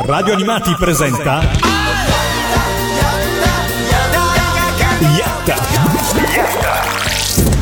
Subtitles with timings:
[0.00, 1.40] Radio Animati presenta
[5.16, 5.56] Yatta.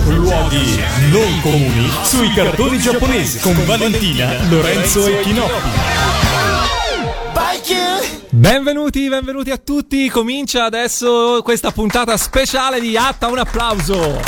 [0.07, 5.71] Luoghi non comuni sui cartoni giapponesi con Valentina, Lorenzo e Chinoppi.
[8.31, 10.09] Benvenuti, benvenuti a tutti.
[10.09, 13.29] Comincia adesso questa puntata speciale di Yatta.
[13.29, 14.21] Un applauso.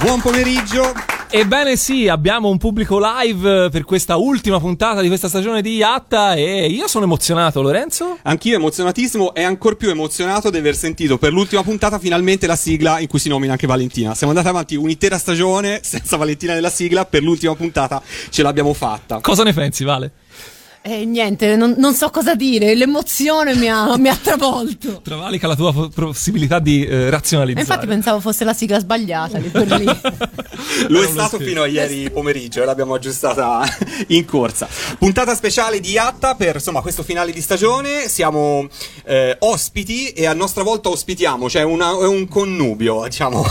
[0.00, 1.15] Buon pomeriggio.
[1.36, 6.32] Ebbene sì, abbiamo un pubblico live per questa ultima puntata di questa stagione di Yatta
[6.32, 8.16] e io sono emozionato, Lorenzo.
[8.22, 13.00] Anch'io emozionatissimo e ancor più emozionato di aver sentito per l'ultima puntata finalmente la sigla
[13.00, 14.14] in cui si nomina anche Valentina.
[14.14, 19.20] Siamo andati avanti un'intera stagione senza Valentina nella sigla, per l'ultima puntata ce l'abbiamo fatta.
[19.20, 20.12] Cosa ne pensi, Vale?
[20.88, 25.00] Eh, niente, non, non so cosa dire, l'emozione mi ha, mi ha travolto.
[25.02, 27.66] Travalica la tua po- possibilità di eh, E razionalizzare.
[27.66, 29.84] infatti pensavo fosse la sigla sbagliata lì per lì.
[30.88, 33.64] Lo è stato fino a ieri pomeriggio e l'abbiamo aggiustata
[34.08, 34.68] in corsa.
[34.96, 38.08] Puntata speciale di Yatta per insomma questo finale di stagione.
[38.08, 38.68] Siamo
[39.06, 43.44] eh, ospiti e a nostra volta ospitiamo, cioè una- è un connubio, diciamo,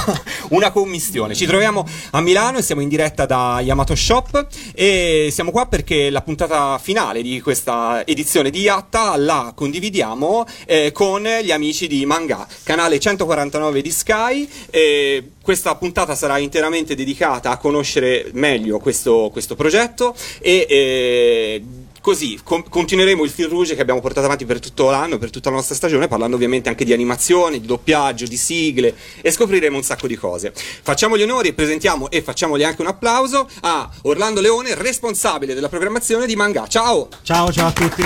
[0.52, 1.36] una commistione.
[1.36, 6.10] Ci troviamo a Milano e siamo in diretta da Yamato Shop e siamo qua perché
[6.10, 12.06] la puntata finale di questa edizione di Yatta la condividiamo eh, con gli amici di
[12.06, 14.48] Manga, canale 149 di Sky.
[14.70, 21.64] E questa puntata sarà interamente dedicata a conoscere meglio questo, questo progetto e eh,
[22.06, 25.50] così com- continueremo il fil rouge che abbiamo portato avanti per tutto l'anno, per tutta
[25.50, 29.82] la nostra stagione, parlando ovviamente anche di animazione, di doppiaggio, di sigle e scopriremo un
[29.82, 30.54] sacco di cose.
[30.54, 35.68] Facciamo gli onori e presentiamo e facciamogli anche un applauso a Orlando Leone, responsabile della
[35.68, 36.68] programmazione di Manga.
[36.68, 37.08] Ciao!
[37.24, 38.04] Ciao, ciao a tutti.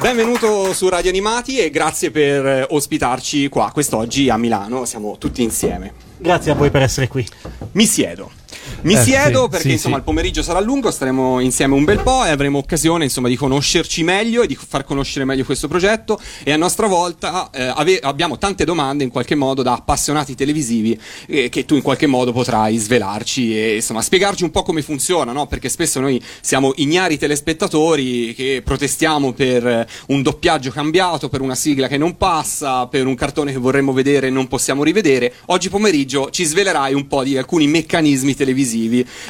[0.00, 5.42] Benvenuto su Radio Animati e grazie per eh, ospitarci qua quest'oggi a Milano, siamo tutti
[5.42, 5.92] insieme.
[6.16, 7.26] Grazie a voi per essere qui.
[7.72, 8.37] Mi siedo.
[8.82, 10.00] Mi Eh, siedo sì, perché sì, insomma sì.
[10.00, 14.02] il pomeriggio sarà lungo, staremo insieme un bel po' e avremo occasione insomma di conoscerci
[14.04, 18.38] meglio e di far conoscere meglio questo progetto e a nostra volta eh, ave- abbiamo
[18.38, 22.76] tante domande in qualche modo da appassionati televisivi eh, che tu in qualche modo potrai
[22.76, 25.46] svelarci e insomma spiegarci un po' come funziona, no?
[25.46, 31.54] Perché spesso noi siamo ignari telespettatori che protestiamo per eh, un doppiaggio cambiato, per una
[31.54, 35.32] sigla che non passa, per un cartone che vorremmo vedere e non possiamo rivedere.
[35.46, 38.57] Oggi pomeriggio ci svelerai un po' di alcuni meccanismi televisivi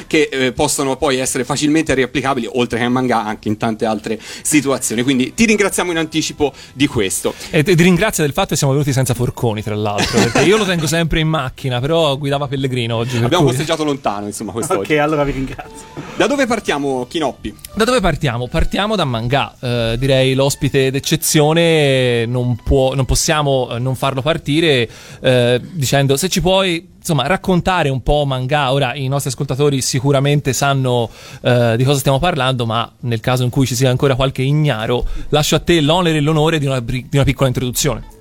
[0.07, 4.19] che eh, possono poi essere facilmente riapplicabili, oltre che a manga, anche in tante altre
[4.41, 5.03] situazioni.
[5.03, 7.33] Quindi ti ringraziamo in anticipo di questo.
[7.49, 10.65] E ti ringrazio del fatto che siamo venuti senza forconi, tra l'altro, perché io lo
[10.65, 13.17] tengo sempre in macchina, però guidava Pellegrino oggi.
[13.17, 14.93] Abbiamo cui- posteggiato lontano, insomma, quest'oggi.
[14.93, 15.87] Ok, allora vi ringrazio.
[16.15, 17.55] Da dove partiamo, Chinoppi?
[17.75, 18.47] Da dove partiamo?
[18.47, 19.55] Partiamo da manga.
[19.59, 24.89] Eh, direi l'ospite d'eccezione non, può, non possiamo eh, non farlo partire
[25.21, 28.71] eh, dicendo se ci puoi insomma raccontare un po' manga.
[28.71, 31.09] Ora i nostri ascoltatori sicuramente sanno
[31.41, 35.05] eh, di cosa stiamo parlando, ma nel caso in cui ci sia ancora qualche ignaro,
[35.29, 38.17] lascio a te l'onere e l'onore di una, di una piccola introduzione.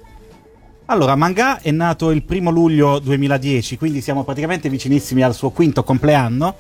[0.91, 5.85] Allora, Manga è nato il primo luglio 2010, quindi siamo praticamente vicinissimi al suo quinto
[5.85, 6.55] compleanno.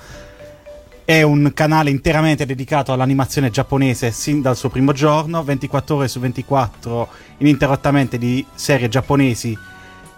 [1.02, 6.20] È un canale interamente dedicato all'animazione giapponese sin dal suo primo giorno, 24 ore su
[6.20, 7.08] 24
[7.38, 9.56] ininterrottamente di serie giapponesi,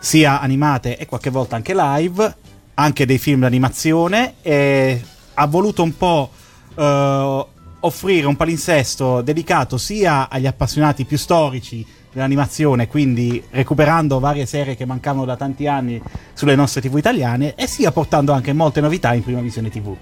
[0.01, 2.35] sia animate e qualche volta anche live,
[2.75, 4.35] anche dei film d'animazione.
[4.43, 5.01] E
[5.35, 6.31] ha voluto un po'
[6.75, 7.47] eh,
[7.81, 14.85] offrire un palinsesto dedicato sia agli appassionati più storici dell'animazione, quindi recuperando varie serie che
[14.85, 16.03] mancavano da tanti anni
[16.33, 19.97] sulle nostre TV italiane, e sia portando anche molte novità in prima visione TV.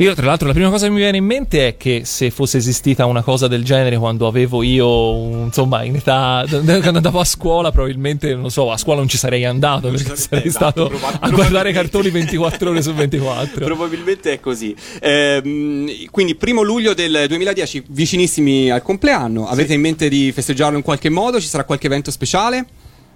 [0.00, 2.56] Io, tra l'altro, la prima cosa che mi viene in mente è che se fosse
[2.56, 7.70] esistita una cosa del genere quando avevo io, insomma, in età, quando andavo a scuola,
[7.70, 10.90] probabilmente, non so, a scuola non ci sarei andato ci perché sarei- sarei stato
[11.20, 13.66] a guardare cartoni 24 ore su 24.
[13.66, 14.74] Probabilmente è così.
[15.02, 19.48] Ehm, quindi, primo luglio del 2010, vicinissimi al compleanno.
[19.48, 21.38] Avete in mente di festeggiarlo in qualche modo?
[21.38, 22.64] Ci sarà qualche evento speciale?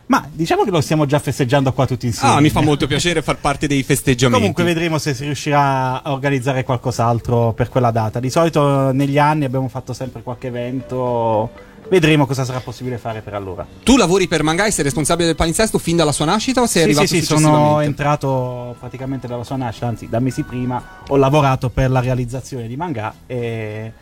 [0.06, 2.34] Ma diciamo che lo stiamo già festeggiando qua tutti insieme.
[2.34, 4.40] Ah, mi fa molto piacere far parte dei festeggiamenti.
[4.40, 8.20] Comunque vedremo se si riuscirà a organizzare qualcos'altro per quella data.
[8.20, 11.72] Di solito negli anni abbiamo fatto sempre qualche evento.
[11.88, 13.66] Vedremo cosa sarà possibile fare per allora.
[13.82, 16.88] Tu lavori per Mangai, sei responsabile del palinsesto fin dalla sua nascita o sei sì,
[16.88, 21.68] arrivato sì, sì, sono entrato praticamente dalla sua nascita, anzi da mesi prima ho lavorato
[21.68, 23.92] per la realizzazione di manga e,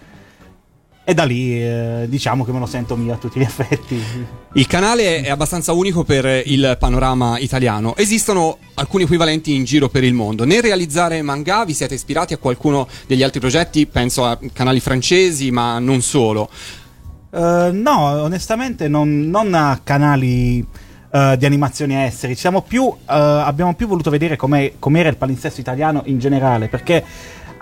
[1.04, 4.02] e da lì eh, diciamo che me lo sento mio a tutti gli effetti.
[4.54, 7.96] Il canale è abbastanza unico per il panorama italiano.
[7.96, 10.44] Esistono alcuni equivalenti in giro per il mondo.
[10.44, 13.86] Nel realizzare manga vi siete ispirati a qualcuno degli altri progetti?
[13.86, 16.48] Penso a canali francesi, ma non solo.
[17.30, 20.64] Eh, no, onestamente non, non a canali
[21.10, 22.34] eh, di animazione esteri.
[22.34, 27.04] Siamo più, eh, abbiamo più voluto vedere com'era il palinsesto italiano in generale, perché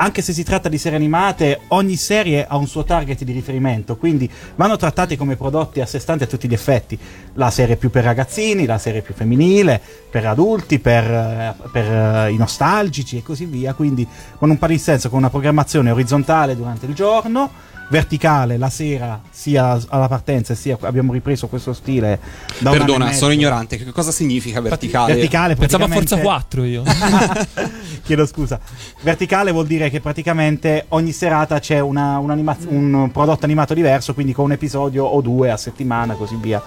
[0.02, 3.98] anche se si tratta di serie animate, ogni serie ha un suo target di riferimento,
[3.98, 6.98] quindi vanno trattati come prodotti a sé stanti a tutti gli effetti.
[7.34, 9.78] La serie più per ragazzini, la serie più femminile,
[10.10, 13.74] per adulti, per, eh, per, eh, i nostalgici e così via.
[13.74, 14.06] Quindi
[14.38, 17.50] con un palinsesto, con una programmazione orizzontale durante il giorno
[17.90, 22.20] verticale la sera sia alla partenza sia abbiamo ripreso questo stile
[22.58, 23.76] da un Perdona, sono ignorante.
[23.76, 25.14] Che cosa significa verticale?
[25.14, 26.82] verticale Pensavo a Forza 4 io.
[28.02, 28.58] Chiedo scusa.
[29.02, 34.32] Verticale vuol dire che praticamente ogni serata c'è una- un'anima- un prodotto animato diverso, quindi
[34.32, 36.62] con un episodio o due a settimana, così via.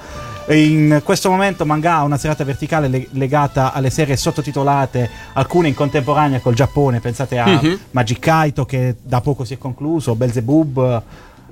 [0.49, 5.73] In questo momento Manga ha una serata verticale le- legata alle serie sottotitolate, alcune in
[5.73, 6.99] contemporanea col Giappone.
[6.99, 7.79] Pensate a Mhm.
[7.91, 11.01] Magic Kaito che da poco si è concluso, Belzebub.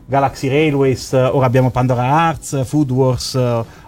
[0.05, 3.39] Galaxy Railways, ora abbiamo Pandora Hearts, Food Wars,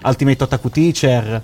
[0.03, 1.41] Ultimate Otaku Teacher.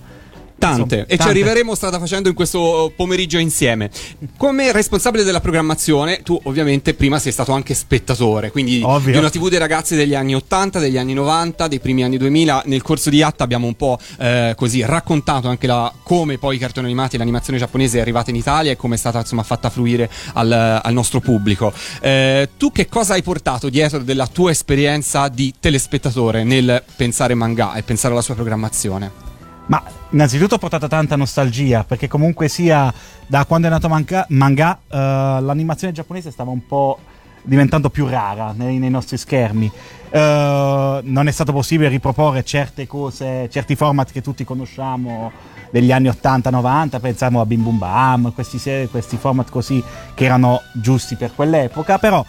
[0.59, 0.83] Tante.
[0.83, 1.31] Insomma, e ci tante.
[1.31, 3.89] arriveremo strada facendo in questo pomeriggio insieme.
[4.37, 9.11] Come responsabile della programmazione, tu ovviamente prima sei stato anche spettatore, quindi Ovvio.
[9.13, 12.63] di una TV dei ragazzi degli anni 80, degli anni 90, dei primi anni 2000.
[12.65, 16.59] Nel corso di Yatta abbiamo un po' eh, così raccontato anche la- come poi i
[16.59, 19.69] cartoni animati e l'animazione giapponese è arrivata in Italia e come è stata insomma fatta
[19.69, 21.71] fluire al, al nostro pubblico.
[22.01, 27.73] Eh, tu che cosa hai portato dietro della tua esperienza di telespettatore nel pensare manga
[27.73, 29.27] e pensare alla sua programmazione?
[29.69, 32.91] Ma innanzitutto ho portato tanta nostalgia, perché comunque sia
[33.27, 36.97] da quando è nato manga, manga, eh, l'animazione giapponese stava un po'
[37.43, 39.71] diventando più rara nei, nei nostri schermi.
[40.09, 45.31] Eh, non è stato possibile riproporre certe cose, certi format che tutti conosciamo
[45.69, 49.83] degli anni 80-90, pensiamo a Bim Bum Bam, questi, se- questi format così
[50.15, 52.25] che erano giusti per quell'epoca, però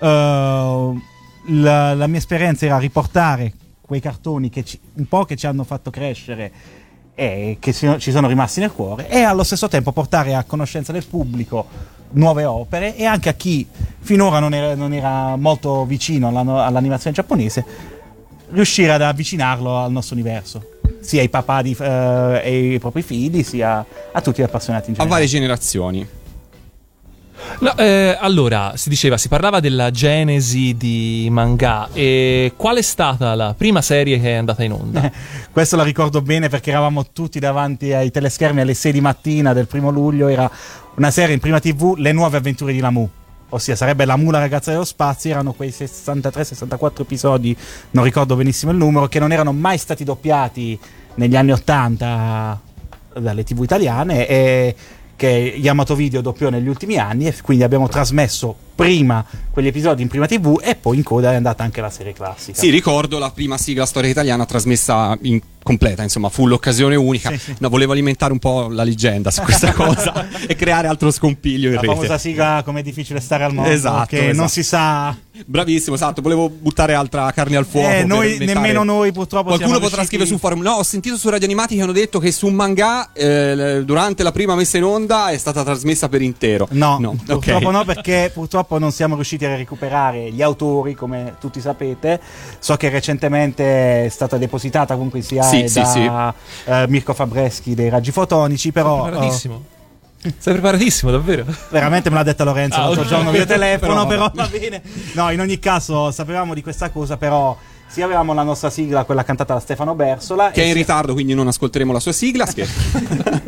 [0.00, 1.00] eh,
[1.46, 5.62] la, la mia esperienza era riportare quei cartoni che ci- un po' che ci hanno
[5.62, 6.78] fatto crescere
[7.14, 11.04] e che ci sono rimasti nel cuore e allo stesso tempo portare a conoscenza del
[11.04, 11.66] pubblico
[12.12, 13.66] nuove opere e anche a chi
[14.00, 17.64] finora non era, non era molto vicino alla- all'animazione giapponese
[18.50, 23.42] riuscire ad avvicinarlo al nostro universo sia ai papà di, eh, e ai propri figli
[23.42, 26.08] sia a tutti gli appassionati in A generale varie generazioni.
[27.60, 33.34] No, eh, allora, si diceva, si parlava della genesi di manga e qual è stata
[33.34, 35.10] la prima serie che è andata in onda?
[35.52, 39.66] Questo la ricordo bene perché eravamo tutti davanti ai teleschermi alle 6 di mattina del
[39.66, 40.28] primo luglio.
[40.28, 40.50] Era
[40.96, 43.08] una serie in prima TV, Le nuove avventure di Lamu.
[43.50, 45.30] Ossia, sarebbe la ragazza dello spazio.
[45.30, 47.54] Erano quei 63-64 episodi,
[47.90, 50.78] non ricordo benissimo il numero, che non erano mai stati doppiati
[51.16, 52.60] negli anni 80
[53.18, 54.26] dalle TV italiane.
[54.26, 54.74] E
[55.20, 57.26] che Yamato Video doppiò negli ultimi anni.
[57.26, 61.34] E quindi abbiamo trasmesso prima quegli episodi in prima TV e poi in coda è
[61.34, 62.58] andata anche la serie classica.
[62.58, 67.30] Sì, ricordo la prima sigla storia italiana trasmessa in completa, insomma, fu l'occasione unica.
[67.30, 67.54] Sì, sì.
[67.58, 71.74] No, volevo alimentare un po' la leggenda su questa cosa e creare altro scompiglio in
[71.74, 71.92] La rete.
[71.94, 74.36] famosa sigla come è difficile stare al mondo Esatto, che esatto.
[74.36, 75.16] non si sa
[75.46, 77.88] Bravissimo, esatto, volevo buttare altra carne al fuoco.
[77.88, 80.60] Eh, noi- nemmeno noi purtroppo Qualcuno potrà riusciti- scrivere sul forum.
[80.60, 84.22] No, ho sentito su Radio Animati che hanno detto che su un manga eh, durante
[84.22, 86.68] la prima messa in onda è stata trasmessa per intero.
[86.72, 87.72] no, no, purtroppo ok.
[87.72, 92.20] no perché purtroppo non siamo riusciti a recuperare gli autori come tutti sapete
[92.58, 96.32] so che recentemente è stata depositata comunque sia Sì, sì, da
[96.64, 99.64] eh, Mirko Fabreschi dei Raggi Fotonici però Preparatissimo.
[100.22, 101.46] Sei preparatissimo, davvero?
[101.70, 104.82] veramente me l'ha detta Lorenzo Ah, l'altro giorno via telefono Però- però va bene
[105.14, 109.24] no in ogni caso sapevamo di questa cosa però sì avevamo la nostra sigla quella
[109.24, 112.12] cantata da Stefano Bersola Che e è in sì- ritardo, quindi non ascolteremo la sua
[112.12, 112.46] sigla.
[112.46, 112.78] scherzo.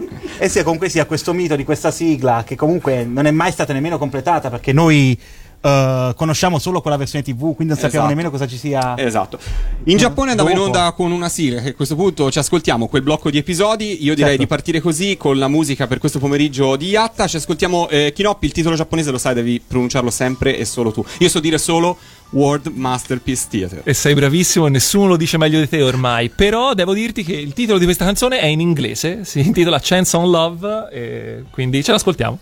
[0.43, 3.73] E sia comunque sia questo mito di questa sigla che comunque non è mai stata
[3.73, 5.17] nemmeno completata perché noi
[5.61, 8.09] eh, conosciamo solo quella versione TV, quindi non sappiamo Esatto.
[8.09, 8.99] nemmeno cosa ci sia.
[8.99, 9.39] Esatto.
[9.85, 13.03] In Giappone andava in onda con una sigla che a questo punto ci ascoltiamo quel
[13.03, 14.03] blocco di episodi.
[14.03, 14.37] Io direi Certo.
[14.39, 17.29] di partire così con la musica per questo pomeriggio di Yatta.
[17.29, 21.05] Ci ascoltiamo eh, Kinoppi, il titolo giapponese lo sai, devi pronunciarlo sempre e solo tu.
[21.21, 21.97] Io so dire solo
[22.33, 23.81] World Masterpiece Theater.
[23.85, 26.29] E sei bravissimo, nessuno lo dice meglio di te ormai.
[26.29, 30.17] Però devo dirti che il titolo di questa canzone è in inglese, si intitola Chance
[30.17, 32.39] on Love, quindi ce l'ascoltiamo.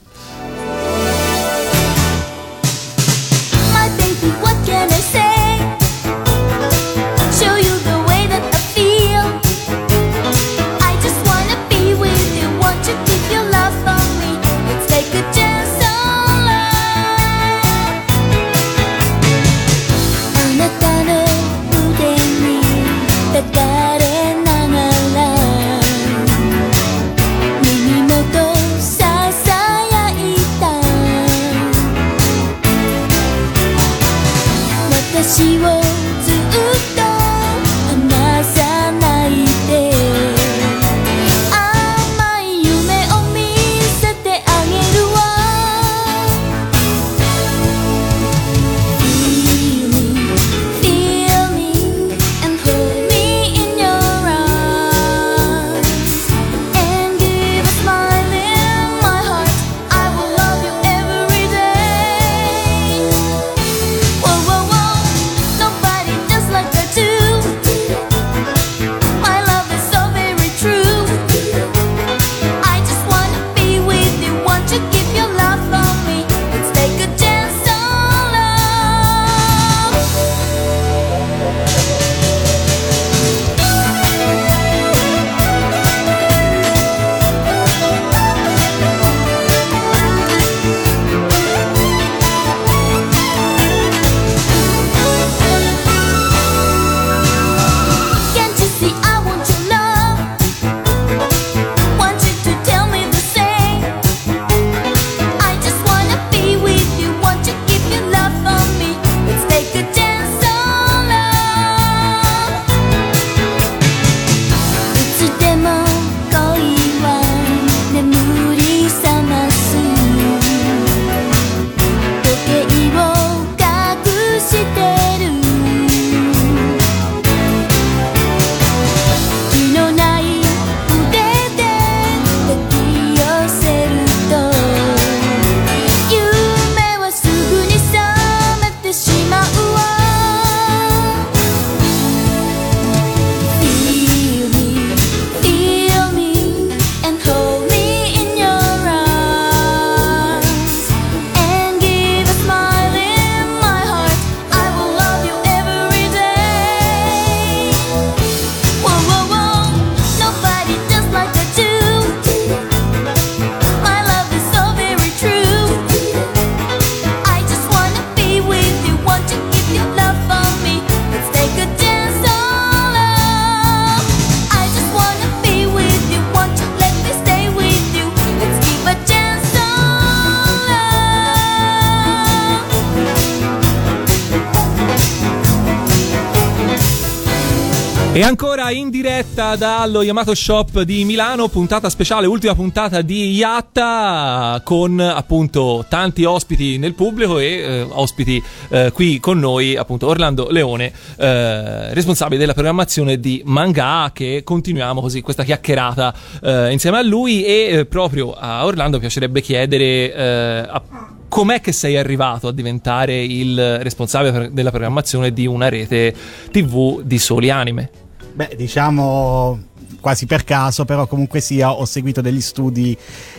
[188.70, 195.84] In diretta dallo Yamato Shop di Milano, puntata speciale, ultima puntata di Yatta con appunto
[195.88, 201.92] tanti ospiti nel pubblico e eh, ospiti eh, qui con noi, appunto Orlando Leone, eh,
[201.94, 207.70] responsabile della programmazione di Manga, che continuiamo così questa chiacchierata eh, insieme a lui e
[207.70, 210.82] eh, proprio a Orlando piacerebbe chiedere eh, a-
[211.26, 216.14] com'è che sei arrivato a diventare il responsabile della programmazione di una rete
[216.52, 217.99] TV di soli anime?
[218.32, 219.68] Beh, diciamo
[220.00, 222.96] quasi per caso, però comunque sia ho seguito degli studi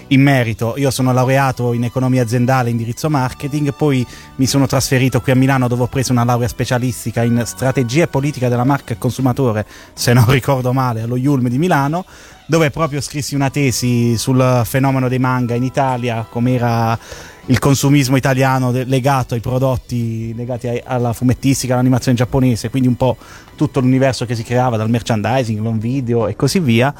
[0.08, 0.76] in merito.
[0.78, 4.06] Io sono laureato in economia aziendale indirizzo marketing, poi
[4.36, 8.08] mi sono trasferito qui a Milano dove ho preso una laurea specialistica in strategia e
[8.08, 12.06] politica della marca e consumatore, se non ricordo male, allo Yulm di Milano,
[12.52, 17.00] dove proprio scrissi una tesi sul fenomeno dei manga in Italia, com'era
[17.46, 23.16] il consumismo italiano legato ai prodotti legati ai- alla fumettistica, all'animazione giapponese, quindi un po'
[23.56, 26.94] tutto l'universo che si creava dal merchandising, l'on video e così via.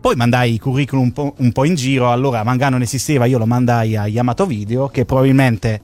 [0.00, 3.36] Poi mandai i curriculum un po', un po' in giro, allora Manga non esisteva, io
[3.36, 5.78] lo mandai a Yamato Video, che probabilmente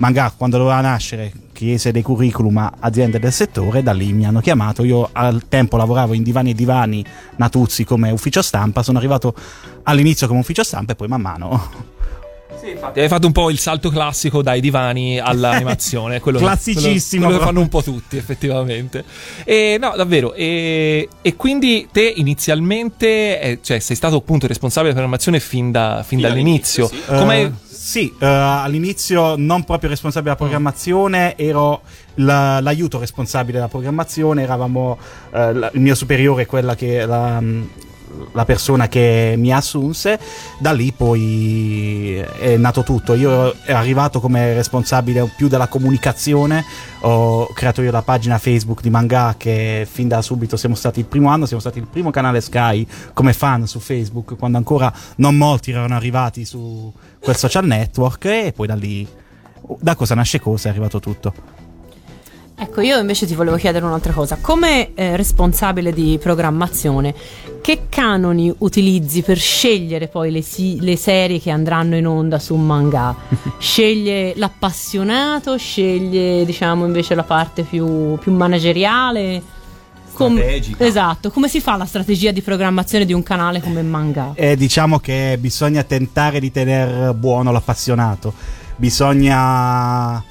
[0.00, 4.40] Manga quando doveva nascere chiese dei curriculum a aziende del settore, da lì mi hanno
[4.40, 7.04] chiamato, io al tempo lavoravo in Divani e Divani
[7.36, 9.34] Natuzzi come ufficio stampa, sono arrivato
[9.82, 11.88] all'inizio come ufficio stampa e poi man mano
[12.94, 16.20] Hai fatto un po' il salto classico dai divani all'animazione.
[16.20, 19.02] quello che- Classicissimo, Quello, quello che fanno un po' tutti, effettivamente.
[19.44, 20.34] E, no, davvero.
[20.34, 26.02] E, e quindi te inizialmente, eh, cioè, sei stato appunto responsabile della programmazione fin, da-
[26.06, 26.86] fin Fin dall'inizio.
[26.88, 27.52] dall'inizio, Come Eh,
[27.90, 31.80] sì, eh, all'inizio non proprio responsabile della programmazione, ero
[32.14, 34.96] la- l'aiuto responsabile della programmazione, eravamo
[35.32, 37.42] eh, la- il mio superiore, quella che la,
[38.32, 40.20] la persona che mi assunse,
[40.60, 43.14] da lì poi è nato tutto.
[43.14, 46.64] Io ero arrivato come responsabile più della comunicazione,
[47.00, 51.06] ho creato io la pagina Facebook di Manga che fin da subito siamo stati il
[51.06, 55.36] primo anno, siamo stati il primo canale Sky come fan su Facebook, quando ancora non
[55.36, 59.06] molti erano arrivati su quel social network e poi da lì
[59.78, 61.58] da cosa nasce cosa è arrivato tutto.
[62.62, 64.36] Ecco, io invece ti volevo chiedere un'altra cosa.
[64.38, 67.14] Come eh, responsabile di programmazione,
[67.62, 72.54] che canoni utilizzi per scegliere poi le, si- le serie che andranno in onda su
[72.56, 73.16] manga?
[73.58, 79.42] Sceglie l'appassionato, sceglie diciamo invece la parte più, più manageriale?
[80.24, 80.84] Com- Strategica.
[80.84, 84.32] esatto, come si fa la strategia di programmazione di un canale come manga?
[84.34, 88.34] E diciamo che bisogna tentare di tenere buono l'appassionato,
[88.76, 90.22] bisogna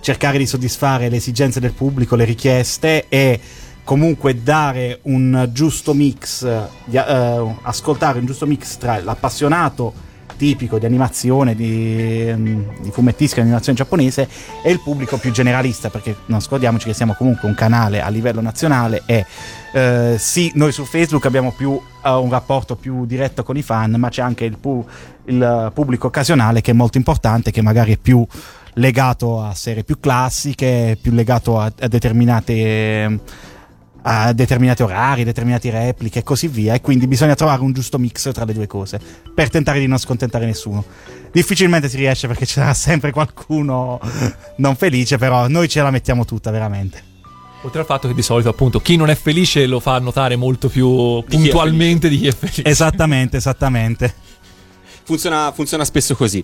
[0.00, 3.40] cercare di soddisfare le esigenze del pubblico, le richieste e
[3.82, 6.46] comunque dare un giusto mix,
[6.84, 13.40] di, eh, ascoltare un giusto mix tra l'appassionato tipico di animazione, di, ehm, di fumettistica,
[13.40, 14.28] animazione giapponese
[14.62, 18.40] e il pubblico più generalista, perché non scordiamoci che siamo comunque un canale a livello
[18.40, 19.24] nazionale e
[19.72, 23.92] eh, sì, noi su Facebook abbiamo più eh, un rapporto più diretto con i fan,
[23.98, 24.84] ma c'è anche il, pu-
[25.24, 28.26] il, pubblico occasionale che è molto importante, che magari è più
[28.74, 33.18] legato a serie più classiche, più legato a, a determinate
[34.02, 36.74] a determinati orari, determinati repliche e così via.
[36.74, 39.00] E quindi bisogna trovare un giusto mix tra le due cose
[39.34, 40.84] per tentare di non scontentare nessuno.
[41.32, 44.00] Difficilmente si riesce perché ci sarà sempre qualcuno
[44.56, 47.08] non felice, però noi ce la mettiamo tutta veramente.
[47.62, 50.68] Oltre al fatto che di solito, appunto, chi non è felice lo fa notare molto
[50.68, 52.64] più Di chi è puntualmente di chi è felice.
[52.64, 54.14] Esattamente, esattamente.
[55.02, 56.42] Funziona, funziona spesso così.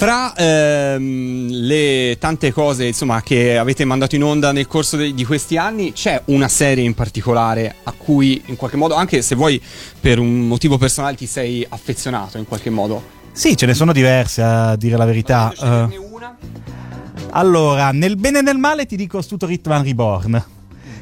[0.00, 5.26] Fra ehm, le tante cose insomma, che avete mandato in onda nel corso de- di
[5.26, 9.60] questi anni, c'è una serie in particolare a cui in qualche modo, anche se vuoi
[10.00, 13.02] per un motivo personale, ti sei affezionato in qualche modo?
[13.32, 15.52] Sì, ce ne sono diverse a dire la verità.
[15.52, 16.34] Eh, una?
[17.32, 20.44] Allora, nel bene e nel male ti dico Stuto Ritman Reborn.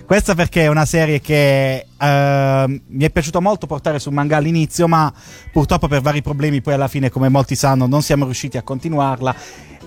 [0.09, 4.89] Questa perché è una serie che eh, mi è piaciuto molto portare sul manga all'inizio,
[4.89, 5.13] ma
[5.53, 9.37] purtroppo per vari problemi poi alla fine, come molti sanno, non siamo riusciti a continuarla.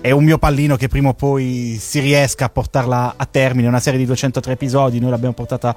[0.00, 3.66] È un mio pallino che prima o poi si riesca a portarla a termine.
[3.66, 5.74] È una serie di 203 episodi, noi l'abbiamo portata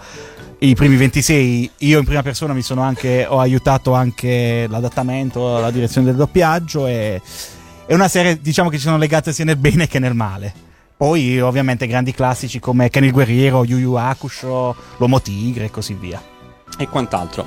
[0.60, 1.72] i primi 26.
[1.78, 6.86] Io in prima persona mi sono anche, ho aiutato anche l'adattamento, la direzione del doppiaggio
[6.86, 7.20] e
[7.88, 10.65] è una serie diciamo che ci sono legate sia nel bene che nel male.
[10.98, 15.94] Poi ovviamente grandi classici come Ken il Guerriero, Yu Yu Hakusho, L'Uomo Tigre e così
[15.94, 16.22] via.
[16.78, 17.46] e quant'altro.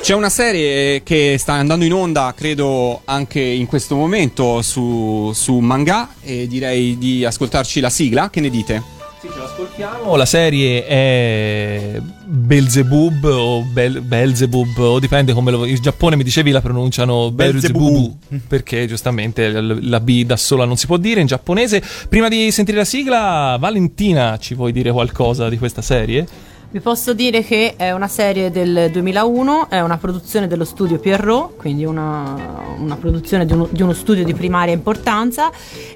[0.00, 5.58] C'è una serie che sta andando in onda, credo, anche in questo momento su, su
[5.58, 8.30] manga e direi di ascoltarci la sigla.
[8.30, 8.82] Che ne dite?
[9.22, 10.16] Sì, ce l'ascoltiamo.
[10.16, 15.64] La serie è Belzebub o Bel- Belzebub, o dipende come lo.
[15.64, 18.18] In Giappone mi dicevi la pronunciano Belzebubu.
[18.48, 21.80] Perché giustamente la B da sola non si può dire in giapponese.
[22.08, 26.26] Prima di sentire la sigla, Valentina, ci vuoi dire qualcosa di questa serie?
[26.72, 31.56] Vi posso dire che è una serie del 2001, è una produzione dello studio Pierrot,
[31.56, 35.50] quindi una, una produzione di uno, di uno studio di primaria importanza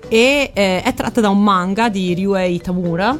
[0.06, 3.18] e eh, è tratta da un manga di Ryuei Tamura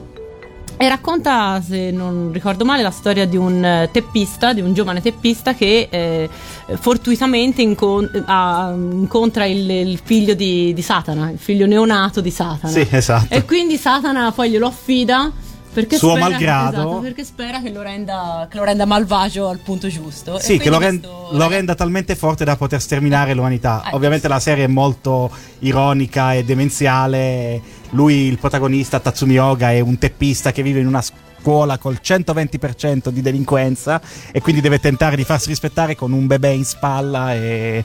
[0.77, 5.01] e racconta, se non ricordo male, la storia di un eh, teppista, di un giovane
[5.01, 6.29] teppista che eh,
[6.79, 12.71] fortuitamente incon- ha- incontra il, il figlio di, di Satana, il figlio neonato di Satana.
[12.71, 13.33] Sì, esatto.
[13.33, 15.33] E quindi Satana poi glielo affida
[15.81, 16.81] perché Suo spera, malgrado.
[16.81, 20.39] esatto, perché spera che lo, renda, che lo renda malvagio al punto giusto.
[20.39, 23.83] E Sì, che lo, quindi ren- questo- lo renda talmente forte da poter sterminare l'umanità.
[23.85, 24.33] Eh, Ovviamente sì.
[24.33, 27.61] la serie è molto ironica e demenziale.
[27.91, 33.11] Lui, il protagonista, Tatsumi Oga, è un teppista che vive in una scuola col 120%
[33.11, 34.01] di delinquenza
[34.33, 37.85] e quindi deve tentare di farsi rispettare con un bebè in spalla e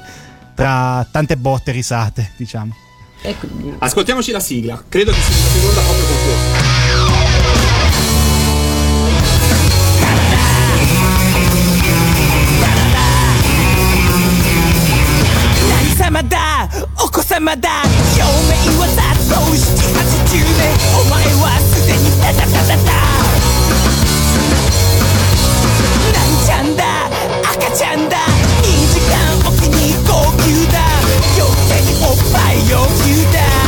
[0.55, 2.73] tra tante botte e risate, diciamo.
[3.21, 4.81] E quindi- Ascoltiamoci la sigla.
[4.87, 6.70] Credo che sia la seconda proprio con questo.
[17.31, 17.69] 様だ。
[18.19, 20.67] 表面はざっと780年。
[20.99, 22.91] お前はすでにタタタタタ
[26.11, 27.07] なんちゃんだ。
[27.55, 28.17] 赤ちゃんだ。
[28.63, 29.15] 2時間
[29.47, 30.11] おきに号
[30.43, 30.83] 泣だ。
[31.39, 33.60] 余計におっぱい要求だ。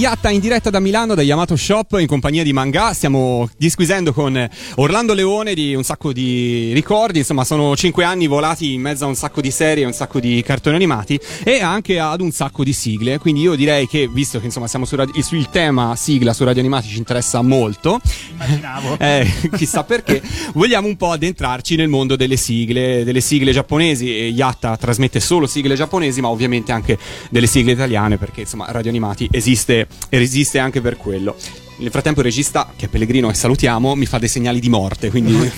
[0.00, 2.92] Radio Animati Yatta in diretta da Milano da Yamato Shop in compagnia di Manga.
[2.92, 7.18] Stiamo disquisendo con Orlando Leone di un sacco di ricordi.
[7.18, 10.42] Insomma, sono cinque anni volati in mezzo a un sacco di serie, un sacco di
[10.44, 13.18] cartoni animati e anche ad un sacco di sigle.
[13.18, 16.60] Quindi io direi che, visto che insomma siamo su radio- il tema sigla su Radio
[16.60, 18.00] Animati ci interessa molto,
[18.32, 18.96] Immaginavo.
[19.00, 20.22] eh, chissà perché,
[20.54, 24.16] vogliamo un po' addentrarci nel mondo delle sigle, delle sigle giapponesi.
[24.16, 26.98] E Yatta trasmette solo sigle giapponesi, ma ovviamente anche
[27.30, 29.86] delle sigle italiane, perché insomma Radio Animati esiste
[30.20, 31.36] e esiste anche per quello.
[31.76, 35.10] Nel frattempo il regista, che è Pellegrino e salutiamo, mi fa dei segnali di morte,
[35.10, 35.34] quindi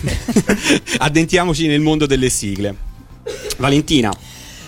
[0.99, 2.91] addentiamoci nel mondo delle sigle.
[3.59, 4.13] Valentina,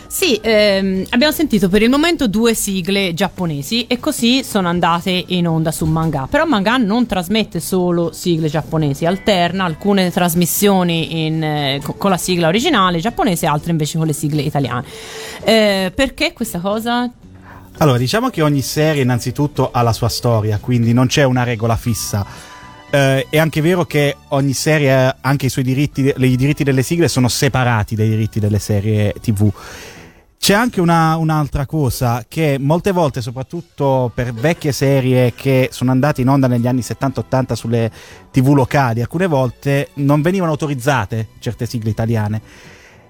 [0.06, 5.48] Sì, ehm, abbiamo sentito per il momento due sigle giapponesi e così sono andate in
[5.48, 6.28] onda su Manga.
[6.30, 12.16] Però Manga non trasmette solo sigle giapponesi, alterna alcune trasmissioni in, eh, co- con la
[12.16, 14.86] sigla originale giapponese, altre invece con le sigle italiane.
[15.42, 17.10] Eh, perché questa cosa?
[17.78, 21.76] Allora, diciamo che ogni serie innanzitutto ha la sua storia, quindi non c'è una regola
[21.76, 22.24] fissa.
[22.88, 26.82] Eh, è anche vero che ogni serie, eh, anche i suoi diritti, i diritti delle
[26.82, 29.52] sigle sono separati dai diritti delle serie TV.
[30.38, 36.20] C'è anche una- un'altra cosa che molte volte, soprattutto per vecchie serie che sono andate
[36.20, 37.90] in onda negli anni 70-80 sulle
[38.30, 42.40] TV locali, alcune volte non venivano autorizzate certe sigle italiane.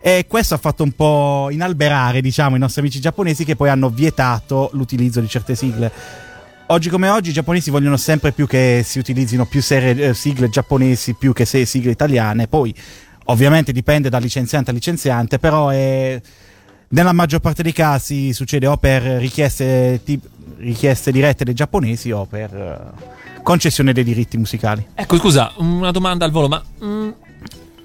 [0.07, 3.89] E questo ha fatto un po' inalberare, diciamo, i nostri amici giapponesi che poi hanno
[3.89, 5.91] vietato l'utilizzo di certe sigle.
[6.67, 10.51] Oggi come oggi i giapponesi vogliono sempre più che si utilizzino più serie, eh, sigle
[10.51, 12.49] giapponesi più che sigle italiane.
[12.49, 12.75] Poi,
[13.25, 16.21] ovviamente, dipende da licenziante a licenziante, però è-
[16.89, 20.21] nella maggior parte dei casi succede o per richieste, ti-
[20.59, 24.87] richieste dirette dei giapponesi o per eh, concessione dei diritti musicali.
[24.95, 27.11] Ecco, scusa, una domanda al volo, ma mm,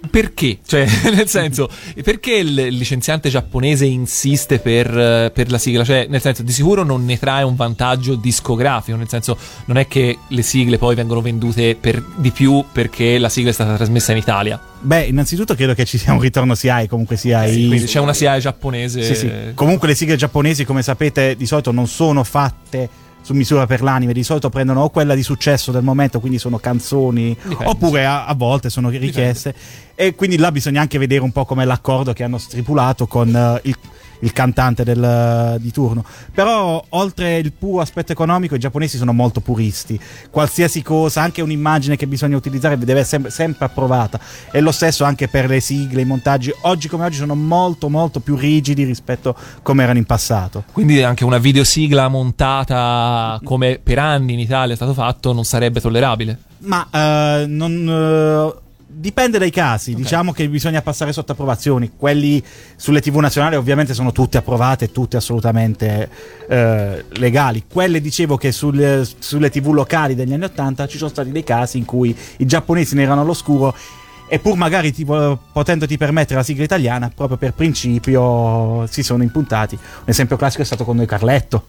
[0.10, 0.60] perché?
[0.66, 1.70] Cioè, nel senso,
[2.04, 5.84] perché il licenziante giapponese insiste per, eh, per la sigla?
[5.84, 9.88] Cioè, nel senso, di sicuro non ne trae un vantaggio discografico, nel senso, non è
[9.88, 14.12] che le sigle poi vengono vendute per di più perché la sigla è stata trasmessa
[14.12, 14.60] in Italia.
[14.82, 18.14] Beh, innanzitutto credo che ci sia un ritorno SIAE, comunque sia i- Quindi c'è una
[18.14, 19.04] SIAE giapponese.
[19.04, 19.32] Sì, sì.
[19.54, 22.90] Comunque le sigle giapponesi, come sapete, di solito non sono fatte
[23.22, 26.58] su misura per l'anime, di solito prendono o quella di successo del momento, quindi sono
[26.58, 29.54] canzoni, Dipende, oppure a, a volte sono richieste.
[29.96, 33.60] E quindi là bisogna anche vedere un po' com'è l'accordo che hanno stipulato con eh,
[33.64, 33.76] il,
[34.20, 36.04] il cantante del, di turno.
[36.34, 40.00] Però, oltre il puro aspetto economico, i giapponesi sono molto puristi.
[40.30, 44.20] Qualsiasi cosa, anche un'immagine che bisogna utilizzare, deve essere sempre approvata.
[44.52, 46.52] E lo stesso anche per le sigle, i montaggi.
[46.62, 50.64] Oggi come oggi sono molto, molto più rigidi rispetto come erano in passato.
[50.72, 55.82] Quindi anche una videosigla montata come per anni in Italia è stato fatto non sarebbe
[55.82, 56.38] tollerabile.
[56.60, 57.88] Ma eh, non.
[58.56, 61.92] eh, Dipende dai casi, diciamo che bisogna passare sotto approvazioni.
[61.96, 62.44] Quelli
[62.76, 66.10] sulle TV nazionali ovviamente sono tutte approvate, tutte assolutamente
[66.50, 67.66] eh, legali.
[67.72, 71.78] Quelle dicevo che sulle, sulle TV locali degli anni 80 ci sono stati dei casi
[71.78, 73.76] in cui i giapponesi ne erano all'oscuro
[74.28, 79.76] e pur magari tipo, potendoti permettere la sigla italiana, proprio per principio si sono impuntati.
[79.76, 81.68] Un esempio classico è stato con noi Carletto,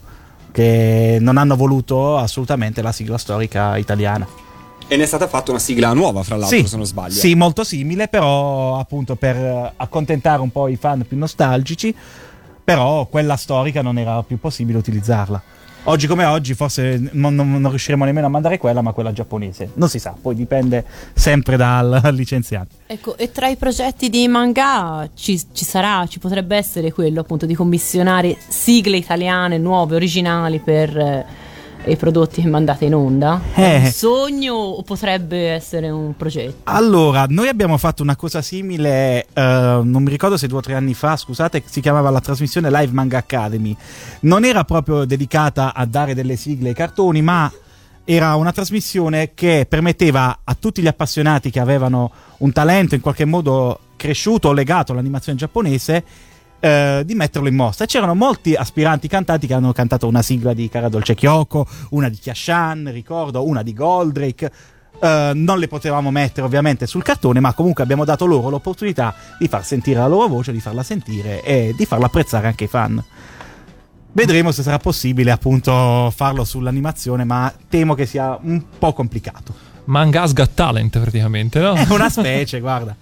[0.50, 4.49] che non hanno voluto assolutamente la sigla storica italiana.
[4.92, 7.14] E ne è stata fatta una sigla nuova, fra l'altro, se non sbaglio.
[7.14, 11.94] Sì, molto simile, però appunto per accontentare un po' i fan più nostalgici,
[12.64, 15.40] però quella storica non era più possibile utilizzarla.
[15.85, 19.70] Oggi come oggi forse non, non- non riusciremo nemmeno a mandare quella, ma quella giapponese.
[19.74, 22.74] Non si sa, poi dipende sempre dal licenziante.
[22.88, 27.46] Ecco, e tra i progetti di manga ci, ci sarà, ci potrebbe essere quello appunto
[27.46, 31.26] di commissionare sigle italiane nuove, originali per eh,
[31.86, 33.40] i prodotti che mandate in onda?
[33.54, 33.76] È Eh.
[33.78, 36.56] un sogno o potrebbe essere un progetto?
[36.64, 40.74] Allora, noi abbiamo fatto una cosa simile, eh, non mi ricordo se due o tre
[40.74, 43.76] anni fa, scusate, si chiamava la trasmissione Live Manga Academy.
[44.20, 47.50] Non era proprio dedicata a dare delle sigle ai cartoni, ma
[48.04, 53.24] era una trasmissione che permetteva a tutti gli appassionati che avevano un talento in qualche
[53.24, 56.04] modo cresciuto o legato all'animazione giapponese
[56.60, 57.84] eh, di metterlo in mostra.
[57.84, 62.08] E c'erano molti aspiranti cantanti che hanno cantato una sigla di Cara Dolce Kyoko, una
[62.08, 64.52] di Kiashan, ricordo, una di Goldrake.
[65.02, 69.48] Eh, non le potevamo mettere ovviamente sul cartone, ma comunque abbiamo dato loro l'opportunità di
[69.48, 73.04] far sentire la loro voce, di farla sentire e di farla apprezzare anche ai fan.
[74.12, 79.68] Vedremo se sarà possibile appunto farlo sull'animazione, ma temo che sia un po' complicato.
[79.84, 81.74] Manga's Got Talent praticamente, no?
[81.74, 82.94] È una specie, guarda.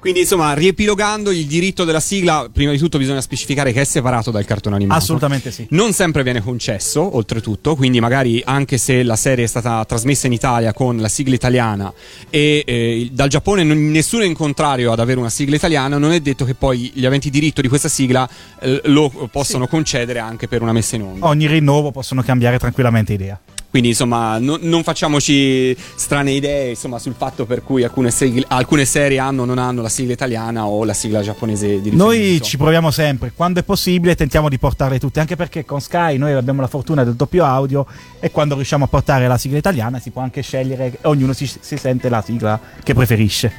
[0.00, 4.30] Quindi, insomma, riepilogando il diritto della sigla, prima di tutto bisogna specificare che è separato
[4.30, 5.00] dal cartone animato.
[5.00, 5.66] Assolutamente sì.
[5.70, 10.32] Non sempre viene concesso, oltretutto, quindi magari anche se la serie è stata trasmessa in
[10.32, 11.92] Italia con la sigla italiana
[12.30, 16.12] e eh, dal Giappone non- nessuno è in contrario ad avere una sigla italiana, non
[16.12, 18.28] è detto che poi gli aventi diritto di questa sigla
[18.60, 21.26] eh, lo possono concedere anche per una messa in onda.
[21.26, 23.38] Ogni rinnovo possono cambiare tranquillamente idea.
[23.70, 28.86] Quindi insomma no- non facciamoci strane idee insomma, sul fatto per cui alcune, sigle- alcune
[28.86, 32.56] serie hanno o non hanno la sigla italiana o la sigla giapponese di Noi ci
[32.56, 36.62] proviamo sempre, quando è possibile tentiamo di portarle tutte, anche perché con Sky noi abbiamo
[36.62, 37.86] la fortuna del doppio audio
[38.20, 41.76] e quando riusciamo a portare la sigla italiana si può anche scegliere, ognuno si, si
[41.76, 43.52] sente la sigla che preferisce.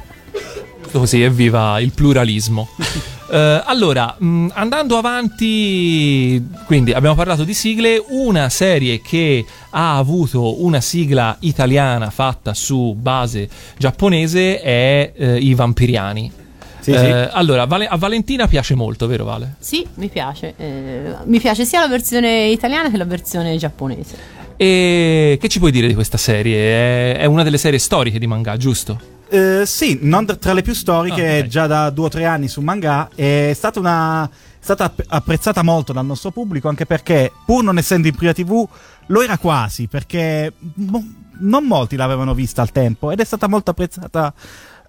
[0.91, 2.67] Così, evviva il pluralismo.
[3.31, 10.63] Eh, allora, mh, andando avanti, quindi abbiamo parlato di sigle, una serie che ha avuto
[10.65, 13.47] una sigla italiana fatta su base
[13.77, 16.31] giapponese è eh, I Vampiriani.
[16.79, 17.05] Sì, Eh, sì.
[17.33, 19.57] Allora, Vale- a Valentina piace molto, vero Vale?
[19.59, 20.55] Sì, mi piace.
[20.57, 24.17] eh, mi piace sia la versione italiana che la versione giapponese.
[24.57, 27.13] E che ci puoi dire di questa serie?
[27.13, 28.99] È, è una delle serie storiche di manga, giusto?
[29.29, 31.47] Eh, sì, non tra le più storiche, Ah, ok.
[31.47, 33.09] già da due o tre anni su manga.
[33.13, 34.29] È stata una
[34.61, 38.67] stata app- apprezzata molto dal nostro pubblico anche perché, pur non essendo in prima TV,
[39.07, 44.33] lo era quasi perché non molti l'avevano vista al tempo ed è stata molto apprezzata,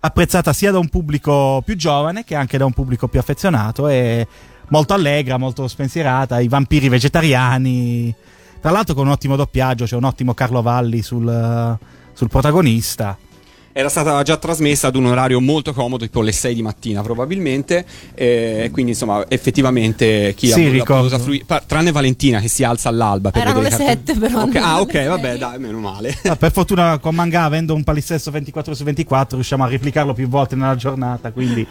[0.01, 4.27] apprezzata sia da un pubblico più giovane che anche da un pubblico più affezionato e
[4.69, 6.41] molto allegra, molto spensierata.
[6.41, 8.13] I vampiri vegetariani,
[8.61, 11.79] tra l'altro con un ottimo doppiaggio, c'è un ottimo Carlo Valli sul,
[12.13, 13.17] sul protagonista.
[13.73, 17.85] Era stata già trasmessa ad un orario molto comodo, tipo le 6 di mattina probabilmente,
[18.15, 23.31] e quindi insomma effettivamente chi Sì, ha usufruire- pa- tranne Valentina che si alza all'alba
[23.31, 24.07] per Erano vedere le i cartoni.
[24.19, 26.17] sette, però Ok, non Ah ok, vabbè dai, meno male.
[26.25, 30.29] Ah, per fortuna con Manga avendo un palinsesto 24 su 24 riusciamo a replicarlo più
[30.29, 31.65] volte nella giornata, quindi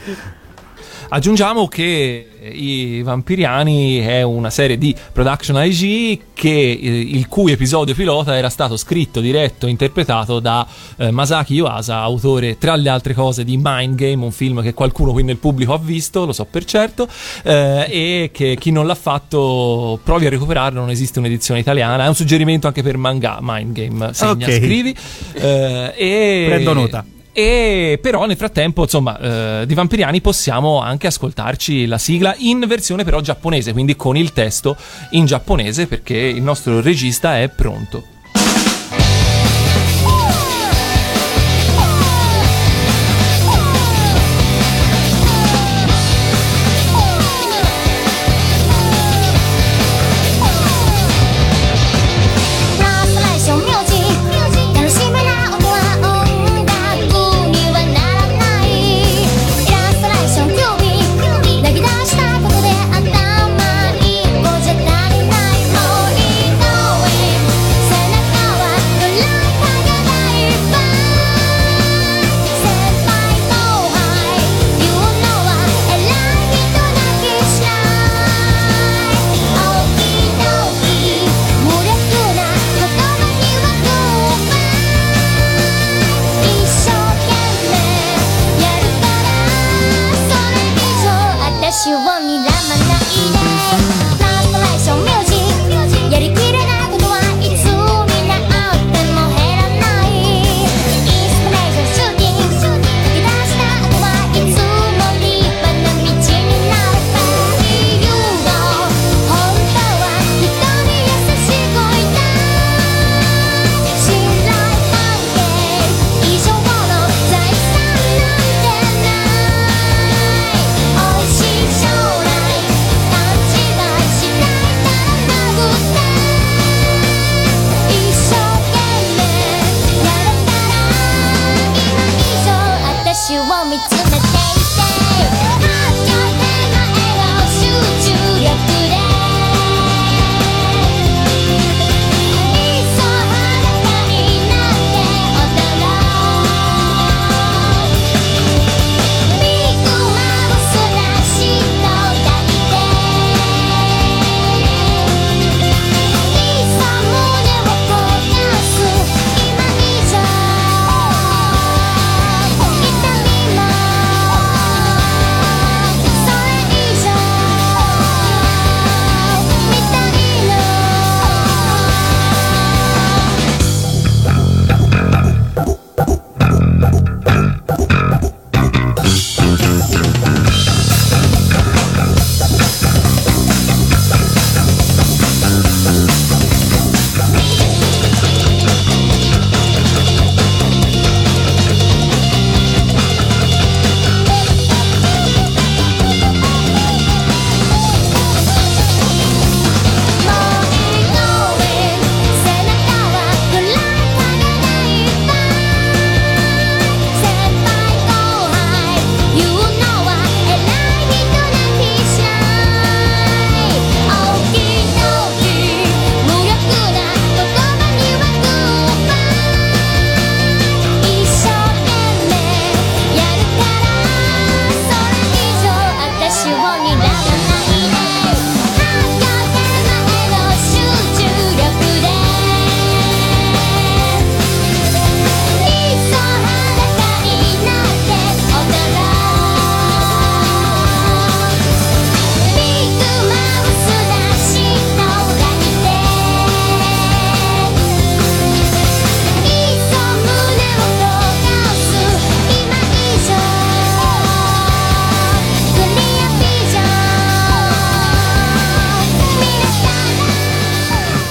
[1.12, 7.96] Aggiungiamo che I Vampiriani è una serie di production IG che, eh, il cui episodio
[7.96, 10.68] pilota era stato scritto, diretto e interpretato da
[10.98, 15.12] eh, Masaki Yuasa, autore tra le altre cose di Mind Game, un film che qualcuno
[15.12, 17.08] qui nel pubblico ha visto, lo so per certo,
[17.44, 22.08] eh, e che chi non l'ha fatto provi a recuperarlo, non esiste un'edizione italiana, è
[22.08, 24.54] un suggerimento anche per manga Mind Game, segna, Ok.
[24.58, 24.96] scrivi.
[25.34, 27.04] eh, e Prendo nota.
[27.32, 33.04] E però nel frattempo, insomma, eh, di Vampiriani possiamo anche ascoltarci la sigla in versione
[33.04, 34.76] però giapponese, quindi con il testo
[35.12, 38.18] in giapponese perché il nostro regista è pronto.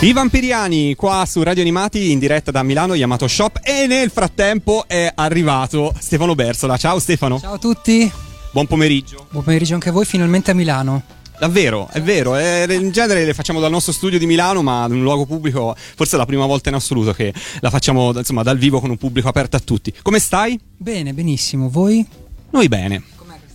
[0.09, 4.85] I Vampiriani qua su Radio Animati in diretta da Milano Yamato Shop e nel frattempo
[4.87, 6.79] è arrivato Stefano Bersola.
[6.79, 7.39] Ciao Stefano.
[7.39, 8.11] Ciao a tutti,
[8.51, 9.27] Buon pomeriggio.
[9.31, 11.03] buon pomeriggio anche a voi, finalmente a Milano.
[11.39, 14.93] Davvero, è vero, eh, in genere le facciamo dal nostro studio di Milano, ma in
[14.93, 18.57] un luogo pubblico forse è la prima volta in assoluto che la facciamo insomma dal
[18.57, 19.93] vivo con un pubblico aperto a tutti.
[20.01, 20.59] Come stai?
[20.75, 22.03] Bene, benissimo, voi?
[22.49, 23.03] Noi bene.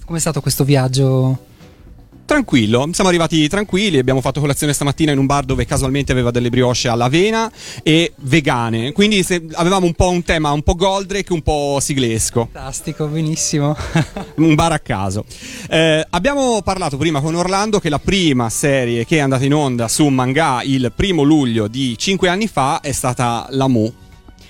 [0.06, 1.52] Com'è stato questo viaggio?
[2.26, 6.50] Tranquillo, siamo arrivati tranquilli, abbiamo fatto colazione stamattina in un bar dove casualmente aveva delle
[6.50, 7.52] brioche all'avena
[7.84, 12.50] e vegane, quindi se- avevamo un po' un tema un po' Goldrake, un po' siglesco.
[12.52, 13.76] Fantastico, benissimo.
[14.38, 15.26] un bar a caso.
[15.70, 19.88] Eh, abbiamo parlato prima con Orlando che la prima serie che è andata in onda
[19.90, 23.94] su manga il primo luglio di 5 anni fa è stata La Mu.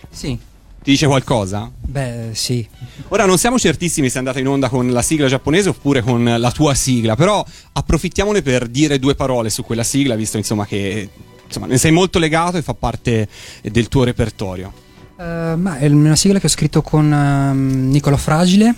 [0.09, 0.37] sì,
[0.83, 1.71] Ti dice qualcosa?
[1.79, 2.67] beh, sì.
[3.09, 6.23] Ora non siamo certissimi se è andata in onda con la sigla giapponese oppure con
[6.37, 11.09] la tua sigla, però approfittiamone per dire due parole su quella sigla, visto insomma che
[11.45, 13.29] insomma, ne sei molto legato e fa parte
[13.61, 14.73] del tuo repertorio.
[15.17, 18.75] Eh, ma è una sigla che ho scritto con ehm, Nicola Fragile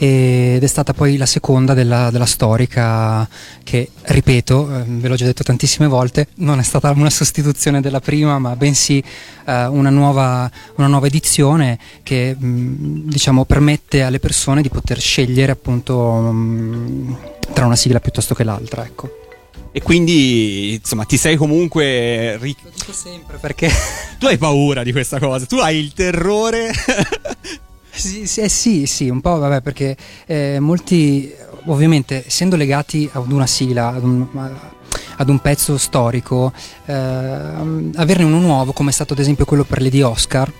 [0.00, 3.28] ed è stata poi la seconda della, della storica
[3.64, 7.98] che, ripeto, eh, ve l'ho già detto tantissime volte, non è stata una sostituzione della
[7.98, 9.02] prima, ma bensì
[9.44, 15.50] eh, una, nuova, una nuova edizione che mh, diciamo, permette alle persone di poter scegliere
[15.50, 17.18] appunto mh,
[17.52, 18.84] tra una sigla piuttosto che l'altra.
[18.84, 19.10] Ecco.
[19.72, 22.38] E quindi insomma ti sei comunque...
[22.38, 23.68] ri- Lo dico sempre perché...
[24.18, 26.70] Tu hai paura di questa cosa, tu hai il terrore...
[27.98, 31.32] Sì, eh, sì, sì, un po' vabbè, perché eh, molti,
[31.66, 34.26] ovviamente, essendo legati ad una sigla, ad un,
[35.16, 36.52] ad un pezzo storico,
[36.86, 40.50] eh, averne uno nuovo, come è stato ad esempio quello per Lady Oscar,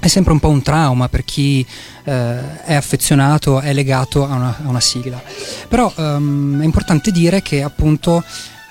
[0.00, 1.64] è sempre un po' un trauma per chi
[2.04, 5.22] eh, è affezionato, è legato a una, a una sigla.
[5.68, 8.24] Però ehm, è importante dire che appunto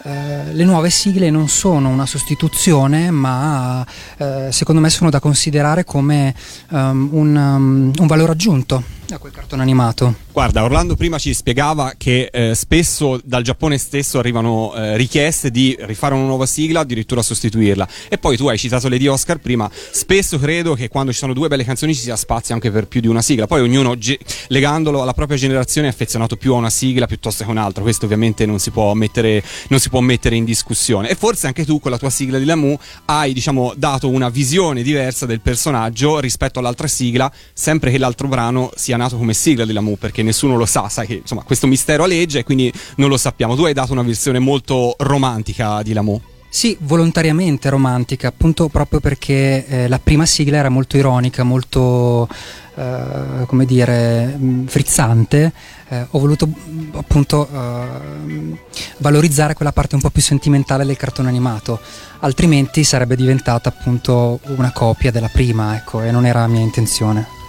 [0.04, 3.86] eh, le nuove sigle non sono una sostituzione, ma
[4.18, 6.34] eh, secondo me sono da considerare come
[6.72, 10.16] ehm, un, um, un valore aggiunto a quel cartone animato.
[10.32, 15.76] Guarda, Orlando prima ci spiegava che eh, spesso dal Giappone stesso arrivano eh, richieste di
[15.82, 17.88] rifare una nuova sigla, addirittura sostituirla.
[18.10, 19.70] E poi tu hai citato Lady Oscar prima.
[19.72, 23.02] Spesso credo che quando ci sono due belle canzoni ci sia spazio anche per più
[23.02, 23.48] di una sigla.
[23.48, 27.50] Poi ognuno, ge- legandolo alla propria generazione, è affezionato più a una sigla piuttosto che
[27.50, 27.84] a un'altra.
[27.84, 31.10] Questo ovviamente non si può mettere, si può mettere in discussione.
[31.10, 34.84] E forse anche tu con la tua sigla di Lamu hai, diciamo, dato una visione
[34.84, 39.74] diversa del personaggio rispetto all'altra sigla, sempre che l'altro brano sia nato come sigla di
[39.74, 43.18] Lamu, perché nessuno lo sa, sai che insomma questo mistero aleggia e quindi non lo
[43.18, 43.56] sappiamo.
[43.56, 46.22] Tu hai dato una versione molto romantica di Lamu.
[46.54, 52.28] Sì, volontariamente romantica, appunto proprio perché eh, la prima sigla era molto ironica, molto,
[52.76, 55.54] eh, come dire, mh, frizzante.
[55.88, 58.58] Eh, ho voluto mh, appunto eh,
[58.98, 61.80] valorizzare quella parte un po' più sentimentale del cartone animato,
[62.20, 67.40] altrimenti sarebbe diventata appunto una copia della prima, ecco, e non era mia intenzione.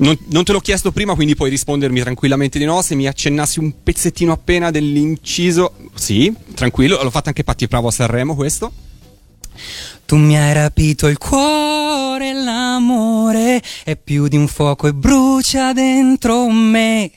[0.00, 2.80] Non, non te l'ho chiesto prima, quindi puoi rispondermi tranquillamente di no.
[2.82, 7.02] Se mi accennassi un pezzettino appena dell'inciso, sì, tranquillo.
[7.02, 8.72] L'ho fatto anche Patti Bravo a Sanremo questo.
[10.06, 16.48] Tu mi hai rapito il cuore, l'amore è più di un fuoco e brucia dentro
[16.48, 17.10] me.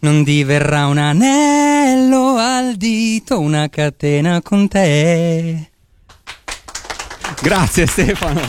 [0.00, 5.70] Non diverrà un anello al dito, una catena con te.
[7.42, 8.40] Grazie Stefano.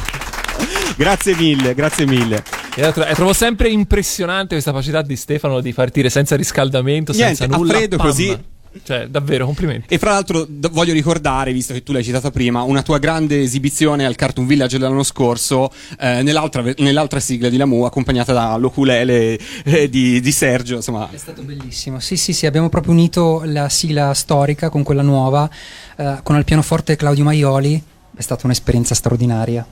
[0.98, 2.61] grazie mille, grazie mille.
[2.76, 7.54] E tro- trovo sempre impressionante questa capacità di Stefano di partire senza riscaldamento, Niente, senza
[7.54, 7.74] a nulla.
[7.74, 8.06] freddo pam.
[8.08, 8.38] così.
[8.84, 9.94] Cioè, davvero, complimenti.
[9.94, 13.42] E fra l'altro d- voglio ricordare, visto che tu l'hai citata prima, una tua grande
[13.42, 15.70] esibizione al Cartoon Village dell'anno scorso,
[16.00, 20.76] eh, nell'altra, nell'altra sigla di Lamu, accompagnata dall'oculele eh, di, di Sergio.
[20.76, 22.00] Insomma, È stato bellissimo.
[22.00, 25.50] Sì, sì, sì, abbiamo proprio unito la sigla storica con quella nuova,
[25.98, 27.84] eh, con al pianoforte Claudio Maioli.
[28.16, 29.68] È stata un'esperienza straordinaria.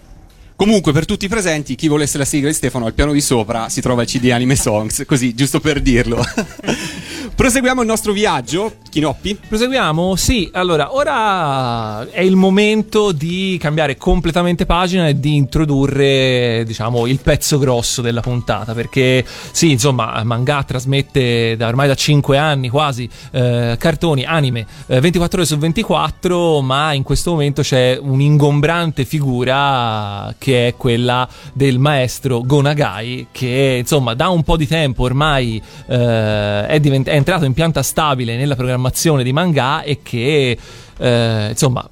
[0.59, 3.69] Comunque, per tutti i presenti, chi volesse la sigla di Stefano al piano di sopra
[3.69, 6.21] si trova il CD Anime Songs, così, giusto per dirlo.
[7.33, 9.39] Proseguiamo il nostro viaggio, Chinoppi.
[9.47, 10.17] Proseguiamo?
[10.17, 17.19] Sì, allora, ora è il momento di cambiare completamente pagina e di introdurre, diciamo, il
[17.19, 23.09] pezzo grosso della puntata, perché sì, insomma, Manga trasmette da ormai da 5 anni quasi
[23.31, 30.35] eh, cartoni, anime, eh, 24 ore su 24, ma in questo momento c'è un'ingombrante figura
[30.37, 36.65] che è quella del maestro Gonagai, che insomma da un po' di tempo ormai eh,
[36.67, 40.57] è, divent- è entrato in pianta stabile nella programmazione di manga e che
[40.97, 41.87] eh, insomma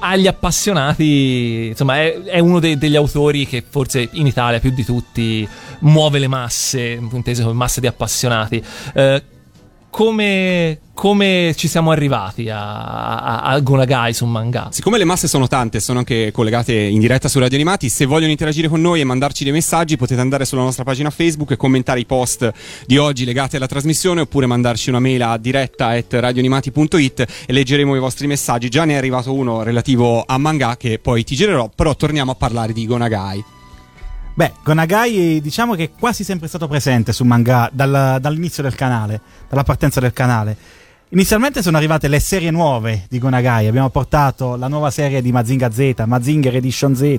[0.00, 4.84] agli appassionati insomma è, è uno dei- degli autori che forse in Italia più di
[4.84, 5.48] tutti
[5.80, 8.62] muove le masse inteso come masse di appassionati.
[8.94, 9.22] Eh,
[9.92, 14.68] come, come ci siamo arrivati a, a, a Gonagai su manga.
[14.70, 18.30] Siccome le masse sono tante sono anche collegate in diretta su Radio Animati, se vogliono
[18.30, 22.00] interagire con noi e mandarci dei messaggi potete andare sulla nostra pagina Facebook e commentare
[22.00, 22.50] i post
[22.86, 27.94] di oggi legati alla trasmissione oppure mandarci una mail a diretta at radioanimati.it e leggeremo
[27.94, 28.70] i vostri messaggi.
[28.70, 32.34] Già ne è arrivato uno relativo a manga che poi ti girerò, però torniamo a
[32.34, 33.44] parlare di Gonagai.
[34.34, 39.20] Beh, Gonagai diciamo che è quasi sempre stato presente su manga dal- dall'inizio del canale,
[39.46, 40.56] dalla partenza del canale.
[41.10, 45.70] Inizialmente sono arrivate le serie nuove di Gonagai, abbiamo portato la nuova serie di Mazinga
[45.70, 47.18] Z, Mazinger Edition Z,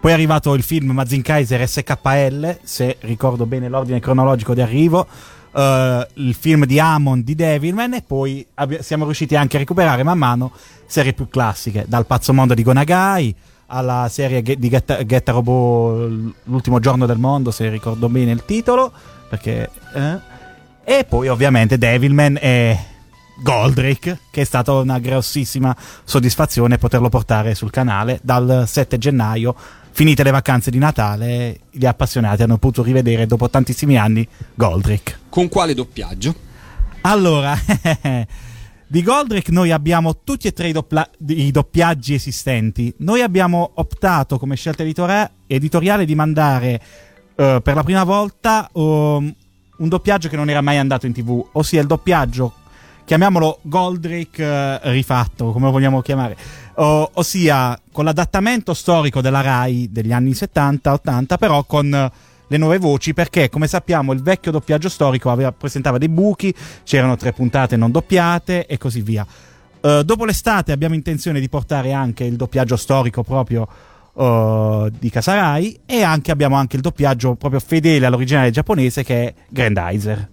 [0.00, 5.06] poi è arrivato il film Mazin Kaiser SKL, se ricordo bene l'ordine cronologico di arrivo,
[5.54, 10.02] eh, il film di Amon di Devilman e poi abbi- siamo riusciti anche a recuperare
[10.04, 10.52] man mano
[10.86, 13.36] serie più classiche, dal Pazzo Mondo di Gonagai
[13.70, 18.92] alla serie di Get, Get Robot L'ultimo giorno del mondo, se ricordo bene il titolo,
[19.28, 19.70] perché...
[19.94, 20.28] eh?
[20.82, 22.76] E poi ovviamente Devilman e
[23.42, 29.54] Goldrake, che è stata una grossissima soddisfazione poterlo portare sul canale dal 7 gennaio.
[29.92, 35.18] Finite le vacanze di Natale, gli appassionati hanno potuto rivedere dopo tantissimi anni Goldrake.
[35.28, 36.34] Con quale doppiaggio?
[37.02, 37.56] Allora,
[38.90, 42.92] di Goldrake noi abbiamo tutti e tre i, doppla- i doppiaggi esistenti.
[42.98, 46.82] Noi abbiamo optato come scelta editora- editoriale di mandare
[47.36, 49.32] eh, per la prima volta um,
[49.76, 52.52] un doppiaggio che non era mai andato in tv, ossia il doppiaggio,
[53.04, 56.36] chiamiamolo Goldrake eh, rifatto, come lo vogliamo chiamare,
[56.74, 62.10] o- ossia con l'adattamento storico della Rai degli anni 70-80, però con
[62.50, 67.14] le nuove voci perché come sappiamo il vecchio doppiaggio storico aveva- presentava dei buchi, c'erano
[67.14, 69.24] tre puntate non doppiate e così via.
[69.80, 73.68] Eh, dopo l'estate abbiamo intenzione di portare anche il doppiaggio storico proprio
[74.18, 79.34] eh, di Casarai e anche abbiamo anche il doppiaggio proprio fedele all'originale giapponese che è
[79.48, 80.28] Grandizer.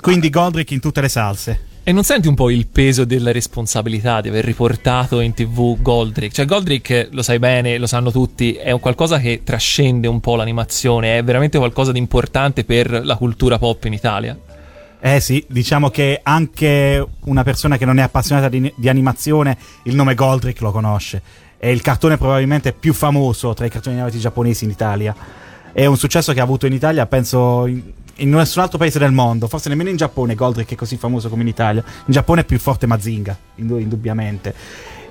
[0.00, 1.60] Quindi- Godric in tutte le salse.
[1.88, 6.34] E non senti un po' il peso della responsabilità di aver riportato in tv Goldrick?
[6.34, 10.36] Cioè Goldrick, lo sai bene, lo sanno tutti, è un qualcosa che trascende un po'
[10.36, 14.38] l'animazione, è veramente qualcosa di importante per la cultura pop in Italia.
[15.00, 19.94] Eh sì, diciamo che anche una persona che non è appassionata di, di animazione il
[19.94, 21.22] nome Goldrick lo conosce.
[21.56, 25.16] È il cartone probabilmente più famoso tra i cartoni animati giapponesi in Italia.
[25.72, 27.66] È un successo che ha avuto in Italia, penso,
[28.18, 29.48] in nessun altro paese del mondo.
[29.48, 31.82] Forse nemmeno in Giappone Goldrick è così famoso come in Italia.
[31.86, 34.54] In Giappone è più forte Mazinga, indu- indubbiamente.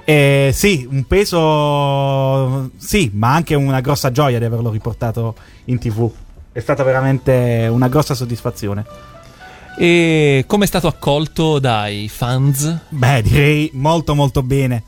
[0.05, 2.71] Eh, sì, un peso...
[2.77, 5.35] Sì, ma anche una grossa gioia di averlo riportato
[5.65, 6.09] in tv.
[6.51, 8.85] È stata veramente una grossa soddisfazione.
[9.77, 12.77] E come è stato accolto dai fans?
[12.89, 14.83] Beh, direi molto molto bene.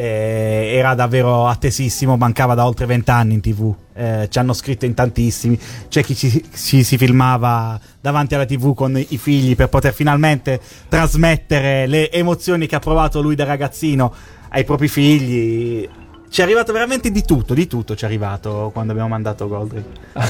[0.00, 3.74] Eh, era davvero attesissimo, mancava da oltre vent'anni in tv.
[3.94, 5.58] Eh, ci hanno scritto in tantissimi.
[5.90, 10.58] C'è chi ci, ci si filmava davanti alla tv con i figli per poter finalmente
[10.88, 14.14] trasmettere le emozioni che ha provato lui da ragazzino
[14.48, 15.86] ai propri figli.
[16.30, 19.84] Ci è arrivato veramente di tutto, di tutto ci è arrivato quando abbiamo mandato Goldrick.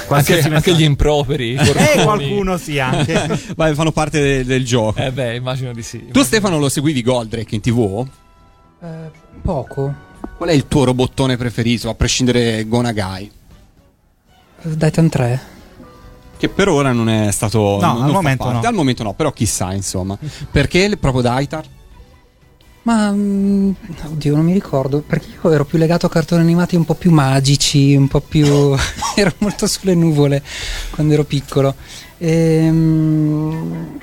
[0.09, 1.55] Anche, anche gli improperi.
[1.55, 3.39] Eh, qualcuno sì anche.
[3.55, 4.99] Vai, fanno parte de- del gioco.
[4.99, 6.09] Eh beh, immagino di sì.
[6.11, 8.09] Tu Stefano lo seguivi Goldrake in tv?
[8.83, 9.11] Eh,
[9.43, 9.95] poco.
[10.37, 13.31] Qual è il tuo robottone preferito, a prescindere Gonagai?
[14.63, 15.41] Daitan 3.
[16.39, 17.79] Che per ora non è stato.
[17.81, 18.61] No, non- non al fa momento parte.
[18.61, 18.69] no.
[18.69, 20.19] Al momento no, però chissà, insomma.
[20.51, 21.65] Perché proprio Daitar?
[22.83, 23.71] Ma mm,
[24.07, 25.01] oddio, non mi ricordo.
[25.01, 28.75] Perché io ero più legato a cartoni animati un po' più magici, un po' più.
[29.17, 30.43] ero molto sulle nuvole
[30.91, 31.75] quando ero piccolo.
[32.17, 33.99] Ehm,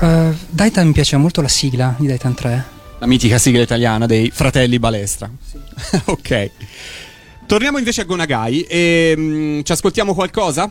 [0.00, 2.76] eh, Daitan mi piaceva molto la sigla di Daitan 3.
[3.00, 5.30] La mitica sigla italiana dei Fratelli Balestra.
[6.06, 6.50] ok.
[7.46, 10.70] Torniamo invece a Gonagai e mm, ci ascoltiamo qualcosa?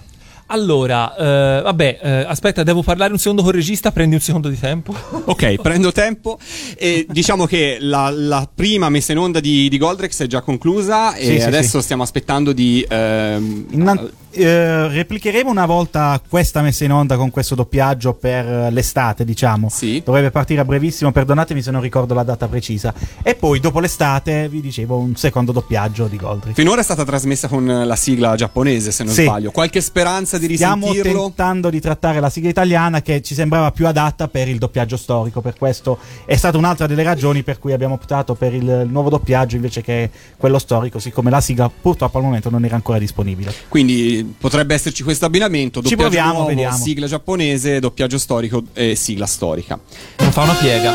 [0.50, 4.50] Allora, eh, vabbè, eh, aspetta, devo parlare un secondo con il regista, prendi un secondo
[4.50, 4.94] di tempo.
[5.28, 6.38] Ok, prendo tempo
[6.78, 11.16] e diciamo che la, la prima messa in onda di, di Goldrex è già conclusa
[11.16, 11.84] e Sì, sì, adesso sì.
[11.84, 12.86] stiamo aspettando di...
[12.88, 19.26] ehm, Innan- eh, replicheremo una volta questa messa in onda con questo doppiaggio per l'estate,
[19.26, 19.70] diciamo.
[19.70, 20.02] Sì.
[20.04, 22.94] Dovrebbe partire a brevissimo, perdonatemi se non ricordo la data precisa.
[23.22, 26.56] E poi dopo l'estate, vi dicevo, un secondo doppiaggio di Goldrick.
[26.56, 29.24] Finora è stata trasmessa con la sigla giapponese, se non Sì.
[29.24, 29.52] sbaglio.
[29.52, 31.24] Qualche speranza di Stiamo risentirlo?
[31.24, 35.42] tentando di trattare la sigla italiana che ci sembrava più adatta per il doppiaggio storico.
[35.42, 39.56] Per questo è stata un'altra delle ragioni per cui abbiamo optato per il nuovo doppiaggio
[39.56, 43.54] invece che quello storico, siccome la sigla purtroppo al momento non era ancora disponibile.
[43.68, 46.77] Quindi potrebbe esserci questo abbinamento, Ci doppiaggio proviamo, nuovo, vediamo.
[46.77, 49.79] sigla giapponese, doppiaggio storico e sigla storica.
[50.19, 50.93] Non fa una piega.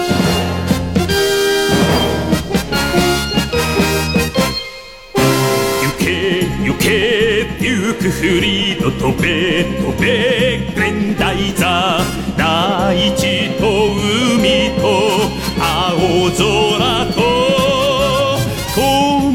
[5.84, 12.00] Yuke, Yuke っていう ゆくフリード飛べ飛べ現代座
[12.38, 13.66] 大地と
[14.36, 15.22] 海と
[15.60, 17.41] 青空と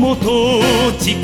[0.08, 0.62] 友と
[0.99, 1.18] 誓っ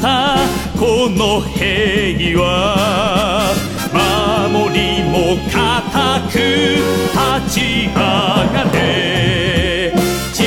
[0.00, 0.36] た
[0.78, 3.52] この平和
[3.92, 7.18] 守りも固く立
[7.52, 9.92] ち上がれ。
[10.32, 10.38] 地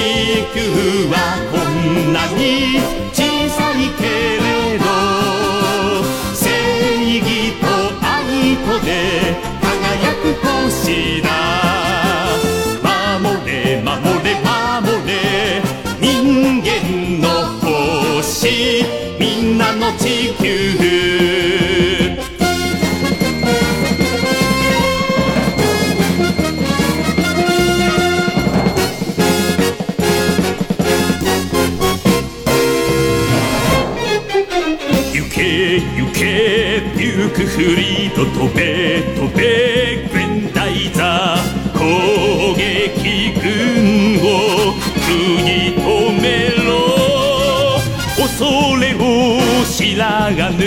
[0.54, 0.58] 球
[1.12, 1.14] は
[1.52, 2.80] こんなに
[19.86, 20.46] の地球
[35.14, 39.42] 行け行けゆくフリード飛べ飛べ
[40.06, 41.38] 現代座
[41.74, 44.74] 攻撃軍を
[45.06, 45.85] 食
[49.86, 50.66] を知らぬ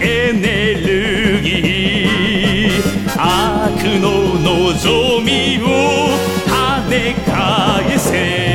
[0.00, 2.82] エネルギー。
[3.16, 5.66] 悪の望みを
[6.46, 8.49] 跳ね返せ。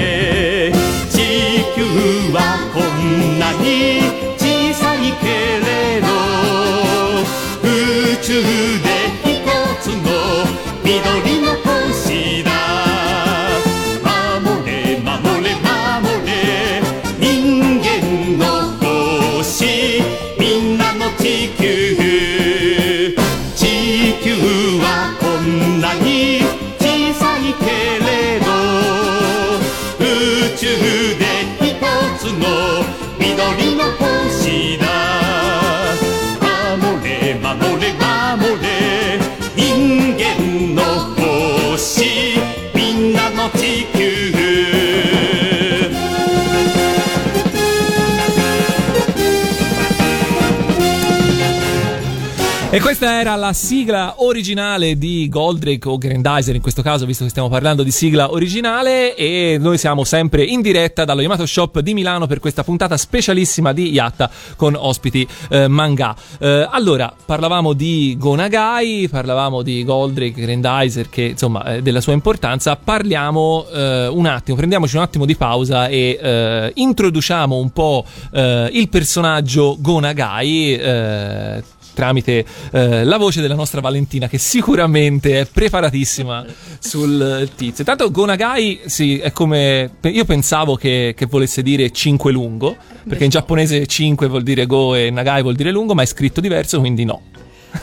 [52.75, 57.29] E questa era la sigla originale di Goldrake o Grandizer in questo caso, visto che
[57.29, 59.15] stiamo parlando di sigla originale.
[59.15, 63.71] E noi siamo sempre in diretta dallo Yamato Shop di Milano per questa puntata specialissima
[63.71, 66.13] di Yatta con ospiti eh, manga.
[66.37, 72.75] Eh, allora, parlavamo di Gonagai, parlavamo di Goldrake, Grandizer, che insomma eh, della sua importanza.
[72.75, 78.03] Parliamo eh, un attimo, prendiamoci un attimo di pausa e eh, introduciamo un po'
[78.33, 81.73] eh, il personaggio Gonagai.
[81.95, 86.45] Tramite eh, la voce della nostra Valentina che sicuramente è preparatissima
[86.77, 87.83] sul tizio.
[87.83, 92.75] Tanto Gonagai sì, è come io pensavo che, che volesse dire 5 lungo,
[93.07, 96.41] perché in giapponese 5 vuol dire go e Nagai vuol dire lungo, ma è scritto
[96.41, 97.21] diverso, quindi no.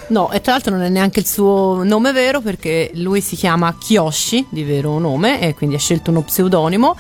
[0.09, 3.77] No, e tra l'altro non è neanche il suo nome vero perché lui si chiama
[3.79, 6.97] Kyoshi, di vero nome, e quindi ha scelto uno pseudonimo.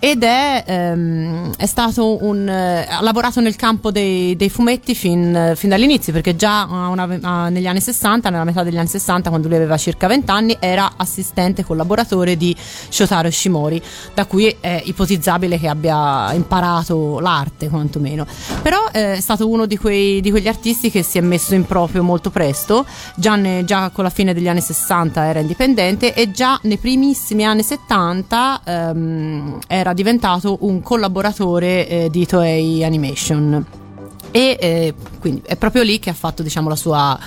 [0.00, 2.48] Ed è, ehm, è stato un.
[2.48, 7.48] eh, ha lavorato nel campo dei, dei fumetti fin, fin dall'inizio, perché già una- a-
[7.48, 10.92] negli anni 60, nella metà degli anni 60, quando lui aveva circa 20 anni, era
[10.96, 12.54] assistente collaboratore di
[12.88, 13.82] Shotaro Shimori,
[14.14, 18.24] da cui è ipotizzabile che abbia imparato l'arte, quantomeno.
[18.62, 21.66] Però eh, è stato uno di, quei, di quegli artisti che si è messo in
[21.66, 26.30] proprio molto presto, già, ne- già con la fine degli anni 60 era indipendente e
[26.30, 33.66] già nei primissimi anni 70 ehm, era diventato un collaboratore eh, di Toei Animation.
[34.30, 37.18] E eh, quindi è proprio lì che ha fatto diciamo la sua,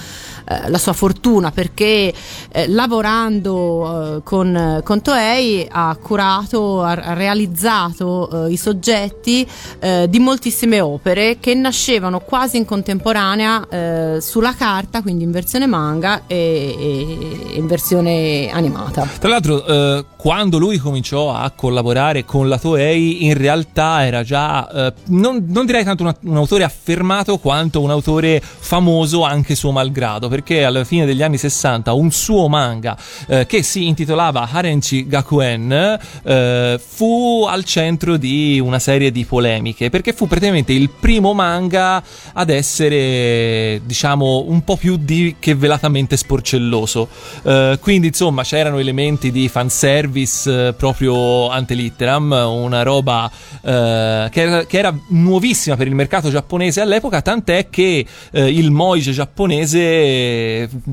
[0.46, 2.14] eh, la sua fortuna perché
[2.52, 9.48] eh, lavorando eh, con, con Toei ha curato, ha, ha realizzato eh, i soggetti
[9.82, 16.76] di moltissime opere che nascevano quasi in contemporanea sulla carta, quindi in versione manga e,
[16.78, 19.08] e in versione animata.
[19.20, 25.46] Tra l'altro, quando lui cominciò a collaborare con la Toei, in realtà era già, non,
[25.48, 30.64] non direi tanto una- un autore affermato quanto un autore famoso anche suo malgrado, perché
[30.64, 36.80] alla fine degli anni 60 un suo manga eh, che si intitolava Harenchi Gakuen eh,
[36.84, 42.02] fu al centro di una serie di polemiche, perché fu praticamente il primo manga
[42.34, 47.10] ad essere, diciamo, un po' più di che velatamente sporcelloso.
[47.44, 53.30] Eh, quindi, insomma, c'erano elementi di fanservice eh, proprio ante litteram, una roba
[53.62, 58.72] eh, che, era, che era nuovissima per il mercato giapponese all'epoca, tant'è che eh, il
[58.72, 59.80] Moige giapponese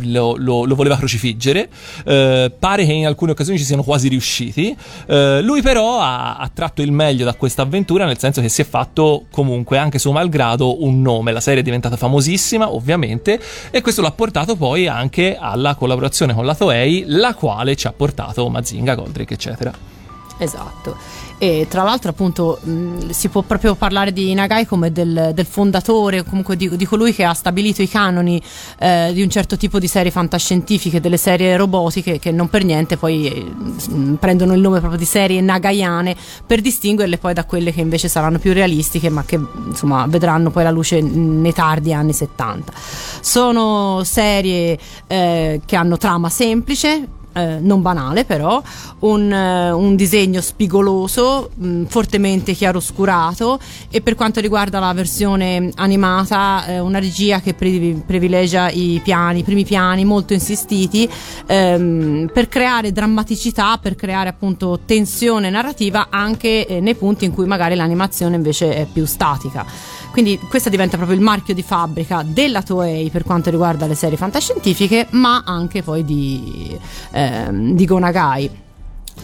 [0.02, 1.68] lo, lo- lo voleva crocifiggere,
[2.04, 4.76] eh, pare che in alcune occasioni ci siano quasi riusciti.
[5.06, 8.62] Eh, lui però ha, ha tratto il meglio da questa avventura, nel senso che si
[8.62, 11.32] è fatto comunque, anche suo malgrado, un nome.
[11.32, 16.44] La serie è diventata famosissima, ovviamente, e questo l'ha portato poi anche alla collaborazione con
[16.44, 19.97] la Toei, la quale ci ha portato Mazinga, Goldrick, eccetera.
[20.38, 20.96] Esatto.
[21.36, 26.24] E tra l'altro, appunto, mh, si può proprio parlare di Nagai come del, del fondatore,
[26.24, 28.42] comunque di, di colui che ha stabilito i canoni
[28.78, 32.96] eh, di un certo tipo di serie fantascientifiche, delle serie robotiche, che non per niente
[32.96, 37.72] poi eh, mh, prendono il nome proprio di serie nagaiane per distinguerle poi da quelle
[37.72, 42.12] che invece saranno più realistiche, ma che insomma vedranno poi la luce nei tardi anni
[42.12, 42.72] 70.
[43.20, 48.62] Sono serie eh, che hanno trama semplice, eh, non banale però,
[49.00, 53.58] un, eh, un disegno spigoloso, mh, fortemente chiaroscurato
[53.90, 59.40] e per quanto riguarda la versione animata eh, una regia che pri- privilegia i piani,
[59.40, 61.08] i primi piani molto insistiti
[61.46, 67.46] ehm, per creare drammaticità, per creare appunto tensione narrativa anche eh, nei punti in cui
[67.46, 69.64] magari l'animazione invece è più statica.
[70.10, 74.16] Quindi questa diventa proprio il marchio di fabbrica della Toei per quanto riguarda le serie
[74.16, 76.76] fantascientifiche, ma anche poi di,
[77.12, 78.66] ehm, di Gonagai.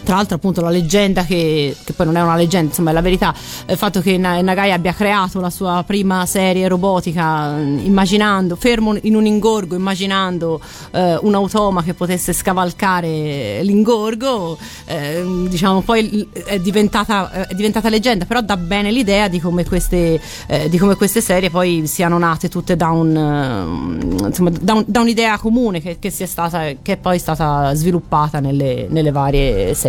[0.03, 3.01] Tra l'altro, appunto, la leggenda che, che poi non è una leggenda, insomma, è la
[3.01, 3.35] verità.
[3.67, 8.97] Il fatto che Na- Nagai abbia creato la sua prima serie robotica, mh, immaginando, fermo
[9.03, 10.61] in un ingorgo, immaginando
[10.93, 18.25] eh, un automa che potesse scavalcare l'ingorgo, eh, diciamo, poi è diventata, è diventata leggenda,
[18.27, 22.49] però dà bene l'idea di come queste, eh, di come queste serie poi siano nate
[22.49, 26.97] tutte da, un, eh, insomma, da, un- da un'idea comune che, che stata, che è
[26.97, 29.84] poi stata sviluppata nelle, nelle varie serie.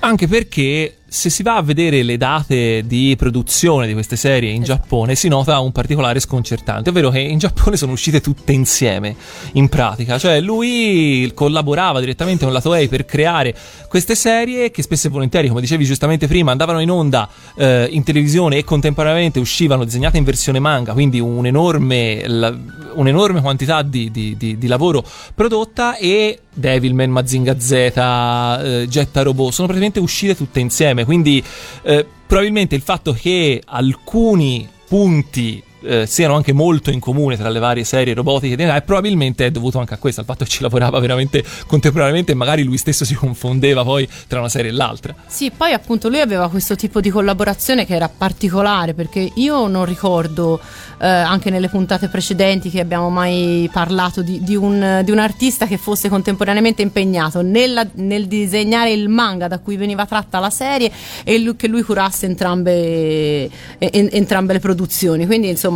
[0.00, 4.64] Anche perché se si va a vedere le date di produzione di queste serie in
[4.64, 9.14] Giappone si nota un particolare sconcertante, ovvero che in Giappone sono uscite tutte insieme,
[9.52, 10.18] in pratica.
[10.18, 13.54] Cioè lui collaborava direttamente con la Toei per creare
[13.88, 18.02] queste serie che spesso e volentieri, come dicevi giustamente prima, andavano in onda eh, in
[18.02, 22.58] televisione e contemporaneamente uscivano disegnate in versione manga, quindi un'enorme, la-
[22.94, 29.52] un'enorme quantità di, di- di- di lavoro prodotta e Devilman, Mazinga Z, eh, Jetta Robot
[29.52, 31.03] sono praticamente uscite tutte insieme.
[31.04, 31.42] Quindi
[31.82, 37.58] eh, probabilmente il fatto che alcuni punti eh, siano anche molto in comune tra le
[37.58, 40.98] varie serie robotiche Nagai, probabilmente è dovuto anche a questo, al fatto che ci lavorava
[40.98, 45.14] veramente contemporaneamente e magari lui stesso si confondeva poi tra una serie e l'altra.
[45.26, 49.84] Sì, poi appunto lui aveva questo tipo di collaborazione che era particolare perché io non
[49.84, 50.60] ricordo
[51.00, 55.66] eh, anche nelle puntate precedenti che abbiamo mai parlato di, di un, di un artista
[55.66, 60.90] che fosse contemporaneamente impegnato nella- nel disegnare il manga da cui veniva tratta la serie
[61.24, 65.26] e lui- che lui curasse entrambe, e- en- entrambe le produzioni.
[65.26, 65.72] Quindi insomma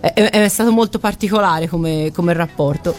[0.00, 2.94] è, è stato molto particolare come, come rapporto.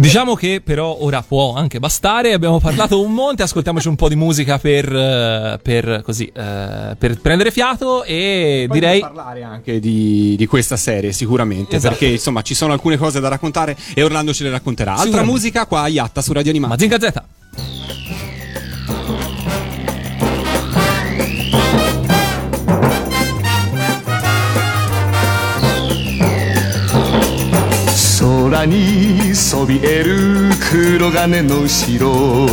[0.00, 4.14] Diciamo che però ora può anche bastare, abbiamo parlato un monte, ascoltiamoci un po' di
[4.14, 9.00] musica per, eh, per così, eh, per prendere fiato e Poi direi...
[9.00, 11.74] parlare anche di, di questa serie, sicuramente.
[11.74, 11.96] Esatto.
[11.96, 14.94] Perché insomma ci sono alcune cose da raccontare e Orlando ce le racconterà.
[14.94, 16.86] Altra musica qua a Yatta su Radio Animati.
[16.86, 18.07] Mazinga Z.
[28.50, 32.48] 空にそびえる黒金の城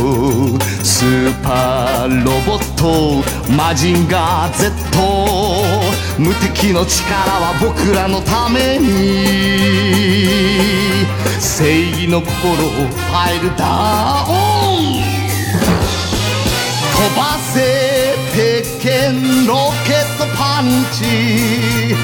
[0.84, 4.70] スーパーロボットマジンガー Z
[6.18, 9.26] 無敵の力は僕らのために
[11.40, 12.26] 正義の心を
[13.10, 15.00] パイルダウン
[16.92, 21.94] 飛ばせ鉄拳ロケットパンチ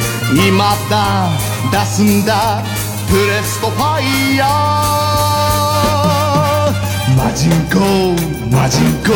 [0.49, 1.29] 今だ
[1.71, 2.63] 出すんだ
[3.13, 4.49] プレストファイヤー。
[7.15, 7.79] マジンコ
[8.51, 9.13] マジンコ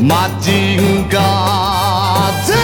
[0.00, 2.46] マジンガー。
[2.46, 2.54] Z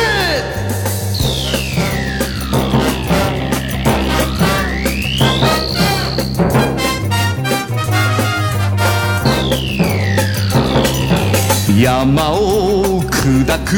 [11.83, 13.75] 山を砕く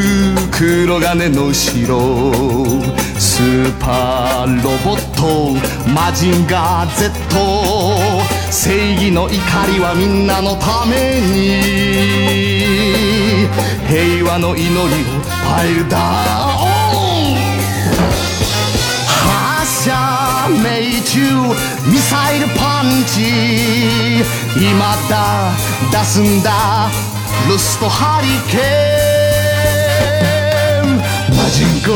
[0.50, 3.09] 黒金の城。
[3.20, 5.52] スーパーロボット
[5.90, 7.10] マジンガー Z
[8.50, 9.34] 正義の怒
[9.66, 11.60] りはみんなのために。
[13.86, 14.80] 平和の祈りを。
[15.44, 17.36] パイルダウン
[19.04, 21.20] 発射命中
[21.92, 24.24] ミサイルパンチ。
[24.56, 25.52] 今だ
[25.92, 26.88] 出すんだ。
[27.50, 28.99] ルストハリケーン。
[31.60, 31.92] 金箍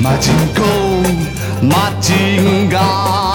[0.00, 3.27] 嘛金箍嘛金箍。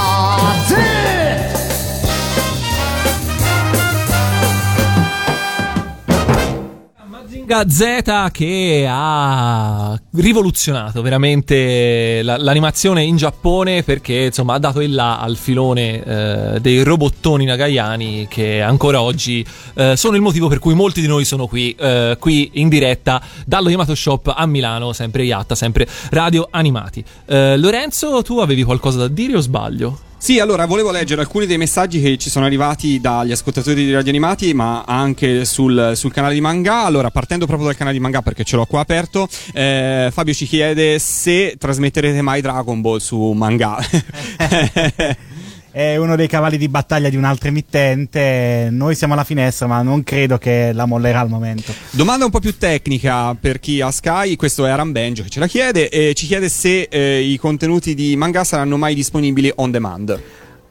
[7.53, 14.91] Manga Z che ha rivoluzionato veramente la- l'animazione in Giappone perché insomma ha dato il
[14.95, 19.45] là al filone eh, dei robottoni nagayani che ancora oggi
[19.75, 23.21] eh, sono il motivo per cui molti di noi sono qui, eh, qui in diretta
[23.45, 27.03] dallo Yamato Shop a Milano, sempre Yatta, sempre Radio Animati.
[27.27, 30.11] Eh, Lorenzo, tu avevi qualcosa da dire o sbaglio?
[30.23, 34.09] Sì, allora volevo leggere alcuni dei messaggi che ci sono arrivati dagli ascoltatori di Radio
[34.09, 36.85] Animati, ma anche sul, sul canale di Manga.
[36.85, 40.45] Allora, partendo proprio dal canale di Manga perché ce l'ho qua aperto, eh, Fabio ci
[40.45, 43.75] chiede se trasmetterete mai Dragon Ball su Manga.
[45.73, 48.67] È uno dei cavalli di battaglia di un altro emittente.
[48.69, 51.73] Noi siamo alla finestra, ma non credo che la mollerà al momento.
[51.89, 55.39] Domanda un po' più tecnica per chi ha Sky, questo è Aram Benjo che ce
[55.39, 59.71] la chiede e ci chiede se eh, i contenuti di Manga saranno mai disponibili on
[59.71, 60.21] demand.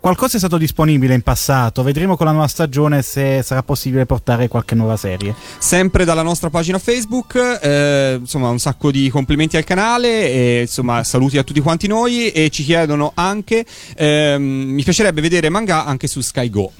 [0.02, 4.48] Qualcosa è stato disponibile in passato, vedremo con la nuova stagione se sarà possibile portare
[4.48, 5.32] qualche nuova serie.
[5.58, 11.04] Sempre dalla nostra pagina Facebook, eh, insomma un sacco di complimenti al canale e insomma
[11.04, 16.08] saluti a tutti quanti noi e ci chiedono anche, ehm, mi piacerebbe vedere manga anche
[16.08, 16.72] su Sky Go.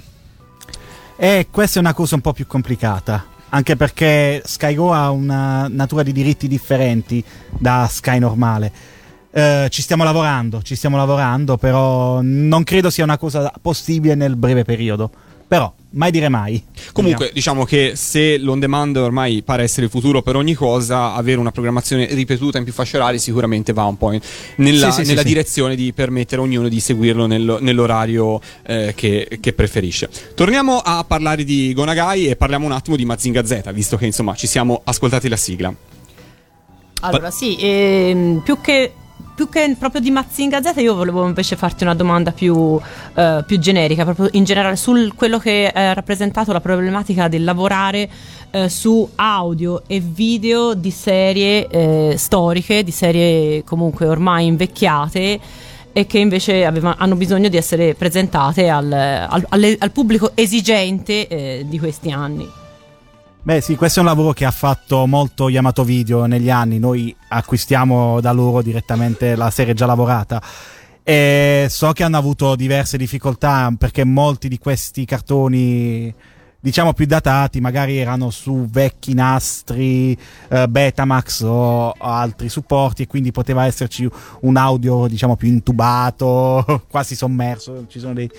[1.15, 3.25] E questa è una cosa un po' più complicata.
[3.51, 8.73] Anche perché SkyGo ha una natura di diritti differenti da Sky normale.
[9.35, 14.37] Eh, ci stiamo lavorando, ci stiamo lavorando, però non credo sia una cosa possibile nel
[14.37, 15.11] breve periodo.
[15.49, 16.63] Però, mai dire mai.
[16.93, 21.39] Comunque diciamo che se l'on demand ormai pare essere il futuro per ogni cosa, avere
[21.39, 24.21] una programmazione ripetuta in più fasce orarie sicuramente va un po' in-
[24.57, 25.27] nella, Sì, sì, nella sì.
[25.29, 30.09] direzione di permettere a ognuno di seguirlo nello- nell'orario eh, che, che preferisce.
[30.35, 34.35] Torniamo a parlare di Gonagai e parliamo un attimo di Mazinga Z, visto che insomma
[34.35, 35.75] ci siamo ascoltati la sigla.
[37.01, 38.93] Allora, sì, ehm, più che.
[39.35, 42.79] Più che proprio di Mazinga Z, io volevo invece farti una domanda più,
[43.15, 48.09] eh, più generica, proprio in generale su quello che ha rappresentato la problematica del lavorare
[48.51, 55.41] eh, su audio e video di serie eh, storiche, di serie comunque ormai invecchiate
[55.95, 61.27] e che invece aveva- hanno bisogno di essere presentate al, al- alle- al pubblico esigente
[61.27, 62.61] eh, di questi anni.
[63.45, 66.79] Beh, sì, questo è un lavoro che ha fatto molto Yamato Video negli anni.
[66.79, 70.41] Noi acquistiamo da loro direttamente la serie già lavorata.
[71.03, 76.15] E so che hanno avuto diverse difficoltà perché molti di questi cartoni,
[76.61, 80.17] diciamo più datati, magari erano su vecchi nastri
[80.49, 84.09] eh, Betamax o, altri supporti e quindi poteva esserci
[84.43, 87.87] un audio, diciamo, più intubato, quasi sommerso.
[87.89, 88.31] Ci sono dei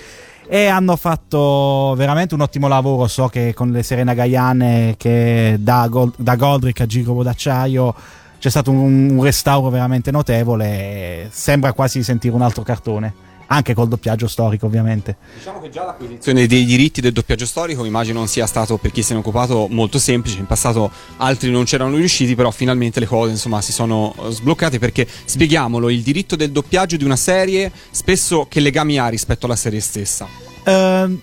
[0.53, 3.07] e hanno fatto veramente un ottimo lavoro.
[3.07, 7.95] So che con le serie nagayane che da, Gol- da Goldrick a Girobo d'acciaio
[8.37, 11.27] c'è stato un, un restauro veramente notevole.
[11.31, 13.11] Sembra quasi sentire un altro cartone,
[13.47, 15.17] anche col doppiaggio storico, ovviamente.
[15.37, 19.01] Diciamo che già l'acquisizione dei diritti del doppiaggio storico immagino non sia stato per chi
[19.01, 23.05] se ne è occupato molto semplice, in passato altri non c'erano riusciti, però finalmente le
[23.05, 27.71] cose insomma si sono eh, sbloccate perché spieghiamolo, il diritto del doppiaggio di una serie
[27.91, 30.27] spesso che legami ha rispetto alla serie stessa?
[30.63, 31.19] Ehm,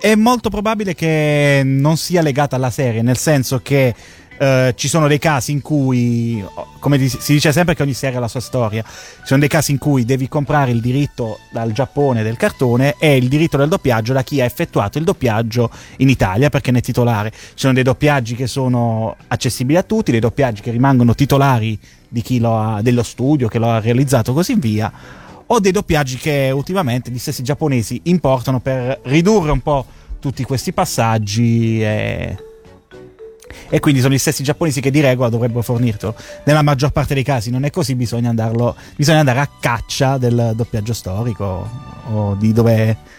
[0.00, 3.94] è molto probabile che non sia legata alla serie, nel senso che
[4.40, 6.42] eh, ci sono dei casi in cui,
[6.78, 9.70] come si dice sempre che ogni serie ha la sua storia, ci sono dei casi
[9.70, 14.14] in cui devi comprare il diritto dal Giappone del cartone e il diritto del doppiaggio
[14.14, 17.30] da chi ha effettuato il doppiaggio in Italia perché ne è titolare.
[17.30, 21.78] Ci sono dei doppiaggi che sono accessibili a tutti, dei doppiaggi che rimangono titolari
[22.08, 24.90] di chi lo ha, dello studio che lo ha realizzato, così via
[25.52, 29.84] o dei doppiaggi che ultimamente gli stessi giapponesi importano per ridurre un po'
[30.18, 32.36] tutti questi passaggi e,
[33.68, 36.14] e quindi sono gli stessi giapponesi che di regola dovrebbero fornirtelo.
[36.44, 40.52] Nella maggior parte dei casi non è così, bisogna, andarlo, bisogna andare a caccia del
[40.54, 41.68] doppiaggio storico
[42.12, 43.18] o di dove...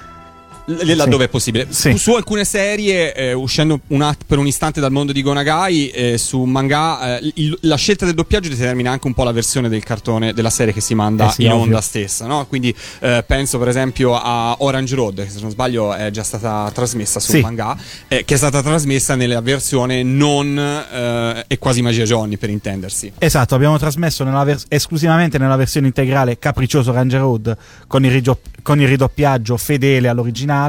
[0.80, 1.68] L- laddove è possibile.
[1.70, 1.98] Sì.
[1.98, 6.18] Su, alcune serie, eh, uscendo un att- per un istante dal mondo di Gonagai, eh,
[6.18, 9.84] su manga, eh, il- la scelta del doppiaggio determina anche un po' la versione del
[9.84, 11.64] cartone della serie che si manda Eh sì, in ovvio.
[11.64, 12.26] onda stessa.
[12.26, 12.46] No?
[12.48, 16.70] Quindi eh, penso per esempio a Orange Road, che se non sbaglio è già stata
[16.74, 17.40] trasmessa su Sì.
[17.42, 20.60] manga, eh, che è stata trasmessa nella versione non
[21.48, 23.12] e quasi Magia Johnny per intendersi.
[23.18, 27.58] Esatto, abbiamo trasmesso nella vers- esclusivamente nella versione integrale Capriccioso Ranger Road
[27.88, 30.60] con il, rigio- con il ridoppiaggio fedele all'originale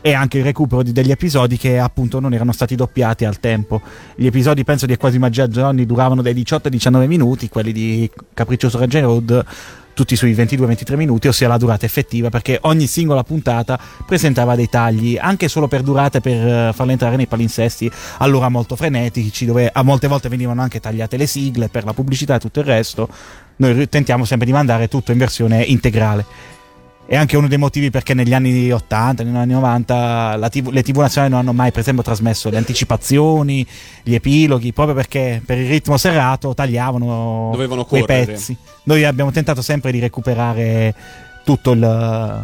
[0.00, 3.80] e anche il recupero di degli episodi che appunto non erano stati doppiati al tempo.
[4.14, 8.10] Gli episodi penso di Quasi Magia Johnny duravano dai 18 ai 19 minuti, quelli di
[8.34, 9.44] Capriccioso Ranger Road
[9.94, 15.16] tutti sui 22-23 minuti, ossia la durata effettiva, perché ogni singola puntata presentava dei tagli,
[15.18, 19.82] anche solo per durate, per eh, farle entrare nei palinsesti, allora molto frenetici, dove a
[19.82, 23.08] molte volte venivano anche tagliate le sigle per la pubblicità e tutto il resto.
[23.56, 26.52] Noi tentiamo sempre di mandare tutto in versione integrale.
[27.06, 30.82] È anche uno dei motivi perché negli anni 80, negli anni 90 la TV le
[30.82, 33.66] TV nazionali non hanno mai per esempio trasmesso le anticipazioni,
[34.02, 38.32] gli epiloghi, proprio perché per il ritmo serrato tagliavano Dovevano quei correre.
[38.32, 38.56] pezzi.
[38.84, 40.94] Noi abbiamo tentato sempre di recuperare
[41.44, 42.42] tutto il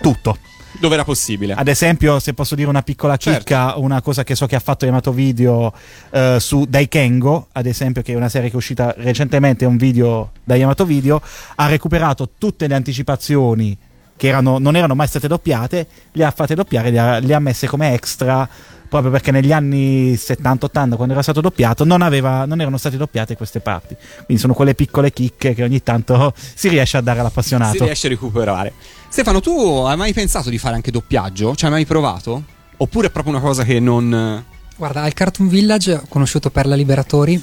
[0.00, 0.38] tutto.
[0.80, 1.54] Dove era possibile.
[1.54, 3.38] Ad esempio, se posso dire una piccola Certo.
[3.38, 5.72] chicca, una cosa che so che ha fatto Yamato Video
[6.10, 9.76] eh, su Daikengo, ad esempio, che è una serie che è uscita recentemente, è un
[9.76, 11.20] video da Yamato Video,
[11.56, 13.76] ha recuperato tutte le anticipazioni
[14.16, 17.38] che erano- non erano mai state doppiate, le ha fatte doppiare, le ha, le ha
[17.40, 18.48] messe come extra,
[18.88, 23.36] proprio perché negli anni 70-80, quando era stato doppiato, non, aveva- non erano state doppiate
[23.36, 23.96] queste parti.
[24.24, 27.76] Quindi sono quelle piccole chicche che ogni tanto si riesce a dare all'appassionato.
[27.78, 28.72] Si riesce a recuperare.
[29.08, 29.50] Stefano, tu
[29.86, 31.54] hai mai pensato di fare anche doppiaggio?
[31.56, 32.44] Ci hai mai provato?
[32.76, 34.44] Oppure è proprio una cosa che non.
[34.76, 37.42] Guarda, al Cartoon Village ho conosciuto Perla Liberatori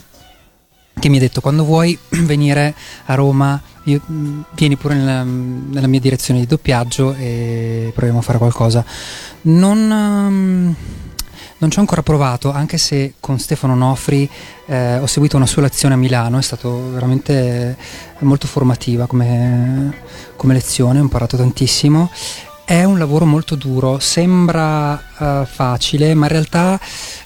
[0.97, 2.74] che mi ha detto quando vuoi venire
[3.05, 8.22] a Roma io- mh, vieni pure nella, nella mia direzione di doppiaggio e proviamo a
[8.22, 8.86] fare qualcosa.
[9.41, 10.76] Non, ehm,
[11.58, 14.30] non ci ho ancora provato, anche se con Stefano Nofri
[14.66, 17.78] eh, ho seguito una sua lezione a Milano, è stato veramente
[18.20, 19.93] molto formativa come,
[20.36, 22.12] come lezione, ho imparato tantissimo.
[22.66, 26.80] È un lavoro molto duro, sembra eh, facile, ma in realtà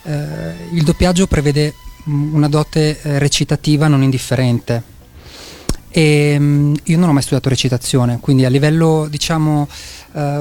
[0.03, 1.73] eh, il doppiaggio prevede
[2.07, 4.83] mm, una dote eh, recitativa non indifferente.
[5.89, 9.67] E mm, io non ho mai studiato recitazione, quindi a livello diciamo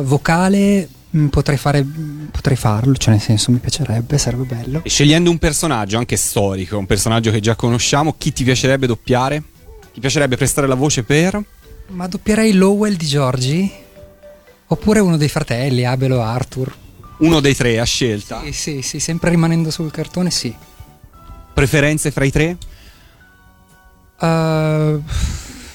[0.02, 0.88] vocale
[1.30, 1.84] potrei, fare,
[2.30, 4.80] potrei farlo, cioè nel senso mi piacerebbe, sarebbe bello.
[4.84, 9.42] E scegliendo un personaggio anche storico, un personaggio che già conosciamo, chi ti piacerebbe doppiare?
[9.92, 11.42] Ti piacerebbe prestare la voce per?
[11.88, 13.72] Ma doppierei Lowell di Giorgi?
[14.66, 16.76] Oppure uno dei fratelli, Abel o Arthur?
[17.18, 18.42] Uno dei tre a scelta.
[18.44, 20.54] Sì, sì, sì, sempre rimanendo sul cartone, sì.
[21.54, 22.56] Preferenze fra i tre?
[24.20, 25.02] Uh,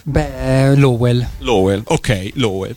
[0.03, 1.27] beh, Lowell.
[1.39, 2.75] Lowell, ok, Lowell.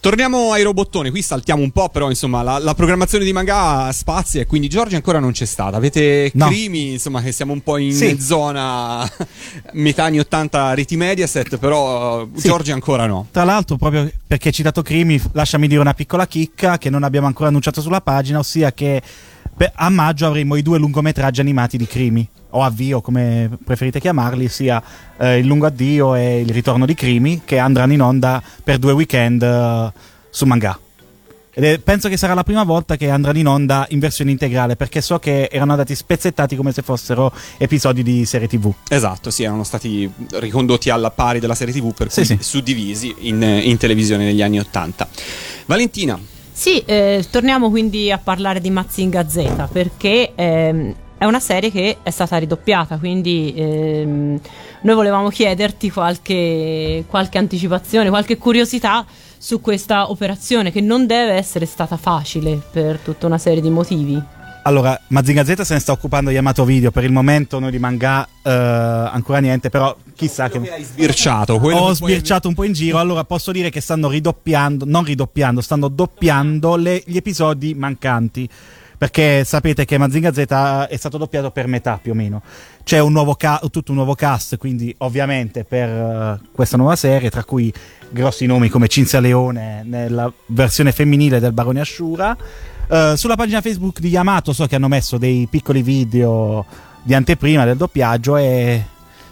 [0.00, 4.40] Torniamo ai robottoni, qui saltiamo un po', però insomma la, la programmazione di manga spazia
[4.40, 5.76] e quindi Giorgia ancora non c'è stata.
[5.76, 6.46] Avete No.
[6.46, 8.20] crimi, insomma che siamo un po' in Sì.
[8.20, 9.04] zona
[9.72, 12.46] metà anni 80 reti Mediaset, però Sì.
[12.46, 13.26] Giorgia ancora no.
[13.32, 17.26] Tra l'altro, proprio perché hai citato Crimi, lasciami dire una piccola chicca che non abbiamo
[17.26, 19.02] ancora annunciato sulla pagina, ossia che
[19.58, 24.48] per- a maggio avremo i due lungometraggi animati di Crimi, o avvio come preferite chiamarli,
[24.48, 24.82] sia
[25.18, 28.92] eh, il lungo addio e il ritorno di Crimi, che andranno in onda per due
[28.92, 29.92] weekend eh,
[30.30, 30.78] su manga.
[31.50, 35.00] È- penso che sarà la prima volta che andranno in onda in versione integrale, perché
[35.00, 38.72] so che erano andati spezzettati come se fossero episodi di serie TV.
[38.88, 42.38] Esatto, sì, erano stati ricondotti alla pari della serie TV, per Sì, cui sì.
[42.40, 45.08] suddivisi in, in televisione negli anni 80.
[45.66, 46.18] Valentina,
[46.58, 51.98] Sì, eh, torniamo quindi a parlare di Mazinga Z perché ehm, è una serie che
[52.02, 54.40] è stata ridoppiata, quindi ehm,
[54.82, 59.06] noi volevamo chiederti qualche, qualche anticipazione, qualche curiosità
[59.38, 64.20] su questa operazione che non deve essere stata facile per tutta una serie di motivi.
[64.64, 66.90] Allora, Mazinga Z se ne sta occupando Yamato Video.
[66.90, 70.58] Per il momento noi di manga eh, ancora niente, però chissà che...
[70.58, 71.60] hai sbirciato.
[71.60, 75.04] quello Ho che sbirciato un po' in giro, allora posso dire che stanno ridoppiando, non
[75.04, 78.48] ridoppiando, stanno doppiando le- gli episodi mancanti.
[78.98, 80.38] Perché sapete che Mazinga Z
[80.88, 82.42] è stato doppiato per metà più o meno.
[82.82, 87.30] C'è un nuovo ca- tutto un nuovo cast, quindi ovviamente per eh, questa nuova serie,
[87.30, 87.72] tra cui
[88.10, 92.36] grossi nomi come Cinzia Leone nella versione femminile del Barone Ashura.
[92.90, 96.66] Eh, sulla pagina Facebook di Yamato so che hanno messo dei piccoli video
[97.04, 98.84] di anteprima del doppiaggio e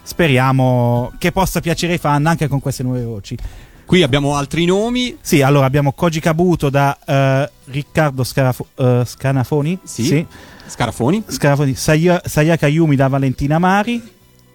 [0.06, 3.36] speriamo che possa piacere ai fan anche con queste nuove voci.
[3.84, 5.16] Qui abbiamo altri nomi.
[5.20, 9.78] Sì, allora abbiamo Koji Kabuto da eh, Riccardo Scarafo- eh, Scanafoni.
[9.84, 10.24] Sì.
[10.66, 11.22] Scarafoni.
[11.28, 11.74] Scarafoni.
[11.74, 14.02] Saya- Sayaka Yumi da Valentina Mari.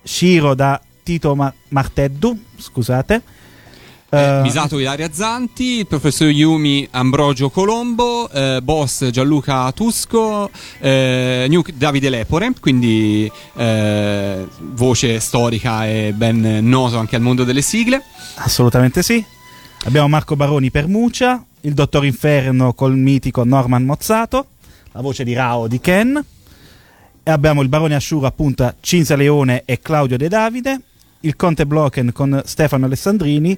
[0.04, 2.38] Shiro da Tito Ma- Marteddu.
[2.58, 3.22] Scusate.
[4.14, 10.50] Eh, Eh, Misato Ilaria Zanti, il professor Yumi Ambrogio Colombo, eh, boss Gianluca Tusco,
[10.80, 17.62] eh, Nuke Davide Lepore, quindi eh, voce storica e ben noto anche al mondo delle
[17.62, 18.04] sigle.
[18.36, 19.24] Assolutamente sì.
[19.86, 21.44] Abbiamo Marco Baroni per Mucia.
[21.62, 24.48] Il Dottor Inferno col mitico Norman Mozzato.
[24.92, 26.22] La voce di Rao di Ken.
[27.24, 30.82] E abbiamo il Barone Ashura appunto Cinzia Leone e Claudio De Davide.
[31.22, 33.58] Il Conte Blocken con Stefano Alessandrini.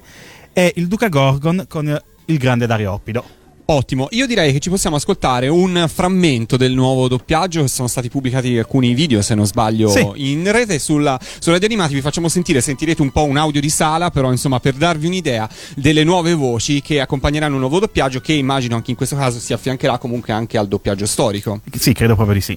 [0.56, 3.24] E il Duca Gorgon con il grande Dario Oppido.
[3.66, 8.10] Ottimo, io direi che ci possiamo ascoltare un frammento del nuovo doppiaggio, che sono stati
[8.10, 10.06] pubblicati alcuni video, se non sbaglio, Sì.
[10.30, 11.94] in rete sulla, sulla Radio Animati.
[11.94, 15.48] Vi facciamo sentire, sentirete un po' un audio di sala, però insomma per darvi un'idea
[15.76, 19.54] delle nuove voci che accompagneranno un nuovo doppiaggio, che immagino anche in questo caso si
[19.54, 21.62] affiancherà comunque anche al doppiaggio storico.
[21.72, 22.56] Sì, credo proprio di sì.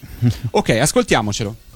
[0.51, 1.66] Ok, ascoltiamocelo.「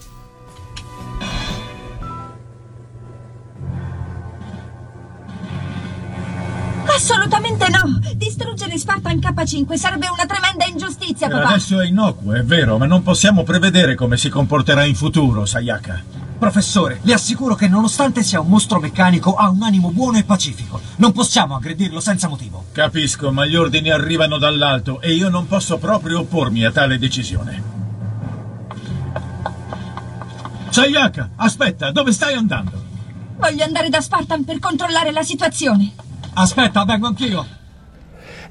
[6.85, 7.99] Assolutamente no!
[8.15, 11.49] Distruggere Spartan K5 sarebbe una tremenda ingiustizia, Per papà!
[11.49, 16.03] adesso è innocuo, è vero, ma non possiamo prevedere come si comporterà in futuro, Sayaka.
[16.37, 20.81] Professore, le assicuro che nonostante sia un mostro meccanico ha un animo buono e pacifico.
[20.95, 22.65] Non possiamo aggredirlo senza motivo.
[22.71, 27.79] Capisco, ma gli ordini arrivano dall'alto e io non posso proprio oppormi a tale decisione.
[30.69, 32.81] Sayaka, aspetta, dove stai andando?
[33.37, 35.91] Voglio andare da Spartan per controllare la situazione.
[36.33, 37.45] Aspetta, vengo anch'io.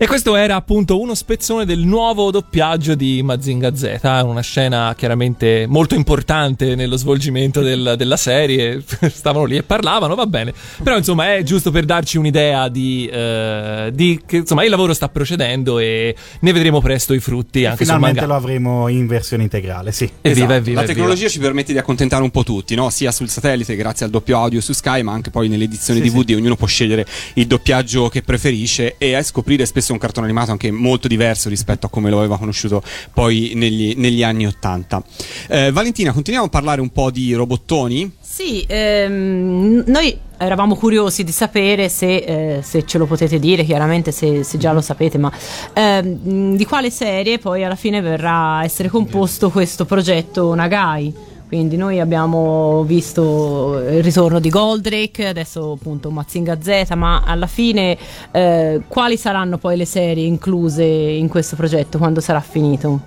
[0.03, 5.67] E questo era appunto uno spezzone del nuovo doppiaggio di Mazinga Z, una scena chiaramente
[5.69, 8.83] molto importante nello svolgimento del- della serie,
[9.13, 13.91] stavano lì e parlavano, va bene, però insomma è giusto per darci un'idea di, eh,
[13.93, 17.93] di che insomma il lavoro sta procedendo e ne vedremo presto i frutti anche sul
[17.95, 18.33] Finalmente manga.
[18.33, 20.05] lo avremo in versione integrale, sì.
[20.23, 20.53] Evviva, Esatto.
[20.55, 22.89] evviva, La tecnologia ci permette di accontentare un po' tutti, no?
[22.89, 26.09] sia sul satellite grazie al doppio audio su Sky, ma anche poi nelle edizioni Sì,
[26.09, 30.51] DVD ognuno può scegliere il doppiaggio che preferisce e a scoprire spesso un cartone animato
[30.51, 32.83] anche molto diverso rispetto a come lo aveva conosciuto
[33.13, 35.03] poi negli, negli anni Ottanta.
[35.49, 38.19] Eh, Valentina, continuiamo a parlare un po' di robottoni.
[38.21, 44.13] Sì, ehm, noi eravamo curiosi di sapere se, eh, se ce lo potete dire, chiaramente
[44.13, 45.31] se, se già lo sapete, ma
[45.75, 51.29] ehm, di quale serie poi alla fine verrà a essere composto questo progetto Nagai.
[51.51, 57.99] Quindi noi abbiamo visto il ritorno di Goldrake, adesso appunto Mazinga Z, ma alla fine
[58.31, 63.01] eh, quali saranno poi le serie incluse in questo progetto quando sarà finito?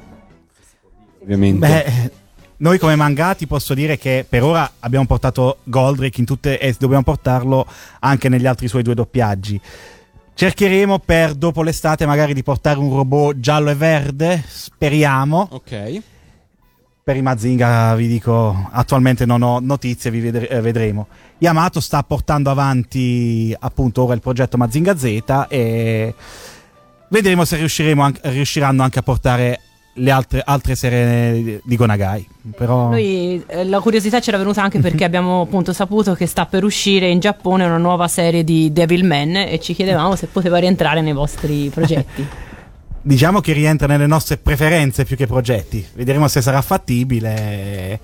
[1.21, 1.65] Ovviamente.
[1.65, 2.11] Beh,
[2.57, 7.03] noi come mangati posso dire che per ora abbiamo portato Goldrake in tutte e dobbiamo
[7.03, 7.65] portarlo
[7.99, 9.57] anche negli altri suoi due doppiaggi.
[10.33, 15.47] Cercheremo per dopo l'estate magari di portare un robot giallo e verde, speriamo.
[15.49, 16.01] Ok.
[17.05, 21.07] Per i Mazinga vi dico, attualmente non ho notizie, vi vedre- eh, vedremo.
[21.39, 26.13] Yamato sta portando avanti appunto ora il progetto Mazinga Z e
[27.09, 29.59] vedremo se riusciremo anche- riusciranno anche a portare
[29.95, 32.25] le altre, altre serie di Gonagai.
[32.55, 36.63] Però Noi eh, la curiosità c'era venuta anche perché abbiamo appunto saputo che sta per
[36.63, 41.13] uscire in Giappone una nuova serie di Devilman e ci chiedevamo se poteva rientrare nei
[41.13, 42.25] vostri progetti.
[43.03, 45.85] diciamo che rientra nelle nostre preferenze più che progetti.
[45.93, 47.99] Vedremo se sarà fattibile.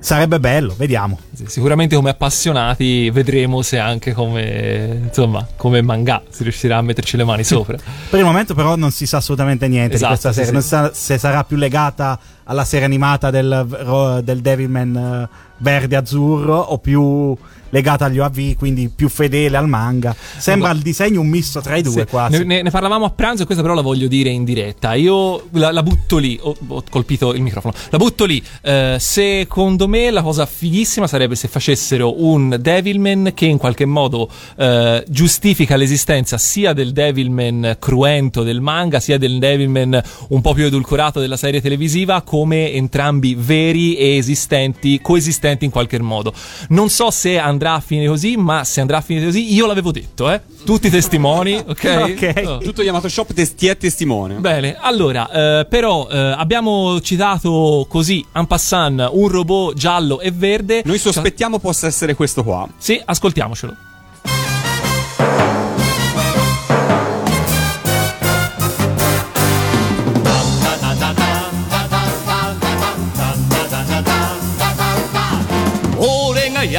[0.00, 1.16] Sarebbe bello, vediamo.
[1.46, 7.22] Sicuramente come appassionati vedremo se anche come, insomma, come manga si riuscirà a metterci le
[7.22, 7.76] mani sopra.
[8.10, 10.48] Per il momento, però, non si sa assolutamente niente Esatto, di questa sì, serie.
[10.48, 10.52] sì.
[10.52, 15.28] Non si sa se sarà più legata alla serie animata del, del Devilman eh,
[15.58, 17.36] verde-azzurro o più
[17.72, 20.14] legata agli OAV, quindi più fedele al manga.
[20.38, 22.16] Sembra il disegno un misto tra i due, Sì.
[22.30, 24.94] Ne, ne- ne parlavamo a pranzo e questa però la voglio dire in diretta.
[24.94, 28.42] Io la, la butto lì, ho, ho colpito il microfono, la butto lì.
[28.60, 34.28] Eh, secondo me la cosa fighissima sarebbe se facessero un Devilman che in qualche modo
[34.56, 40.66] eh, giustifica l'esistenza sia del Devilman cruento del manga, sia del Devilman un po' più
[40.66, 46.34] edulcorato della serie televisiva, come entrambi veri e esistenti, coesistenti in qualche modo.
[46.68, 49.90] Non so se andrà a finire così, ma se andrà a finire così, io l'avevo
[49.90, 50.40] detto, eh.
[50.64, 52.14] Tutti i testimoni, ok?
[52.16, 52.42] Ok.
[52.46, 52.58] Oh.
[52.58, 54.34] Tutto Yamato Shop tes- ti è testimone.
[54.34, 60.82] Bene, allora, eh, però eh, abbiamo citato così, en passant, un robot giallo e verde.
[60.84, 62.68] Noi sospettiamo possa essere questo qua.
[62.78, 63.76] Sì, ascoltiamocelo.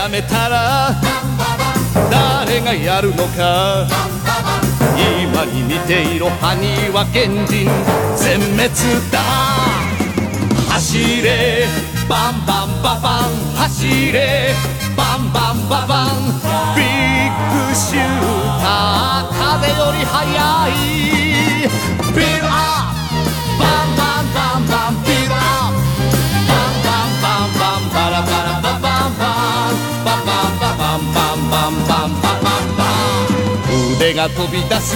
[0.04, 0.92] 俺が辞めたら
[2.10, 3.88] 誰がやるのか。
[5.32, 7.70] 今に似ていろ埴輪原人
[8.16, 8.70] 全滅
[9.12, 9.20] だ。
[10.70, 11.68] 走れ。
[12.10, 14.54] バンバンババン走れ。
[14.96, 16.08] バンバンババン
[16.76, 17.32] ビッ
[17.70, 18.04] グシュー
[18.62, 19.34] ター。
[19.40, 20.72] 風より速い。
[22.14, 22.83] ビルア
[34.24, 34.96] が飛び出す。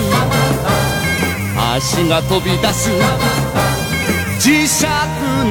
[1.75, 2.89] 足が飛び出す。
[4.39, 4.86] 磁石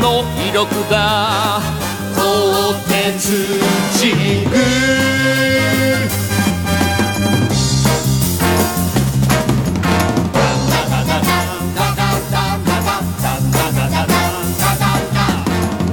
[0.00, 1.60] の威力が。
[2.14, 3.36] 鋼鉄
[3.92, 4.06] 軸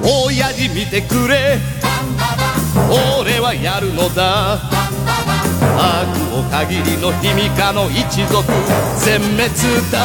[0.01, 1.82] 親父見てくれ。
[2.75, 4.59] 俺はやるのだ。
[5.75, 8.43] 悪を限りの卑弥呼の一族
[8.97, 9.47] 全滅
[9.91, 9.97] だ。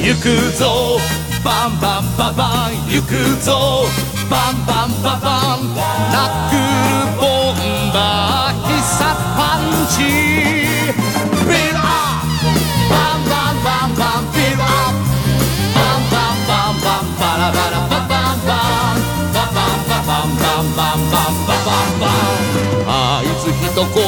[0.00, 0.98] 行くぞ。
[1.44, 2.72] バンバンババン。
[2.90, 3.84] 行くぞ。
[4.30, 5.74] バンバンババン。
[6.12, 8.66] ナックルボンバー。
[8.68, 9.02] 必殺
[9.36, 10.35] パンチ。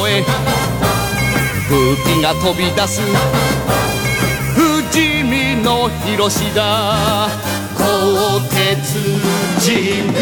[0.07, 0.23] へ
[1.67, 3.01] 空気が飛び出す。
[4.55, 7.29] 不死身の広しだ。
[7.77, 8.93] 鋼鉄
[9.65, 9.71] 神
[10.01, 10.19] 宮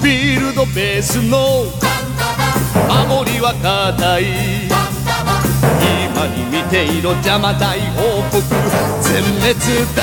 [0.00, 1.83] フィールドベースの
[3.06, 4.24] 守りは固い。
[6.06, 8.42] 今に見ていろ邪魔大王国
[9.02, 9.54] 全滅
[9.94, 10.02] だ。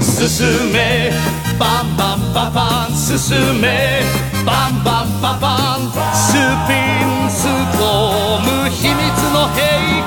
[0.00, 1.12] 進め。
[1.58, 4.02] バンバンババン進め。
[4.46, 5.92] バンバンババン。
[6.14, 6.32] ス
[6.66, 7.44] ピンス
[7.78, 8.98] トーム秘密
[9.32, 9.97] の兵。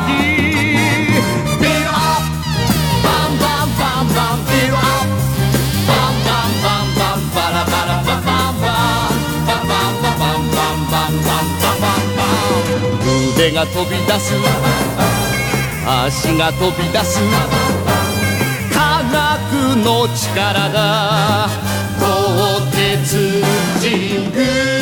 [13.41, 14.35] 手が飛び出す
[15.83, 17.19] 足が飛び出す
[18.71, 21.47] 科学の力だ
[21.99, 23.41] 鋼鉄
[23.81, 24.80] 神宮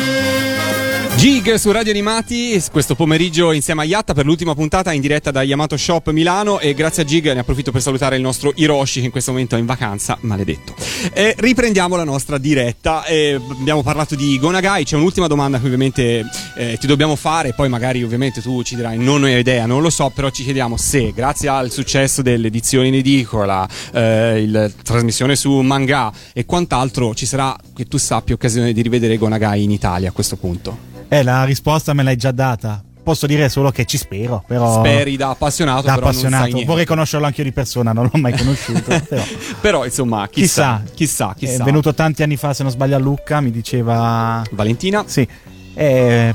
[1.20, 5.42] Gig su Radio Animati questo pomeriggio insieme a Yatta per l'ultima puntata in diretta da
[5.42, 9.04] Yamato Shop Milano e grazie a Gig ne approfitto per salutare il nostro Hiroshi che
[9.04, 10.74] in questo momento è in vacanza, maledetto.
[11.12, 16.24] E riprendiamo la nostra diretta, e abbiamo parlato di Gonagai, c'è un'ultima domanda che ovviamente
[16.56, 19.90] eh, ti dobbiamo fare, poi magari ovviamente tu ci dirai non ho idea, non lo
[19.90, 25.52] so, però ci chiediamo se grazie al successo dell'edizione in edicola, eh, la trasmissione su
[25.60, 30.12] manga e quant'altro ci sarà, che tu sappia, occasione di rivedere Gonagai in Italia a
[30.12, 30.89] questo punto.
[31.12, 32.84] Eh, la risposta me l'hai già data.
[33.02, 34.78] Posso dire solo che ci spero, però.
[34.78, 36.62] Speri da appassionato, Da appassionato.
[36.64, 39.00] Vorrei conoscerlo anche io di persona, non l'ho mai conosciuto.
[39.08, 39.22] però.
[39.60, 41.62] Però insomma, chissà, chissà, chissà.
[41.62, 44.44] È venuto tanti anni fa, se non sbaglio, a Lucca, mi diceva.
[44.52, 45.02] Valentina?
[45.04, 45.26] Sì.
[45.74, 46.32] Eh,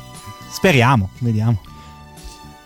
[0.51, 1.61] speriamo, vediamo.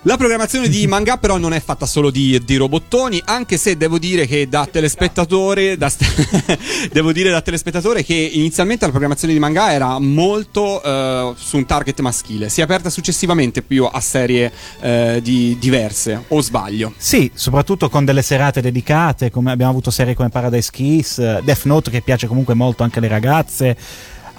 [0.03, 3.99] La programmazione di manga però non è fatta solo di, di robottoni, anche se devo
[3.99, 9.39] dire che da telespettatore, da st- devo dire da telespettatore che inizialmente la programmazione di
[9.39, 14.53] manga era molto eh, su un target maschile, si è aperta successivamente più a serie
[14.79, 16.93] eh, di- diverse, o sbaglio?
[16.95, 21.91] Sì, soprattutto con delle serate dedicate, come abbiamo avuto serie come Paradise Kiss, Death Note
[21.91, 23.75] che piace comunque molto anche alle ragazze,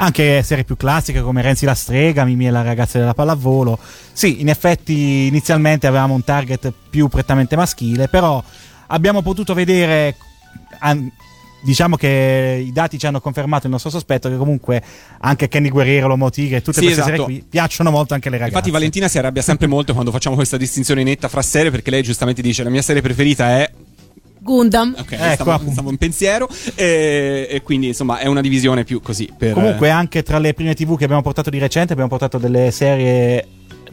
[0.01, 3.79] anche serie più classiche come Renzi la strega, Mimi e la ragazza della pallavolo.
[4.13, 8.43] Sì, in effetti inizialmente avevamo un target più prettamente maschile, però
[8.89, 10.17] abbiamo potuto vedere
[10.81, 11.11] an-
[11.63, 14.83] Diciamo che i dati ci hanno confermato il nostro sospetto che comunque
[15.21, 17.11] anche Kenny Guerriero, Tigre e tutte Sì, queste esatto.
[17.11, 18.57] serie qui piacciono molto anche alle ragazze.
[18.57, 22.03] Infatti Valentina si arrabbia sempre molto quando facciamo questa distinzione netta fra serie perché lei
[22.03, 23.71] giustamente dice la mia serie preferita è
[24.43, 24.95] Gundam.
[24.99, 29.31] Ok, Ecco, stavo, stavo in pensiero e, e quindi insomma è una divisione più così
[29.37, 32.71] per Comunque, anche tra le prime TV che abbiamo portato di recente, abbiamo portato delle
[32.71, 33.47] serie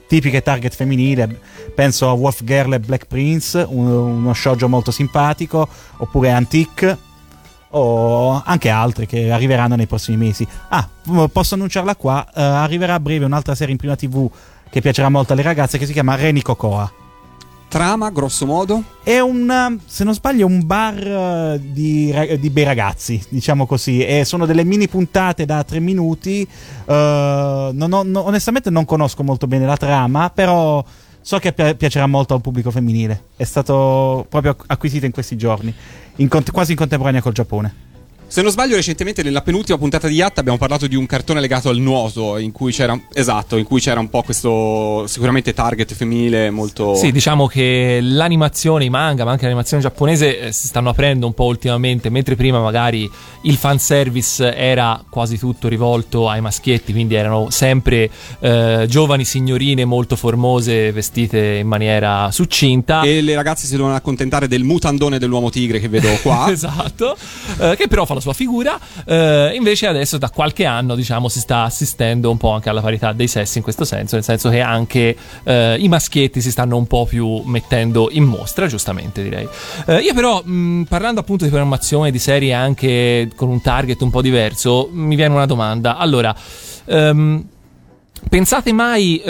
[0.07, 1.39] tipiche target femminile.
[1.75, 5.67] Penso a Wolf Girl e Black Prince, un- uno shoujo molto simpatico,
[5.97, 6.97] oppure Antique,
[7.71, 10.47] o anche altre che arriveranno nei prossimi mesi.
[10.69, 10.87] Ah,
[11.31, 14.29] posso annunciarla qua: eh, arriverà a breve un'altra serie in prima TV
[14.69, 16.91] che piacerà molto alle ragazze, che si chiama Reni Cocoa.
[17.67, 18.83] Trama grosso modo.
[19.03, 24.03] È un, se non sbaglio, un bar uh, di, di bei ragazzi, diciamo così.
[24.05, 26.47] E sono delle mini puntate da tre minuti.
[26.85, 30.83] Uh, non ho- no- onestamente non conosco molto bene la trama, però
[31.21, 33.23] so che pi- piacerà molto a un pubblico femminile.
[33.35, 35.73] È stato proprio acqu- acquisito in questi giorni,
[36.17, 37.85] in cont- quasi in contemporanea col Giappone.
[38.29, 41.69] Se non sbaglio, recentemente nella penultima puntata di Yatta abbiamo parlato di un cartone legato
[41.69, 46.49] al nuoto, in cui c'era esatto, in cui c'era un po' questo sicuramente target femminile
[46.49, 51.25] molto Sì, diciamo che l'animazione, i manga, ma anche l'animazione giapponese eh, si stanno aprendo
[51.25, 53.09] un po' ultimamente, mentre prima magari
[53.43, 58.09] il fanservice era quasi tutto rivolto ai maschietti, quindi erano sempre
[58.41, 63.03] eh, giovani signorine molto formose, vestite in maniera succinta.
[63.03, 66.47] E le ragazze si dovevano accontentare del mutandone dell'uomo tigre che vedo qua.
[66.51, 67.15] esatto,
[67.59, 68.79] eh, che però fa la sua figura.
[69.05, 73.13] eh, invece adesso da qualche anno, diciamo, si sta assistendo un po' anche alla parità
[73.13, 76.87] dei sessi in questo senso, nel senso che anche eh, i maschietti si stanno un
[76.87, 79.47] po' più mettendo in mostra, giustamente direi.
[79.85, 84.09] Eh, io però, mh, parlando appunto di programmazione di serie anche con un target un
[84.09, 85.97] po' diverso, mi viene una domanda.
[85.97, 86.35] Allora,
[86.85, 87.45] ehm,
[88.29, 89.21] pensate mai...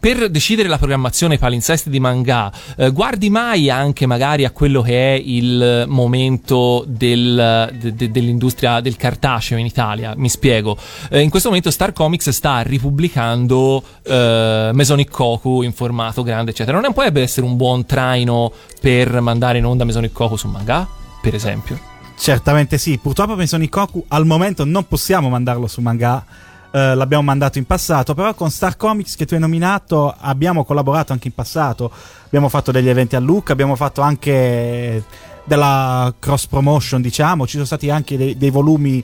[0.00, 5.14] per decidere la programmazione palinsesti di manga, eh, guardi mai anche magari a quello che
[5.16, 10.14] è il momento del- de- de- dell'industria del cartaceo in Italia?
[10.16, 10.76] Mi spiego.
[11.10, 16.78] Eh, in questo momento Star Comics sta ripubblicando eh, Mesonic Koku in formato grande, eccetera.
[16.80, 20.86] Non potrebbe essere un buon traino per mandare in onda Mesonic Koku su manga,
[21.20, 21.78] per esempio?
[22.16, 26.24] Certamente sì, purtroppo Mesonic Koku al momento non possiamo mandarlo su manga.
[26.70, 31.12] Eh, l'abbiamo mandato in passato, però con Star Comics che tu hai nominato abbiamo collaborato
[31.12, 31.90] anche in passato,
[32.26, 35.02] abbiamo fatto degli eventi a Lucca, abbiamo fatto anche
[35.44, 39.02] della cross promotion, diciamo, ci sono stati anche dei, dei volumi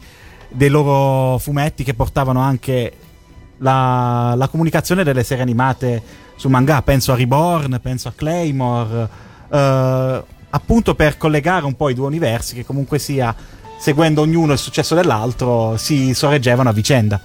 [0.48, 2.92] dei loro fumetti che portavano anche
[3.58, 6.02] la, la comunicazione delle serie animate
[6.36, 9.08] su manga, penso a Reborn, penso a Claymore,
[9.50, 13.34] eh, appunto per collegare un po' i due universi che comunque sia,
[13.78, 17.20] seguendo ognuno il successo dell'altro, si sorreggevano a vicenda.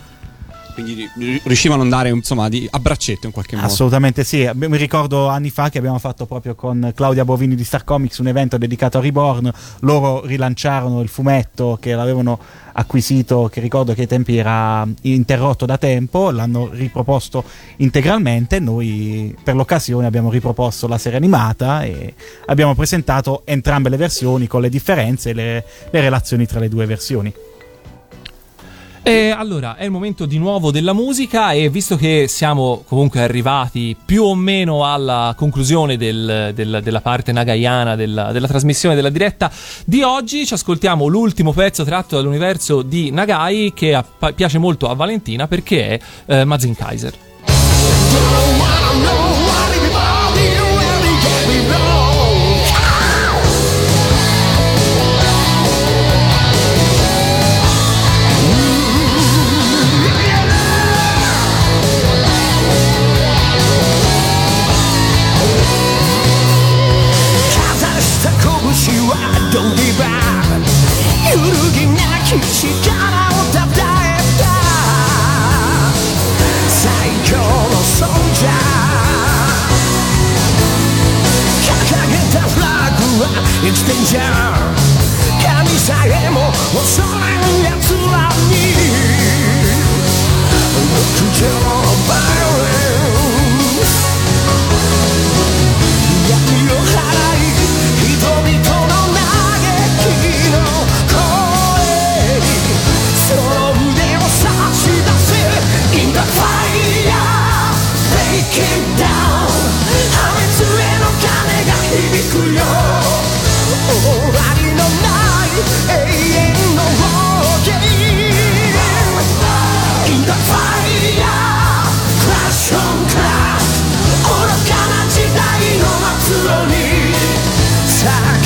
[0.82, 3.68] Quindi ri- riuscivano ad andare insomma di, a braccetto in qualche modo.
[3.68, 7.84] Assolutamente sì, mi ricordo anni fa che abbiamo fatto proprio con Claudia Bovini di Star
[7.84, 9.52] Comics un evento dedicato a Reborn,
[9.82, 12.40] loro rilanciarono il fumetto che l'avevano
[12.74, 17.44] acquisito, che ricordo che ai tempi era interrotto da tempo, l'hanno riproposto
[17.78, 22.14] integralmente, noi per l'occasione abbiamo riproposto la serie animata e
[22.46, 26.86] abbiamo presentato entrambe le versioni con le differenze e le, le relazioni tra le due
[26.86, 27.34] versioni.
[29.02, 33.96] E allora è il momento di nuovo della musica e visto che siamo comunque arrivati
[34.04, 39.50] più o meno alla conclusione del- del- della parte nagayana della, della trasmissione della diretta
[39.86, 44.94] di oggi, ci ascoltiamo l'ultimo pezzo tratto dall'universo di Nagai che appa- piace molto a
[44.94, 48.59] Valentina perché è eh, Mazin Kaiser.「
[72.30, 72.46] ぎなき
[72.84, 74.46] 力をたたえた」
[76.70, 76.86] 「最
[77.26, 77.44] 強の
[77.82, 78.54] ソルジャー」
[81.66, 83.26] 「掲げたフラッグは
[83.66, 84.24] エクステンジャー」
[85.42, 88.54] 「神さえも恐れん奴らに」
[91.18, 91.79] 「極上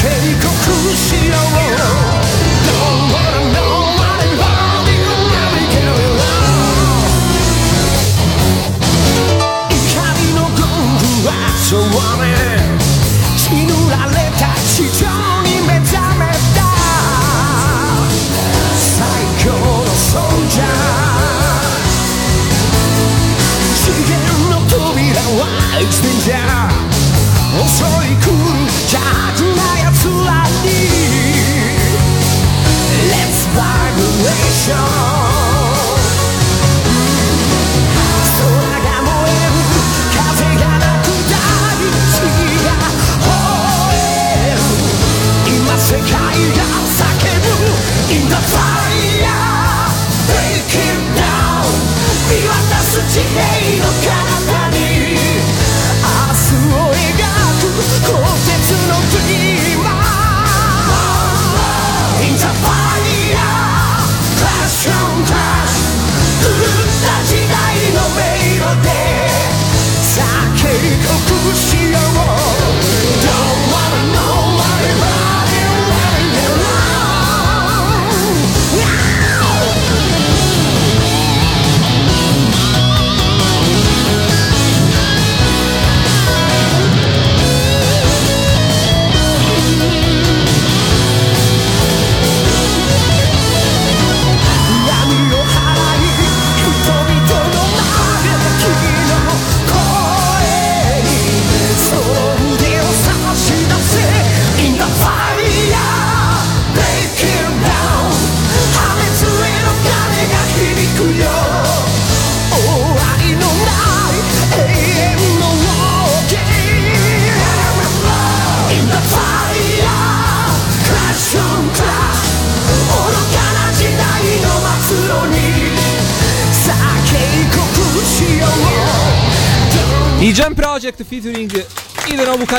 [0.03, 1.52] 警告しよう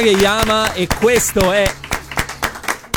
[0.04, 1.64] Kageyama e questo è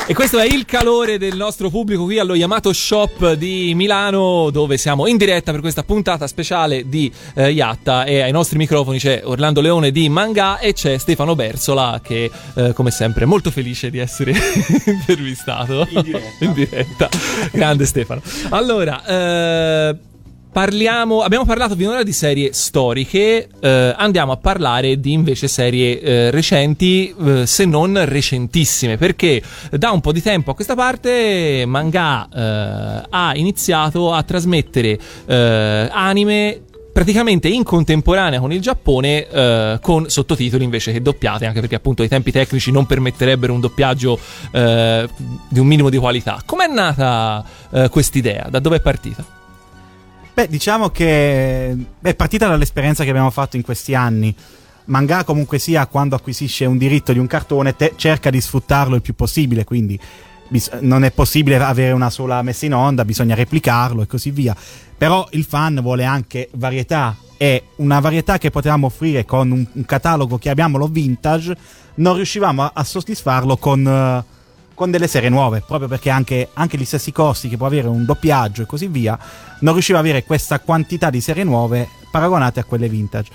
[0.10, 4.78] E questo è il calore del nostro pubblico qui allo Yamato Shop di Milano, dove
[4.78, 8.04] siamo in diretta per questa puntata speciale di eh, Yatta.
[8.04, 12.74] E ai nostri microfoni c'è Orlando Leone di Manga e c'è Stefano Bersola, che eh,
[12.74, 14.34] come sempre è molto felice di essere
[14.86, 16.46] intervistato In diretta.
[16.46, 17.10] in diretta.
[17.52, 18.22] Grande Stefano.
[18.50, 19.96] Allora, eh,
[20.58, 26.32] Parliamo, abbiamo parlato finora di serie storiche, eh, andiamo a parlare di invece serie eh,
[26.32, 29.40] recenti, eh, se non recentissime, perché
[29.70, 34.98] da un po' di tempo a questa parte Manga eh, ha iniziato a trasmettere
[35.28, 36.62] eh, anime
[36.92, 42.02] praticamente in contemporanea con il Giappone eh, con sottotitoli invece che doppiate anche perché appunto
[42.02, 44.20] i tempi tecnici non permetterebbero un doppiaggio
[44.50, 45.08] eh,
[45.50, 49.37] di un minimo di qualità com'è nata eh, quest'idea da dove è partita?
[50.38, 54.36] Beh, diciamo che è partita dall'esperienza che abbiamo fatto in questi anni.
[54.86, 59.02] Manga comunque sia, quando acquisisce un diritto di un cartone, te- cerca di sfruttarlo il
[59.02, 60.00] più possibile, quindi
[60.48, 64.56] bis- non è possibile avere una sola messa in onda, bisogna replicarlo e così via.
[64.96, 69.86] Però il fan vuole anche varietà e una varietà che potevamo offrire con un, un
[69.86, 71.58] catalogo, chiamiamolo vintage,
[71.96, 73.88] non riuscivamo a, a soddisfarlo con...
[73.88, 74.36] eh,
[74.78, 78.06] con delle serie nuove, proprio perché anche, anche gli stessi costi che può avere un
[78.06, 79.18] doppiaggio e così via,
[79.62, 83.32] non riusciva ad avere questa quantità di serie nuove paragonate a quelle vintage.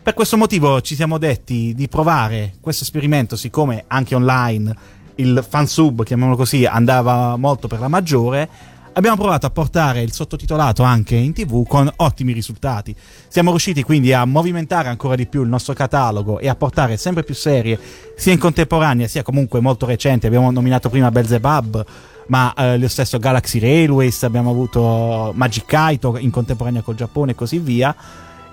[0.00, 4.76] Per questo motivo ci siamo detti di provare questo esperimento, siccome anche online
[5.16, 8.48] il fansub, chiamiamolo così, andava molto per la maggiore,
[8.96, 12.94] abbiamo provato a portare il sottotitolato anche in tv con ottimi risultati.
[13.28, 17.22] Siamo riusciti quindi a movimentare ancora di più il nostro catalogo e a portare sempre
[17.22, 17.78] più serie,
[18.16, 20.26] sia in contemporanea sia comunque molto recenti.
[20.26, 21.84] Abbiamo nominato prima Belzebub,
[22.28, 27.34] ma eh, lo stesso Galaxy Railways, abbiamo avuto Magic Kaito in contemporanea col Giappone e
[27.34, 27.94] così via.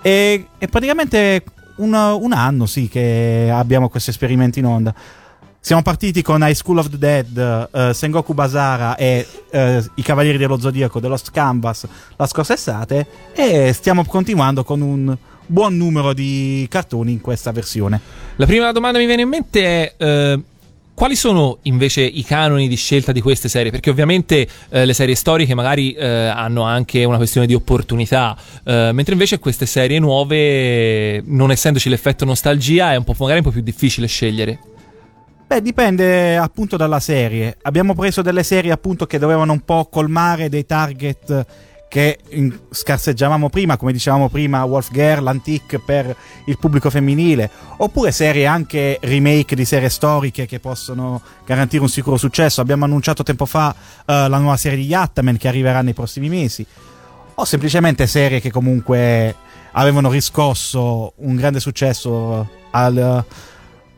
[0.01, 1.43] E, e praticamente
[1.77, 4.93] un, un anno sì che abbiamo questo esperimento in onda.
[5.65, 10.37] Siamo partiti con High School of the Dead, eh, Sengoku Basara e eh, I Cavalieri
[10.37, 11.87] dello Zodiaco dello Canvas
[12.17, 18.01] la scorsa estate e stiamo continuando con un buon numero di cartoni in questa versione.
[18.35, 20.39] La prima domanda che mi viene in mente è eh,
[20.93, 23.71] quali sono invece i canoni di scelta di queste serie?
[23.71, 28.91] Perché ovviamente eh, le serie storiche magari eh, hanno anche una questione di opportunità, eh,
[28.91, 33.51] mentre invece queste serie nuove, non essendoci l'effetto nostalgia, è un po' magari un po'
[33.51, 34.59] più difficile scegliere.
[35.53, 37.57] Beh, dipende appunto dalla serie.
[37.61, 41.45] Abbiamo preso delle serie appunto che dovevano un po' colmare dei target
[41.87, 42.17] che
[42.71, 46.15] scarseggiavamo prima, come dicevamo prima, Wolf Girl, Antique per
[46.45, 52.17] il pubblico femminile, oppure serie anche remake di serie storiche che possono garantire un sicuro
[52.17, 52.59] successo.
[52.59, 53.75] Abbiamo annunciato tempo fa
[54.07, 56.65] eh, la nuova serie di Yattaman che arriverà nei prossimi mesi,
[57.35, 59.35] o semplicemente serie che comunque
[59.73, 63.23] avevano riscosso un grande successo al,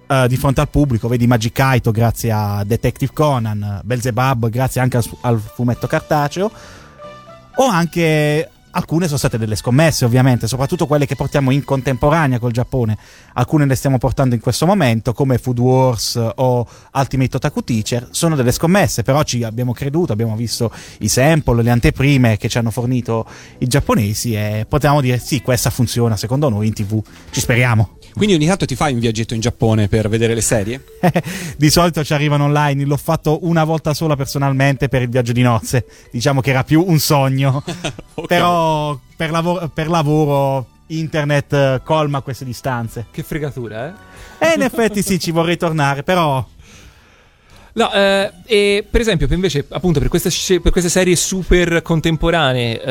[0.08, 1.08] eh, di fronte al pubblico.
[1.08, 6.52] Vedi Magic Kaito grazie a Detective Conan, Belzebub grazie anche al, al fumetto cartaceo,
[7.56, 12.52] o anche alcune sono state delle scommesse ovviamente, soprattutto quelle che portiamo in contemporanea col
[12.52, 12.98] Giappone.
[13.34, 18.36] Alcune le stiamo portando in questo momento, come Food Wars o Ultimate Otaku Teacher, sono
[18.36, 22.72] delle scommesse, però ci abbiamo creduto, abbiamo visto i sample, le anteprime che ci hanno
[22.72, 23.26] fornito
[23.60, 27.02] i giapponesi e potevamo dire sì, questa funziona secondo noi in tv,
[27.32, 27.98] ci speriamo.
[28.16, 30.84] Quindi ogni tanto ti fai un viaggetto in Giappone per vedere le serie?
[31.58, 35.42] di solito ci arrivano online, l'ho fatto una volta sola personalmente per il viaggio di
[35.42, 35.86] nozze.
[36.12, 37.64] Diciamo che era più un sogno.
[38.28, 43.08] Però per, lavo- per lavoro internet eh, colma queste distanze.
[43.12, 44.48] Che fregatura, eh?
[44.48, 46.46] E in effetti sì, ci vorrei tornare, però
[47.78, 52.82] No, eh, e per esempio, per invece, appunto, per queste, per queste serie super contemporanee,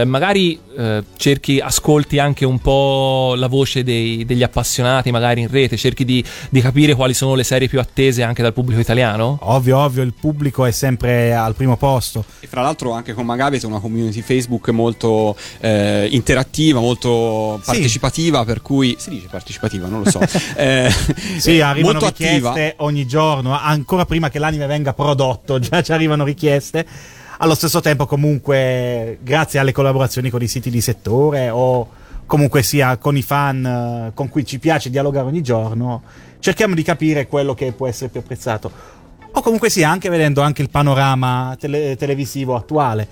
[0.00, 5.48] eh, magari eh, cerchi, ascolti anche un po' la voce dei- degli appassionati, magari in
[5.48, 9.38] rete, cerchi di, di capire quali sono le serie più attese anche dal pubblico italiano?
[9.42, 12.24] ovvio, ovvio, il pubblico è sempre al primo posto.
[12.40, 17.66] E fra l'altro anche con Manga avete una community Facebook molto eh, interattiva, molto Sì.
[17.66, 20.18] partecipativa, per cui si dice partecipativa, non lo so.
[20.56, 20.90] Eh,
[21.38, 22.72] Sì, arrivano molto richieste attiva.
[22.78, 26.84] ogni giorno, ancora prima che l'anime venga prodotto, già ci arrivano richieste.
[27.38, 31.88] Allo stesso tempo, comunque, grazie alle collaborazioni con i siti di settore o
[32.26, 36.02] comunque sia con i fan eh, con cui ci piace dialogare ogni giorno,
[36.38, 38.70] cerchiamo di capire quello che può essere più apprezzato.
[39.32, 43.06] O comunque sia anche vedendo anche il panorama tele- televisivo attuale.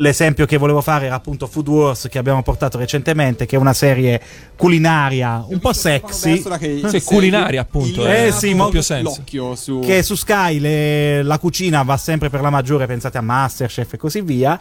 [0.00, 3.72] L'esempio che volevo fare era appunto Food Wars che abbiamo portato recentemente, che è una
[3.72, 4.20] serie
[4.56, 6.40] culinaria un po' sexy.
[6.42, 11.22] Che Sì, culinaria, appunto, il- eh, Eh sì, mo- l'occhio su che su Sky le-
[11.24, 14.58] la cucina va sempre per la maggiore, pensate a Masterchef e così via.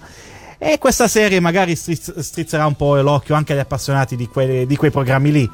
[0.57, 4.76] E questa serie magari strizz- strizzerà un po' l'occhio anche agli appassionati di, quei- di
[4.76, 5.51] quei programmi lì.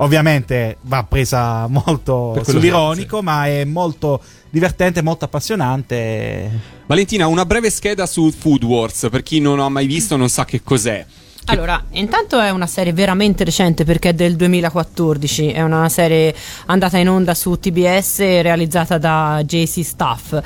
[0.00, 4.20] Ovviamente va presa molto sull'ironico, ma è molto
[4.50, 6.78] divertente, molto appassionante.
[6.86, 10.44] Valentina, una breve scheda su Food Wars, per chi non ha mai visto non sa
[10.44, 11.06] che cos'è.
[11.46, 16.34] Allora, intanto è una serie veramente recente perché è del 2014, è una serie
[16.66, 20.40] andata in onda su TBS realizzata da JC Staff.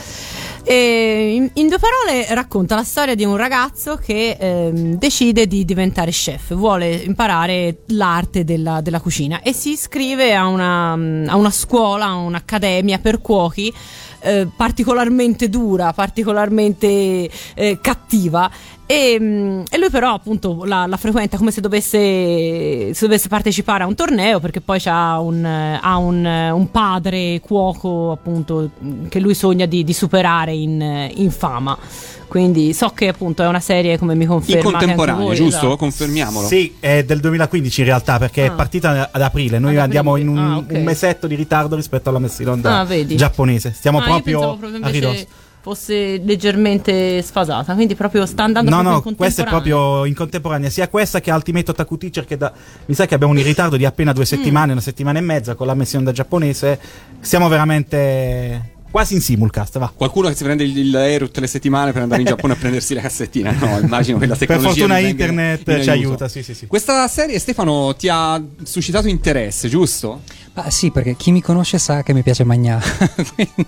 [0.67, 6.11] In, in due parole racconta la storia di un ragazzo che ehm, decide di diventare
[6.11, 12.07] chef, vuole imparare l'arte della, della cucina e si iscrive a una, a una scuola,
[12.07, 13.71] a un'accademia per cuochi
[14.25, 18.51] eh, particolarmente dura, particolarmente eh, cattiva.
[18.87, 23.83] E, mm, e lui però appunto la, la frequenta come se dovesse, se dovesse partecipare
[23.83, 28.71] a un torneo perché poi ha un, ha un, un padre cuoco appunto
[29.09, 31.77] che lui sogna di, di superare in, in fama.
[32.29, 35.57] Quindi so che appunto è una serie come mi In confermate anche contemporanea, voi, giusto?
[35.57, 35.77] esatto.
[35.77, 36.47] Confermiamolo.
[36.49, 38.47] Sì, è del 2015 in realtà, perché Ah.
[38.47, 39.59] è partita ad aprile.
[39.61, 40.55] Noi Ad andiamo in un, aprile.
[40.55, 40.73] Ah, ok.
[40.73, 43.73] un mesetto di ritardo rispetto alla messa in onda Ah, giapponese.
[43.73, 45.27] Stiamo Ah, io proprio, proprio a ridosso.
[45.65, 50.15] Fosse leggermente sfasata, quindi proprio sta andando No, proprio no, in questa è proprio in
[50.15, 52.53] contemporanea, sia questa che Ultimate Otaku Teacher che da,
[52.85, 54.15] mi sa che abbiamo un ritardo di appena Mm.
[54.15, 56.79] due settimane, una settimana e mezza con la messa in onda giapponese.
[57.21, 59.93] Siamo veramente quasi in simulcast, va.
[59.93, 63.01] Qualcuno che si prende l'aereo tutte le settimane per andare in Giappone a prendersi la
[63.01, 63.51] cassettina.
[63.51, 64.69] No, immagino che la Per tecnologia.
[64.69, 66.69] fortuna vi venga internet in ci aiuta, sì, sì, sì.
[66.69, 70.21] Questa serie, Stefano, ti ha suscitato interesse, giusto?
[70.53, 72.85] Ah, sì, perché chi mi conosce sa che mi piace mangiare.
[73.35, 73.67] Quindi,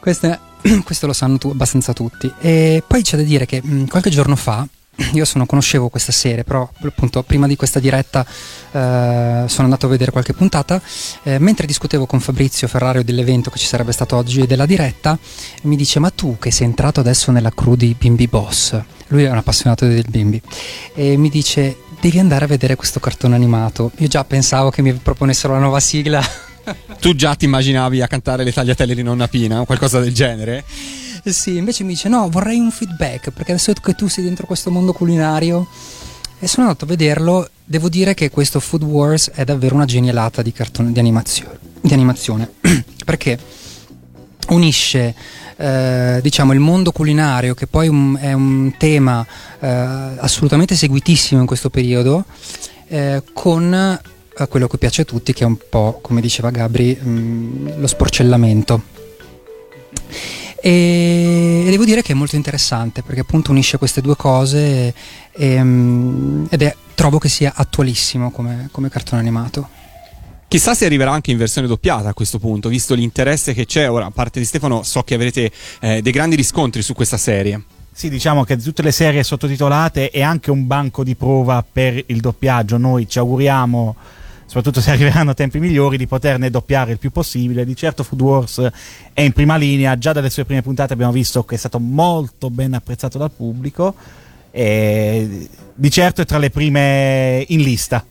[0.00, 0.38] questo,
[0.84, 2.30] questo lo sanno tu- abbastanza tutti.
[2.38, 4.68] E poi c'è da dire che mh, qualche giorno fa
[5.12, 9.88] io sono, conoscevo questa serie, però appunto prima di questa diretta eh, sono andato a
[9.88, 10.80] vedere qualche puntata.
[11.24, 15.18] eh, mentre discutevo con Fabrizio Ferrario dell'evento che ci sarebbe stato oggi e della diretta,
[15.62, 18.78] mi dice: Ma tu che sei entrato adesso nella crew di Bimbi Boss,
[19.08, 20.40] lui è un appassionato del bimbi,
[20.94, 23.90] e mi dice: Devi andare a vedere questo cartone animato.
[23.98, 26.22] Io già pensavo che mi proponessero la nuova sigla.
[27.00, 30.64] Tu già ti immaginavi a cantare le tagliatelle di nonna Pina o qualcosa del genere?
[31.32, 34.70] Sì, invece mi dice: No, vorrei un feedback perché adesso che tu sei dentro questo
[34.70, 35.66] mondo culinario.
[36.38, 37.48] E sono andato a vederlo.
[37.64, 41.92] Devo dire che questo Food Wars è davvero una genialata di, cartone, di, animazione, di
[41.92, 42.50] animazione.
[43.04, 43.38] perché
[44.48, 45.14] unisce
[45.56, 49.26] eh, diciamo il mondo culinario che poi un- è un tema
[49.58, 52.24] eh, assolutamente seguitissimo in questo periodo
[52.86, 56.94] eh, con eh, quello che piace a tutti che è un po' come diceva Gabri
[56.94, 58.82] mh, lo sporcellamento
[60.60, 64.94] e, devo dire che è molto interessante perché appunto unisce queste due cose
[65.32, 69.68] e, mh, ed è trovo che sia attualissimo come, come cartone animato
[70.48, 73.90] Chissà se arriverà anche in versione doppiata a questo punto, visto l'interesse che c'è.
[73.90, 75.50] Ora, a parte di Stefano, so che avrete
[75.80, 77.60] eh, dei grandi riscontri su questa serie.
[77.92, 82.20] Sì, diciamo che tutte le serie sottotitolate è anche un banco di prova per il
[82.20, 82.76] doppiaggio.
[82.76, 83.96] Noi ci auguriamo,
[84.46, 87.64] soprattutto se arriveranno tempi migliori, di poterne doppiare il più possibile.
[87.64, 88.70] Di certo Food Wars
[89.12, 92.50] è in prima linea, già dalle sue prime puntate abbiamo visto che è stato molto
[92.50, 93.94] ben apprezzato dal pubblico
[94.50, 98.04] e di certo è tra le prime in lista.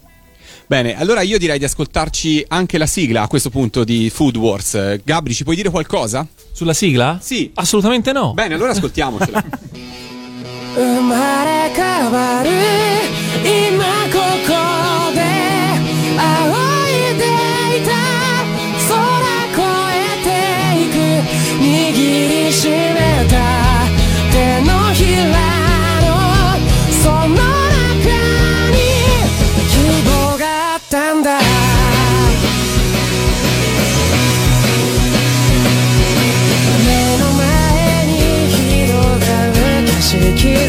[0.68, 5.00] Bene, allora io direi di ascoltarci anche la sigla a questo punto di Food Wars.
[5.04, 6.28] Gabri, ci puoi dire qualcosa?
[6.52, 7.20] Sulla sigla?
[7.22, 7.52] Sì.
[7.54, 8.34] Assolutamente no.
[8.34, 9.44] Bene, allora ascoltiamocela.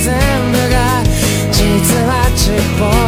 [0.06, 0.14] 全
[0.52, 1.02] 部が
[1.50, 3.05] 実はちっぽ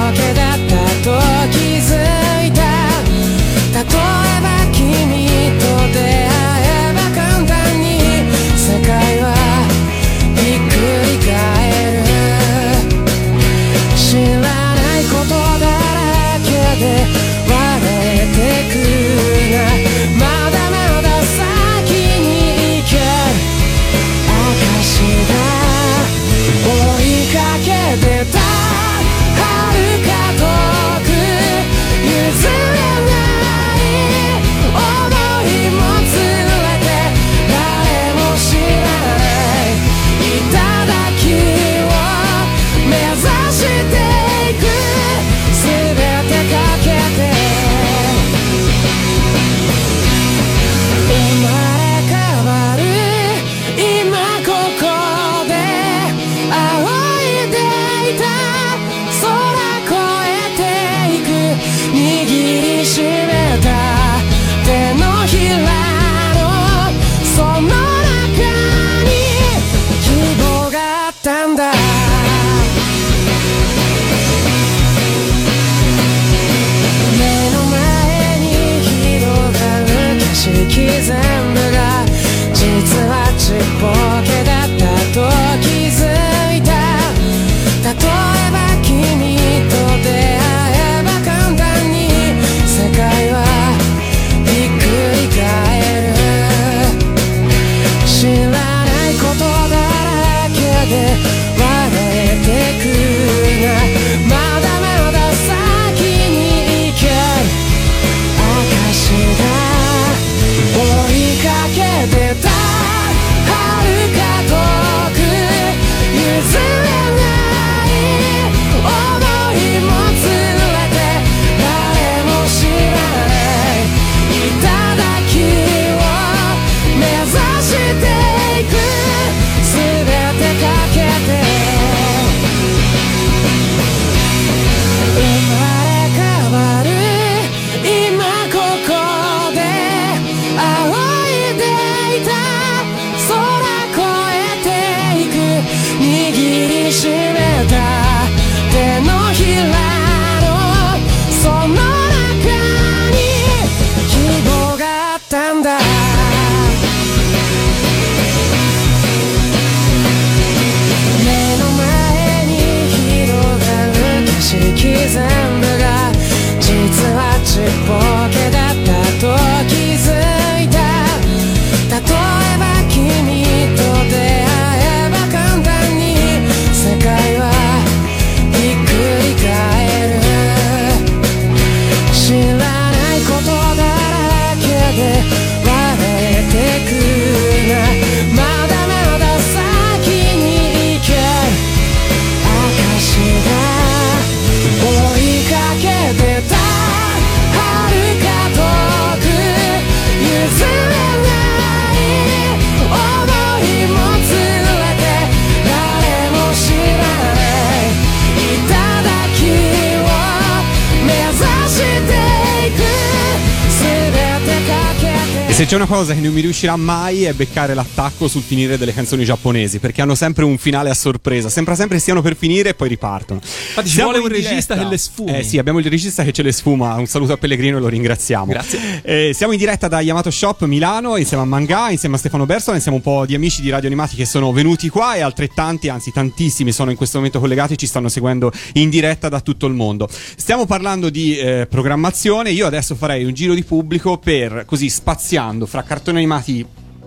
[216.47, 220.59] una riuscirà mai è beccare l'attacco sul finire delle canzoni giapponesi, perché hanno sempre un
[220.59, 221.49] finale a sorpresa.
[221.49, 223.41] Sembra sempre stiano per finire e poi ripartono.
[223.43, 225.37] Infatti ci vuole un regista che le sfumi.
[225.37, 226.95] Eh sì, abbiamo il regista che ce le sfuma.
[226.95, 228.47] Un saluto a Pellegrino e lo ringraziamo.
[228.47, 229.01] Grazie.
[229.03, 232.77] Eh, siamo in diretta da Yamato Shop Milano insieme a Manga, insieme a Stefano Bersola,
[232.77, 235.89] insieme a un po' di amici di Radio Animati che sono venuti qua e altrettanti,
[235.89, 239.75] anzi tantissimi sono in questo momento collegati, ci stanno seguendo in diretta da tutto il
[239.75, 240.09] mondo.
[240.11, 245.67] Stiamo parlando di eh, programmazione, io adesso farei un giro di pubblico per così spaziando
[245.67, 246.38] fra cartoni animati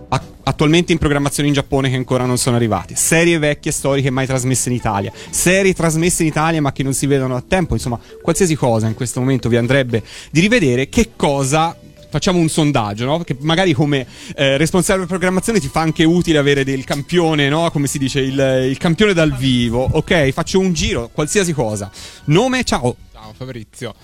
[0.08, 4.26] a- attualmente in programmazione in Giappone che ancora non sono arrivati, serie vecchie storiche mai
[4.26, 7.98] trasmesse in Italia, serie trasmesse in Italia ma che non si vedono a tempo, insomma,
[8.20, 11.76] qualsiasi cosa in questo momento vi andrebbe di rivedere, che cosa
[12.12, 13.20] Facciamo un sondaggio, no?
[13.20, 14.06] Che magari come
[14.36, 17.70] eh, responsabile di programmazione ti fa anche utile avere del campione, no?
[17.70, 19.88] Come si dice, il, il campione dal vivo.
[19.92, 21.90] Ok, faccio un giro, qualsiasi cosa.
[22.24, 22.96] Nome, ciao.
[23.14, 23.94] Ciao Fabrizio.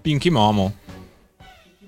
[0.00, 0.76] Pinky Momo.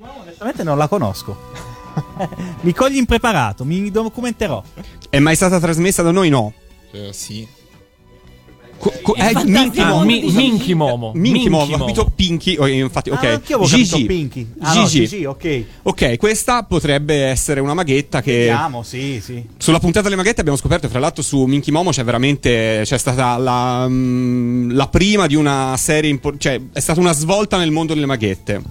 [0.01, 1.50] Onestamente non la conosco.
[2.63, 4.63] mi cogli impreparato, mi documenterò.
[5.09, 6.29] È mai stata trasmessa da noi?
[6.29, 6.53] No.
[6.93, 7.47] Eh, sì.
[8.79, 10.05] Co- co- eh, Minky Ah, Momo.
[10.07, 11.13] Mi- Minky Momo.
[11.15, 12.57] Minky Momo, ho capito Pinky.
[12.57, 13.25] oh, infatti, ok.
[13.25, 14.07] Ah, anch'io avevo capito Gigi.
[14.07, 14.47] Pinky.
[14.61, 15.07] Ah, no, Gigi.
[15.07, 15.65] Gigi, ok.
[15.83, 18.33] Ok, questa potrebbe essere una maghetta che.
[18.33, 19.45] Vediamo, sì, sì.
[19.59, 22.81] Sulla puntata delle maghette abbiamo scoperto, fra l'altro, su Minky Momo c'è veramente.
[22.85, 26.09] c'è stata la, mm, la prima di una serie.
[26.09, 28.63] impo- cioè, è stata una svolta nel mondo delle maghette.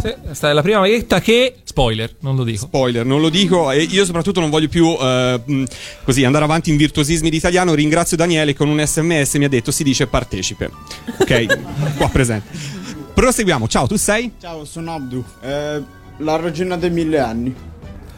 [0.00, 1.56] Sì, questa è la prima maglietta che.
[1.62, 2.66] Spoiler, non lo dico.
[2.66, 3.70] Spoiler, non lo dico.
[3.70, 5.64] E io, soprattutto, non voglio più eh, mh,
[6.04, 7.74] così andare avanti in virtuosismi di italiano.
[7.74, 10.70] Ringrazio Daniele con un sms mi ha detto si dice partecipe.
[11.18, 12.48] Ok, qua presente.
[13.14, 13.68] Proseguiamo.
[13.68, 14.32] Ciao, tu sei?
[14.40, 15.82] Ciao, sono Abdu, eh,
[16.18, 17.54] la regina dei mille anni.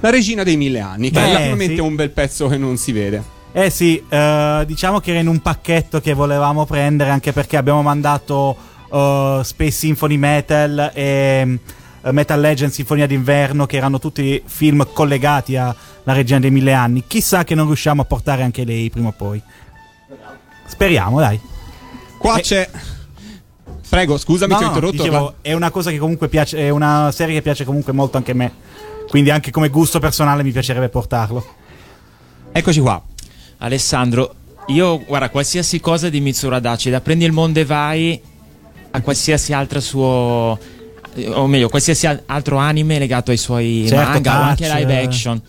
[0.00, 1.80] La regina dei mille anni, che Beh, è naturalmente sì.
[1.80, 3.40] un bel pezzo che non si vede.
[3.52, 7.82] Eh sì, eh, diciamo che era in un pacchetto che volevamo prendere anche perché abbiamo
[7.82, 8.56] mandato
[8.92, 11.58] eh, Space Symphony Metal e
[12.02, 15.74] eh, Metal Legend Sinfonia d'inverno che erano tutti film collegati alla
[16.04, 17.04] Regina dei Mille Anni.
[17.06, 19.40] Chissà che non riusciamo a portare anche lei prima o poi.
[20.66, 21.40] Speriamo, dai.
[22.18, 22.68] Qua c'è.
[23.88, 24.96] Prego, scusami, No, ti ho no, interrotto.
[24.96, 28.16] dicevo, ma- è una cosa che comunque piace, è una serie che piace comunque molto
[28.16, 28.52] anche a me.
[29.08, 31.44] Quindi anche come gusto personale mi piacerebbe portarlo.
[32.52, 33.02] Eccoci qua.
[33.58, 34.34] Alessandro,
[34.68, 38.20] io guarda qualsiasi cosa di Mitsuru Adachi, da Prendi il mondo e vai
[38.92, 40.58] a qualsiasi altro suo
[41.34, 45.04] o meglio, qualsiasi al- altro anime legato ai suoi Certo, manga o anche live eh.
[45.04, 45.42] action.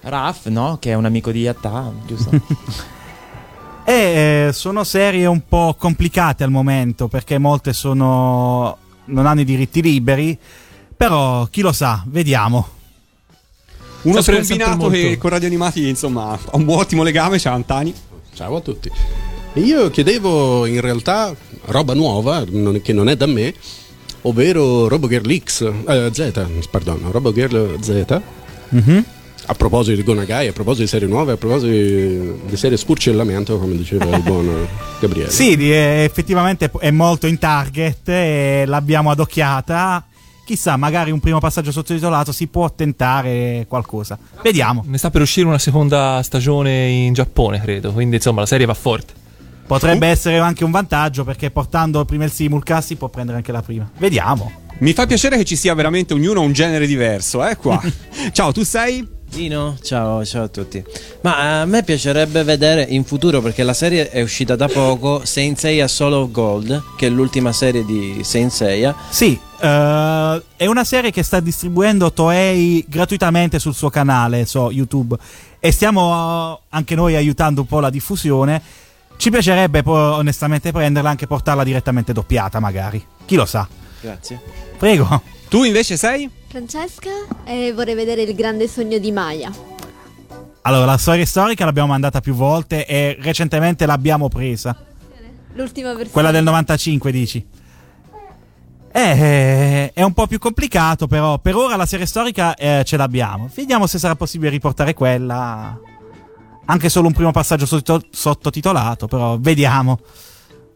[0.00, 0.76] Raf, no?
[0.80, 2.30] Che è un amico di Yatta, giusto?
[3.88, 8.76] E eh, sono serie un po' complicate al momento perché molte sono
[9.06, 10.38] non hanno i diritti liberi,
[10.94, 12.68] però chi lo sa, vediamo.
[14.02, 17.38] Uno scombinato molto- che con radio animati, insomma, ha un ottimo legame.
[17.38, 17.94] Ciao Antani.
[18.34, 18.90] Ciao a tutti.
[19.58, 21.34] Io chiedevo in realtà
[21.66, 23.52] roba nuova, non- che non è da me,
[24.22, 26.32] ovvero RoboGirl X, eh, Z,
[26.70, 28.20] pardon, RoboGirl Z.
[28.70, 29.04] Mhm.
[29.50, 33.58] A proposito di Gonagai, a proposito di serie nuove, a proposito di, di serie spurcellamento,
[33.58, 34.66] come diceva il buon
[35.00, 35.30] Gabriele.
[35.30, 40.04] Sì, di- eh, effettivamente è molto in target e l'abbiamo adocchiata.
[40.44, 44.18] Chissà, magari un primo passaggio sottotitolato si può tentare qualcosa.
[44.42, 44.82] Vediamo.
[44.86, 47.92] Ne sta per uscire una seconda stagione in Giappone, credo.
[47.92, 49.12] Quindi, insomma, la serie va forte.
[49.68, 53.60] Potrebbe essere anche un vantaggio perché portando prima il simulcast si può prendere anche la
[53.60, 53.88] prima.
[53.98, 54.50] Vediamo.
[54.78, 57.78] Mi fa piacere che ci sia veramente ognuno un genere diverso, eh qua.
[58.32, 59.16] Ciao, tu sei?
[59.30, 60.82] Dino, ciao, ciao a tutti.
[61.20, 65.58] Ma a me piacerebbe vedere in futuro, perché la serie è uscita da poco, Saint
[65.58, 68.96] Seiya Solo Gold, che è l'ultima serie di Saint Seiya.
[69.10, 75.14] Sì, eh, è una serie che sta distribuendo Toei gratuitamente sul suo canale, so, YouTube.
[75.60, 78.86] E stiamo eh, anche noi aiutando un po' la diffusione.
[79.18, 83.04] Ci piacerebbe onestamente prenderla anche portarla direttamente doppiata, magari.
[83.26, 83.66] Chi lo sa.
[84.00, 84.40] Grazie.
[84.78, 85.20] Prego.
[85.48, 86.30] Tu invece sei?
[86.46, 87.10] Francesca
[87.44, 89.50] e vorrei vedere il grande sogno di Maya.
[90.62, 94.76] Allora, la storia storica l'abbiamo mandata più volte e recentemente l'abbiamo presa.
[95.54, 96.10] L'ultima versione.
[96.10, 97.44] Quella del 95, dici?
[98.92, 103.50] Eh, è un po' più complicato, però per ora la serie storica eh, ce l'abbiamo.
[103.52, 105.76] Vediamo se sarà possibile riportare quella.
[106.70, 109.98] Anche solo un primo passaggio sotto- sottotitolato, però vediamo.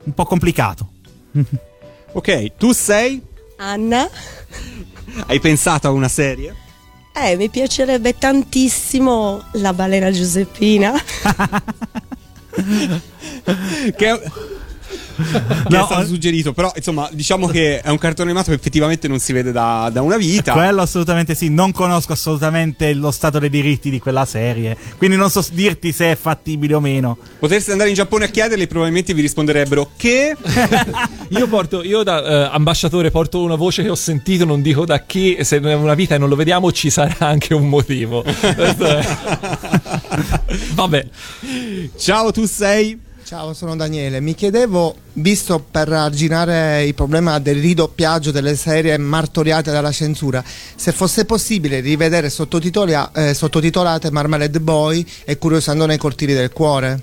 [0.04, 0.88] Un po' complicato.
[2.14, 3.22] Ok, tu sei?
[3.56, 4.06] Anna,
[5.28, 6.54] Hai pensato a una serie?
[7.14, 10.92] eh, mi piacerebbe tantissimo la balena Giuseppina.
[13.96, 14.20] che
[15.68, 19.18] che è stato suggerito, però insomma, diciamo che è un cartone animato che effettivamente non
[19.18, 20.52] si vede da, da una vita.
[20.52, 21.48] Quello assolutamente sì.
[21.48, 24.76] Non conosco assolutamente lo stato dei diritti di quella serie.
[24.96, 27.16] Quindi non so dirti se è fattibile o meno.
[27.38, 30.36] Potreste andare in Giappone a chiederli, probabilmente vi risponderebbero che.
[31.32, 35.00] Io porto, io da eh, ambasciatore porto una voce che ho sentito, non dico da
[35.00, 38.22] chi, se non è una vita e non lo vediamo ci sarà anche un motivo.
[40.74, 41.06] Vabbè.
[41.96, 42.98] Ciao, tu sei?
[43.32, 44.20] Ciao, sono Daniele.
[44.20, 50.92] Mi chiedevo, visto per arginare il problema del ridoppiaggio delle serie martoriate dalla censura, se
[50.92, 57.00] fosse possibile rivedere eh, sottotitolate Marmalade Boy e Curiosando nei cortili del cuore.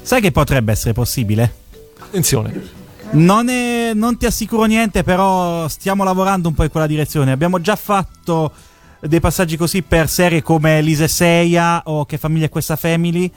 [0.00, 1.54] Sai che potrebbe essere possibile?
[1.98, 2.70] Attenzione.
[3.10, 7.30] Non, è- non ti assicuro niente, però stiamo lavorando un po' in quella direzione.
[7.30, 8.52] Abbiamo già fatto
[9.00, 13.30] dei passaggi così per serie come Lise Seiya o Che famiglia è questa Family.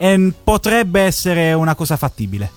[0.00, 2.48] E potrebbe essere una cosa fattibile.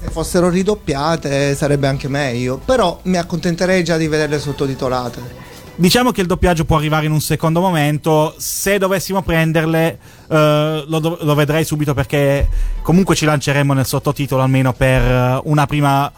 [0.00, 5.48] Se fossero ridoppiate sarebbe anche meglio, però mi accontenterei già di vederle sottotitolate.
[5.74, 8.34] Diciamo che il doppiaggio può arrivare in un secondo momento.
[8.36, 9.98] Se dovessimo prenderle,
[10.28, 12.46] eh, lo, dov- lo vedrei subito perché
[12.82, 16.12] comunque ci lanceremo nel sottotitolo almeno per eh, una prima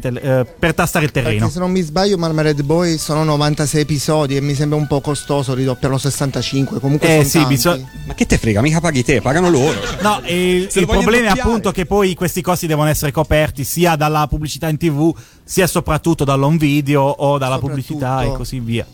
[0.00, 1.38] tele- eh, per tastare il terreno.
[1.40, 5.00] Perché se non mi sbaglio Marmalade Boy sono 96 episodi e mi sembra un po'
[5.00, 7.48] costoso ridoppiarlo 65, comunque Eh sono sì, tanti.
[7.54, 9.78] bisogna- Ma che te frega, mica paghi te, pagano loro.
[10.00, 13.96] No, e il, il problema è appunto che poi questi costi devono essere coperti sia
[13.96, 15.14] dalla pubblicità in tv,
[15.44, 18.86] sia soprattutto dall'home video o dalla pubblicità e così via.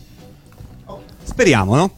[1.23, 1.91] Speriamo, no?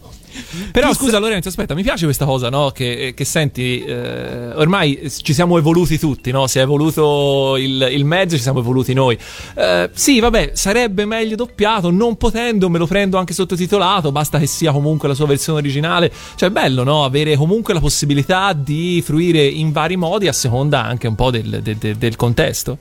[0.72, 2.72] Però scusa Lorenzo, aspetta, mi piace questa cosa, no?
[2.72, 6.48] Che, che senti, eh, ormai ci siamo evoluti tutti, no?
[6.48, 9.18] Si è evoluto il, il mezzo, ci siamo evoluti noi.
[9.56, 14.48] Eh, sì, vabbè, sarebbe meglio doppiato, non potendo me lo prendo anche sottotitolato, basta che
[14.48, 16.12] sia comunque la sua versione originale.
[16.36, 17.04] Cioè è bello, no?
[17.04, 21.62] Avere comunque la possibilità di fruire in vari modi a seconda anche un po' del,
[21.62, 22.78] del- del- del contesto.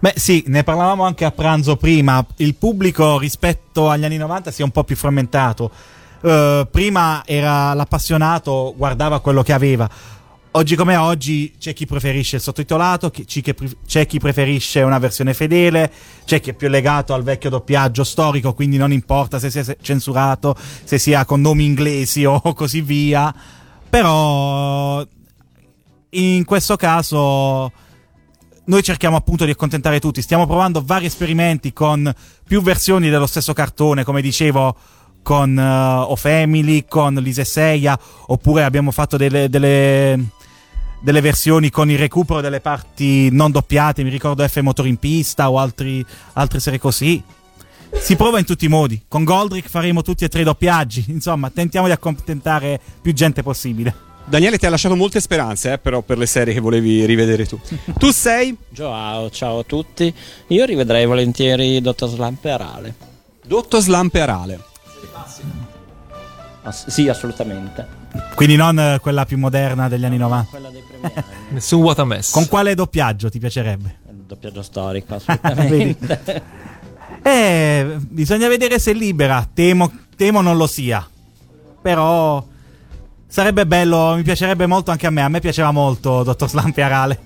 [0.00, 2.24] Beh, sì, ne parlavamo anche a pranzo prima.
[2.36, 5.70] Il pubblico rispetto agli anni 90 si è un po' più frammentato.
[6.22, 9.88] Eh, prima era l'appassionato, guardava quello che aveva.
[10.52, 13.12] Oggi come oggi c'è chi preferisce il sottotitolato,
[13.86, 15.92] c'è chi preferisce una versione fedele,
[16.24, 20.56] c'è chi è più legato al vecchio doppiaggio storico, quindi non importa se sia censurato,
[20.82, 23.32] se sia con nomi inglesi o così via.
[23.88, 25.06] Però
[26.10, 27.70] in questo caso
[28.64, 30.20] noi cerchiamo appunto di accontentare tutti.
[30.20, 32.12] Stiamo provando vari esperimenti con
[32.44, 34.76] più versioni dello stesso cartone, come dicevo,
[35.22, 40.18] con uh, O Family, con Lise Seiya, oppure abbiamo fatto delle, delle,
[41.00, 44.02] delle versioni con il recupero delle parti non doppiate.
[44.02, 47.22] Mi ricordo F Motor in pista o altri, altre serie così.
[47.92, 49.02] Si prova in tutti i modi.
[49.08, 51.06] Con Goldrick faremo tutti e tre i doppiaggi.
[51.10, 54.08] Insomma, tentiamo di accontentare più gente possibile.
[54.24, 57.58] Daniele ti ha lasciato molte speranze, eh, però, per le serie che volevi rivedere tu.
[57.98, 58.56] tu sei?
[58.72, 60.14] Ciao, ciao a tutti.
[60.48, 62.94] Io rivedrei volentieri Dottor Slamperale.
[63.44, 64.69] Dottor Slamperale.
[66.62, 67.86] Ass- sì, assolutamente.
[68.34, 70.50] Quindi non eh, quella più moderna degli anni 90.
[70.50, 71.24] Quella dei primi anni.
[71.50, 72.32] Nessun what a mess.
[72.32, 73.98] Con quale doppiaggio ti piacerebbe?
[74.08, 76.68] Il doppiaggio storico, assolutamente.
[77.22, 79.46] Eh, bisogna vedere se è libera.
[79.52, 81.06] Temo, temo non lo sia.
[81.82, 82.42] Però
[83.26, 85.20] sarebbe bello, mi piacerebbe molto anche a me.
[85.20, 87.20] A me piaceva molto Dottor Slump Arale.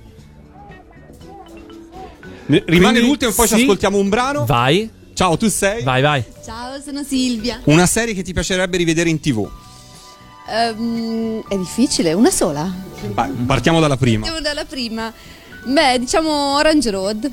[2.46, 3.62] Rimane Quindi, l'ultimo e poi ci sì.
[3.62, 4.44] ascoltiamo un brano.
[4.46, 4.90] Vai.
[5.14, 5.84] Ciao, tu sei?
[5.84, 6.24] Vai, vai.
[6.44, 7.60] Ciao, sono Silvia.
[7.64, 9.48] Una serie che ti piacerebbe rivedere in tv.
[10.48, 12.70] Ehm, è difficile, una sola.
[13.12, 14.26] Vai, partiamo dalla prima.
[14.26, 15.12] Andiamo dalla prima.
[15.66, 17.30] Beh, diciamo Orange Road.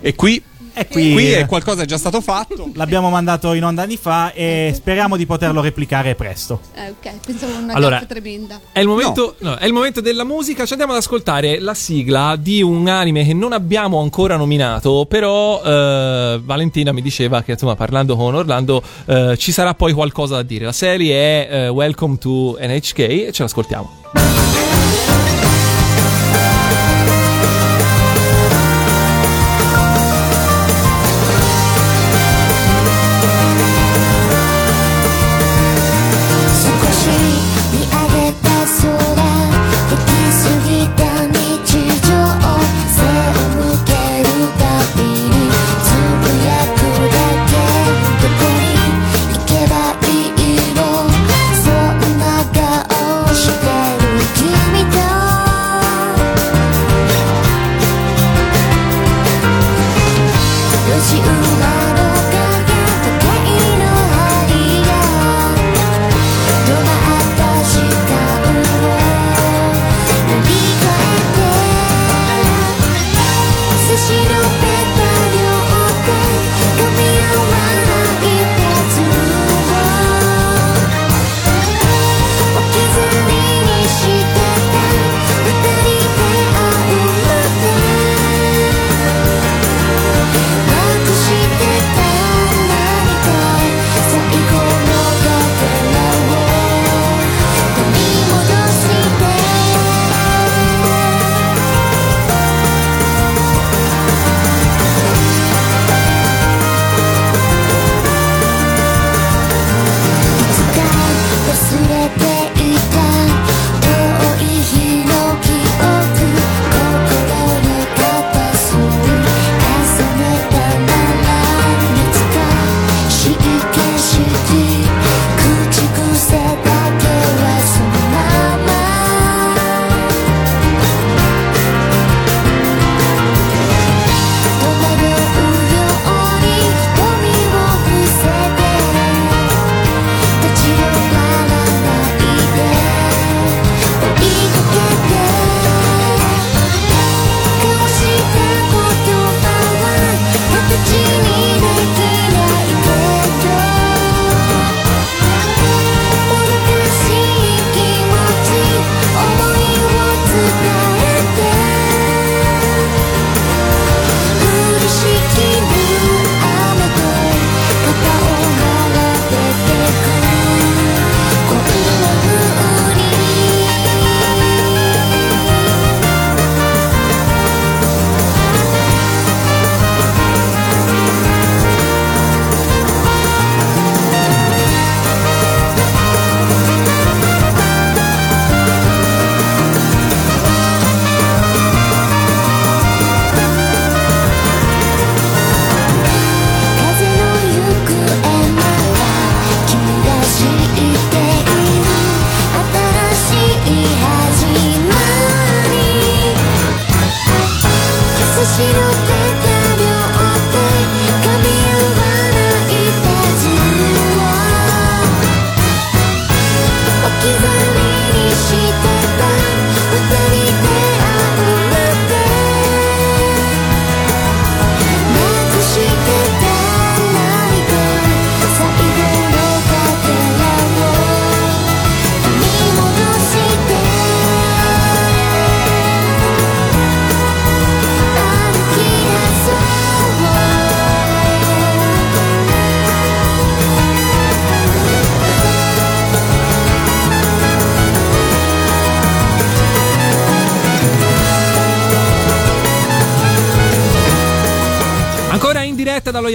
[0.00, 0.40] E qui,
[0.78, 2.70] E qui, qui è qualcosa è già stato fatto.
[2.74, 6.60] L'abbiamo mandato in onda anni fa e speriamo di poterlo replicare presto.
[6.74, 8.60] Eh, ok, pensavo una Allora, gaffa tremenda.
[8.70, 10.64] È il, momento, no, è il momento della musica.
[10.64, 15.06] Ci andiamo ad ascoltare la sigla di un anime che non abbiamo ancora nominato.
[15.08, 20.36] Però eh, Valentina mi diceva che, insomma, parlando con Orlando, eh, ci sarà poi qualcosa
[20.36, 20.64] da dire.
[20.64, 21.14] La serie
[21.48, 24.57] è eh, Welcome to NHK e ce l'ascoltiamo.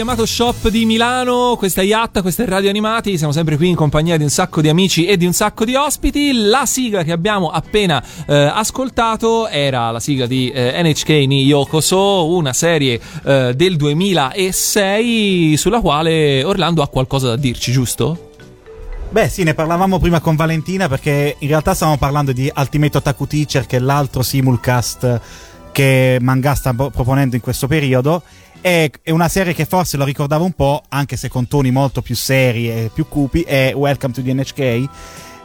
[0.03, 1.55] Yamato Shop di Milano.
[1.57, 3.17] Questa è Yatta, questa è Radio Animati.
[3.17, 5.75] Siamo sempre qui in compagnia di un sacco di amici e di un sacco di
[5.75, 6.34] ospiti.
[6.34, 12.27] La sigla che abbiamo appena eh, ascoltato era la sigla di eh, NHK ni Yokoso,
[12.35, 18.31] una serie eh, del 2006 sulla quale Orlando ha qualcosa da dirci, giusto?
[19.09, 23.25] Beh, sì, ne parlavamo prima con Valentina perché in realtà stavamo parlando di Ultimate Otaku
[23.25, 25.21] Teacher, che è l'altro simulcast
[25.71, 28.21] che Manga sta pro- proponendo in questo periodo.
[28.64, 32.15] È, una serie che forse lo ricordava un po', anche se con toni molto più
[32.15, 34.90] seri e più cupi, è Welcome to the NHK,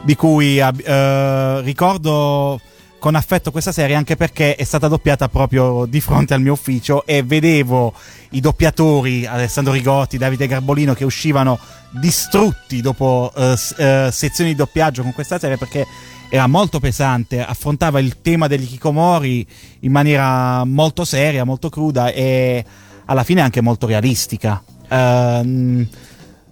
[0.03, 2.61] di cui eh, ricordo
[2.97, 7.05] con affetto questa serie anche perché è stata doppiata proprio di fronte al mio ufficio
[7.05, 7.93] e vedevo
[8.31, 11.59] i doppiatori Alessandro Rigotti, Davide Garbolino che uscivano
[11.89, 15.85] distrutti dopo eh, eh, sezioni di doppiaggio con questa serie perché
[16.29, 19.45] era molto pesante, affrontava il tema degli Kikomori
[19.81, 22.63] in maniera molto seria, molto cruda e
[23.09, 24.61] alla fine anche molto realistica.
[24.87, 25.87] Ehm,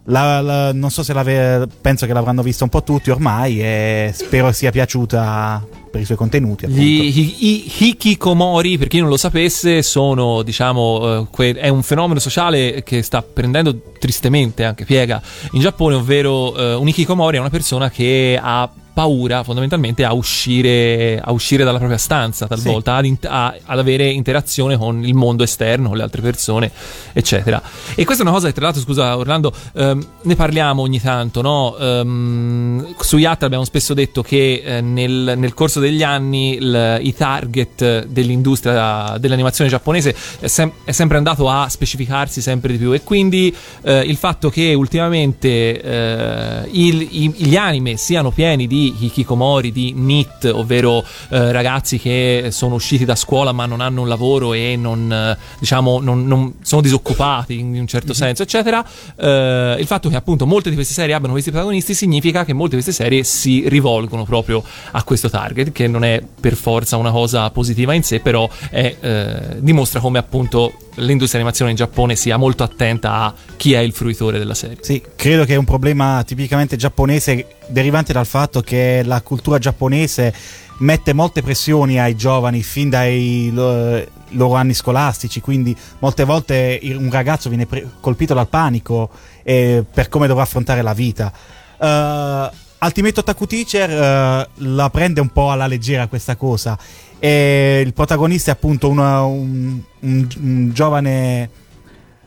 [0.05, 4.11] la- la- non so se l'ave- penso che l'avranno vista un po' tutti ormai e
[4.15, 6.65] spero sia piaciuta per i suoi contenuti.
[6.65, 6.81] appunto.
[6.81, 11.83] Gli i, i hikikomori, per chi non lo sapesse, sono, diciamo, eh, que- è un
[11.83, 15.21] fenomeno sociale che sta prendendo tristemente anche piega
[15.51, 18.67] in Giappone, ovvero eh, un hikikomori è una persona che ha
[18.97, 24.09] paura fondamentalmente a uscire, a uscire dalla propria stanza talvolta, ad, in- a- ad avere
[24.09, 26.71] interazione con il mondo esterno, con le altre persone,
[27.13, 27.61] eccetera.
[27.93, 31.43] E questa è una cosa che tra l'altro, scusa Orlando, ehm, ne parliamo ogni tanto,
[31.43, 31.77] no?
[31.77, 37.13] Ehm, su Yatta abbiamo spesso detto che eh, nel, nel corso degli anni il- i
[37.13, 43.01] target dell'industria dell'animazione giapponese è, sem- è sempre andato a specificarsi sempre di più e
[43.03, 49.71] quindi eh, il fatto che ultimamente eh, il- i- gli anime siano pieni di hikikomori,
[49.71, 54.53] di NIT, ovvero eh, ragazzi che sono usciti da scuola ma non hanno un lavoro
[54.53, 58.85] e non, eh, diciamo, non, non- sono disoccupati in un certo senso, eccetera.
[59.17, 62.75] eh, il fatto che appunto molte di queste serie abbiano questi protagonisti significa che molte
[62.75, 67.11] di queste serie si rivolgono proprio a questo target, che non è per forza una
[67.11, 72.37] cosa positiva in sé, però è, eh, dimostra come appunto l'industria animazione in Giappone sia
[72.37, 74.77] molto attenta a chi è il fruitore della serie.
[74.81, 80.33] Sì, credo che è un problema tipicamente giapponese derivante dal fatto che la cultura giapponese
[80.79, 87.09] mette molte pressioni ai giovani fin dai lo- loro anni scolastici, quindi molte volte un
[87.11, 89.09] ragazzo viene pre- colpito dal panico
[89.43, 91.31] eh, per come dovrà affrontare la vita.
[91.79, 96.77] Uh, Ultimate Otaku Teacher eh, la prende un po' alla leggera questa cosa
[97.19, 101.49] e il protagonista è appunto una- un- un- un giovane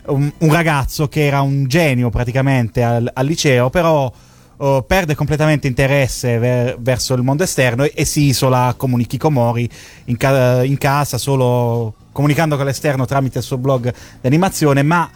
[0.07, 4.11] un, un ragazzo che era un genio praticamente al, al liceo, però
[4.57, 9.01] oh, perde completamente interesse ver- verso il mondo esterno e, e si isola come un
[9.01, 9.69] Ikikomori
[10.07, 15.09] in, ca- in casa, solo comunicando con l'esterno tramite il suo blog di animazione, ma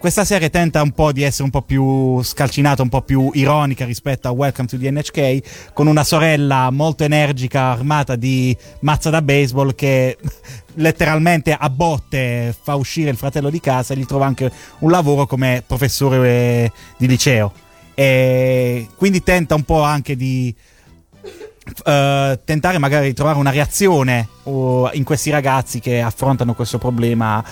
[0.00, 3.84] questa serie tenta un po' di essere un po' più scalcinata, un po' più ironica
[3.84, 9.20] rispetto a Welcome to the NHK, con una sorella molto energica armata di mazza da
[9.20, 10.16] baseball che
[10.76, 15.26] letteralmente a botte fa uscire il fratello di casa e gli trova anche un lavoro
[15.26, 17.52] come professore eh, di liceo.
[17.92, 20.54] E quindi tenta un po' anche di
[21.84, 27.44] eh, tentare magari di trovare una reazione oh, in questi ragazzi che affrontano questo problema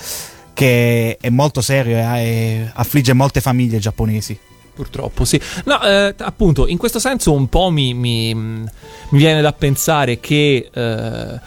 [0.58, 4.36] che è molto serio e, affligge molte famiglie giapponesi.
[4.74, 5.40] Purtroppo sì.
[5.66, 8.68] No, eh, appunto, in questo senso un po' mi, mi- mi
[9.10, 11.40] viene da pensare che eh,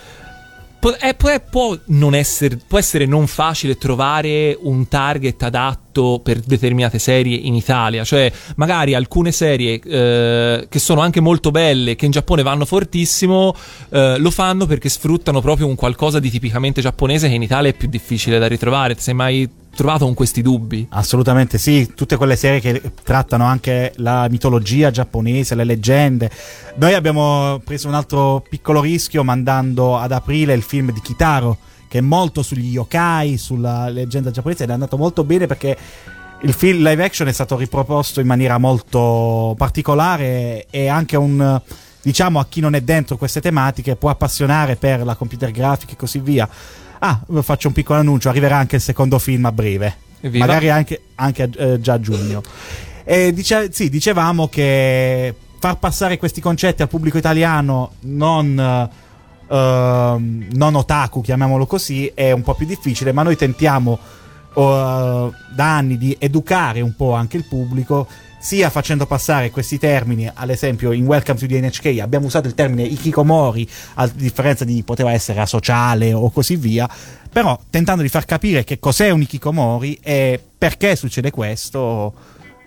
[0.82, 6.40] può, è- può- può non essere, può essere non facile trovare un target adatto per
[6.40, 8.04] determinate serie in Italia.
[8.04, 13.56] Cioè, magari alcune serie eh, che sono anche molto belle, che in Giappone vanno fortissimo,
[13.90, 17.74] eh, lo fanno perché sfruttano proprio un qualcosa di tipicamente giapponese che in Italia è
[17.76, 18.96] più difficile da ritrovare.
[18.98, 20.86] Sei mai trovato con questi dubbi?
[20.90, 26.30] Assolutamente sì, tutte quelle serie che trattano anche la mitologia giapponese, le leggende.
[26.76, 31.58] Noi abbiamo preso un altro piccolo rischio mandando ad aprile il film di Kitaro,
[31.88, 35.78] che è molto sugli yokai, sulla leggenda giapponese ed è andato molto bene perché
[36.44, 41.62] il film live action è stato riproposto in maniera molto particolare e anche un
[42.02, 45.96] diciamo a chi non è dentro queste tematiche può appassionare per la computer grafica e
[45.96, 46.50] così via.
[47.04, 49.96] Ah, faccio un piccolo annuncio, arriverà anche il secondo film a breve.
[50.22, 50.46] Evviva.
[50.46, 52.44] Magari anche, anche eh, già a giugno.
[53.04, 58.90] E dice- sì, dicevamo che far passare questi concetti al pubblico italiano non,
[59.48, 63.98] ehm, non otaku, chiamiamolo così, è un po' più difficile, ma noi tentiamo
[64.56, 68.08] eh, da anni di educare un po' anche il pubblico,
[68.42, 72.56] sia facendo passare questi termini, ad esempio in Welcome to the NHK abbiamo usato il
[72.56, 76.90] termine Ikikomori, a differenza di poteva essere asociale o così via,
[77.32, 82.14] però tentando di far capire che cos'è un Ikikomori e perché succede questo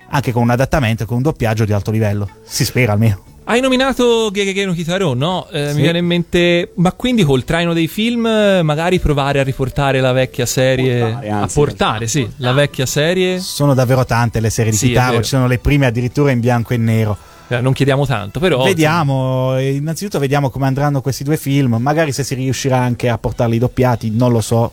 [0.09, 2.29] anche con un adattamento, con un doppiaggio di alto livello.
[2.45, 3.34] Si spera almeno.
[3.47, 5.47] Hai nominato Gegege no Kitaro, no?
[5.51, 5.75] Eh, Sì.
[5.77, 10.01] Mi viene in mente, ma quindi col traino dei film, eh, magari provare a riportare
[10.01, 13.39] la vecchia serie, Portare, a anzi, portare, sì, la vecchia serie.
[13.41, 16.73] Sono davvero tante le serie di Sì, Kitaro, ci sono le prime addirittura in bianco
[16.73, 17.19] e nero.
[17.49, 18.65] Eh, Non chiediamo tanto, però.
[18.65, 23.19] Vediamo, eh, innanzitutto vediamo come andranno questi due film, magari se si riuscirà anche a
[23.19, 24.73] portarli doppiati, non lo so,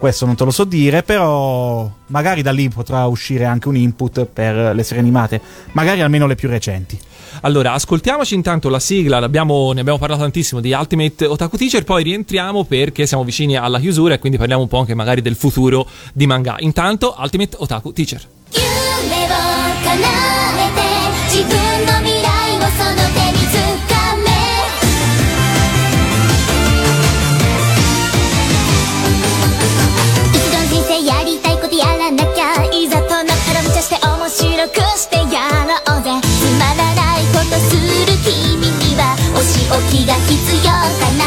[0.00, 4.24] questo non te lo so dire, però magari da lì potrà uscire anche un input
[4.24, 5.40] per le serie animate,
[5.72, 6.98] magari almeno le più recenti.
[7.42, 12.02] Allora, ascoltiamoci intanto la sigla, l'abbiamo- ne abbiamo parlato tantissimo di Ultimate Otaku Teacher, poi
[12.02, 15.86] rientriamo perché siamo vicini alla chiusura e quindi parliamo un po' anche magari del futuro
[16.14, 16.56] di manga.
[16.60, 18.26] Intanto, Ultimate Otaku Teacher.
[34.30, 36.10] 白くしてやろうぜ。
[36.22, 37.82] つまらないことする
[38.22, 40.78] 君にはお仕置きが必要か
[41.18, 41.24] な。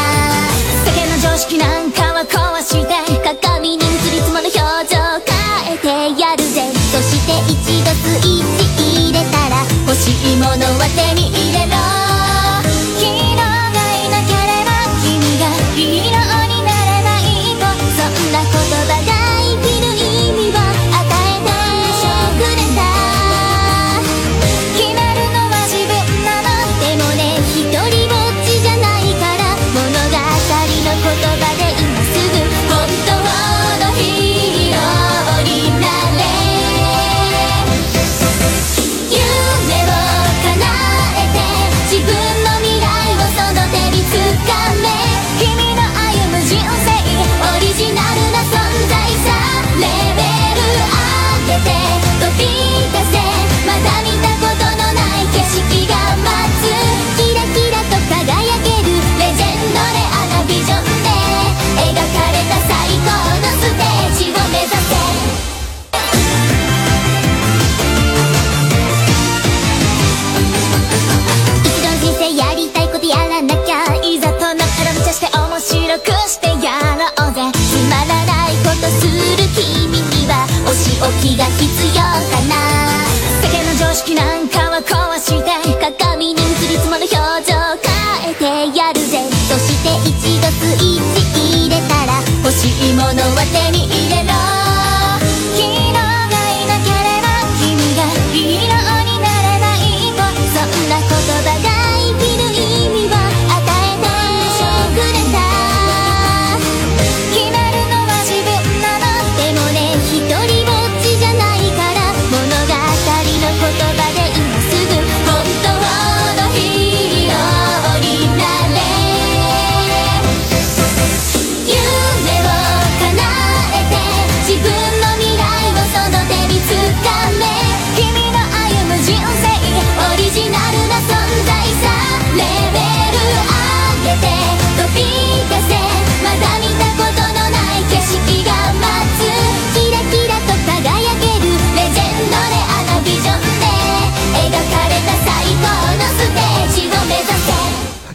[0.86, 2.13] 酒の常識なんか
[81.04, 82.08] お仕置きが必要か
[82.48, 82.56] な。
[83.42, 84.82] 世間の常識なんかは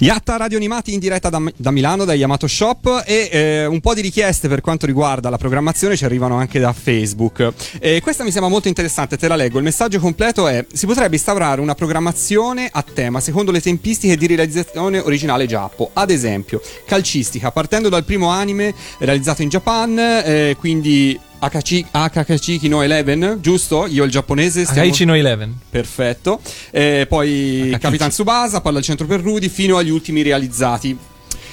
[0.02, 3.94] Yatta Radio Animati in diretta da, da Milano, da Yamato Shop e eh, un po'
[3.94, 7.52] di richieste per quanto riguarda la programmazione ci arrivano anche da Facebook.
[7.80, 9.58] E questa mi sembra molto interessante, te la leggo.
[9.58, 14.26] Il messaggio completo è: si potrebbe instaurare una programmazione a tema secondo le tempistiche di
[14.26, 15.90] realizzazione originale Giappo.
[15.92, 22.82] Ad esempio, calcistica, partendo dal primo anime realizzato in Japan, eh, quindi Akachi, Akakachiki no
[22.82, 23.88] Eleven, giusto?
[23.88, 24.92] Io il giapponese stiamo...
[25.06, 25.58] No Eleven.
[25.70, 26.42] Perfetto.
[26.70, 30.98] Eh, poi Capitan Tsubasa, palla al centro per Rudy, fino agli ultimi realizzati.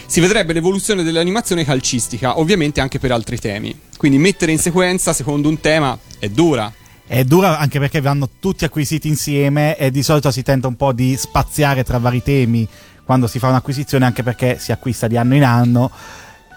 [0.06, 3.78] Si vedrebbe l'evoluzione dell'animazione calcistica, ovviamente anche per altri temi.
[3.96, 6.72] Quindi mettere in sequenza secondo un tema è dura.
[7.06, 10.92] È dura anche perché vanno tutti acquisiti insieme e di solito si tenta un po'
[10.92, 12.68] di spaziare tra vari temi
[13.04, 15.92] quando si fa un'acquisizione, anche perché si acquista di anno in anno.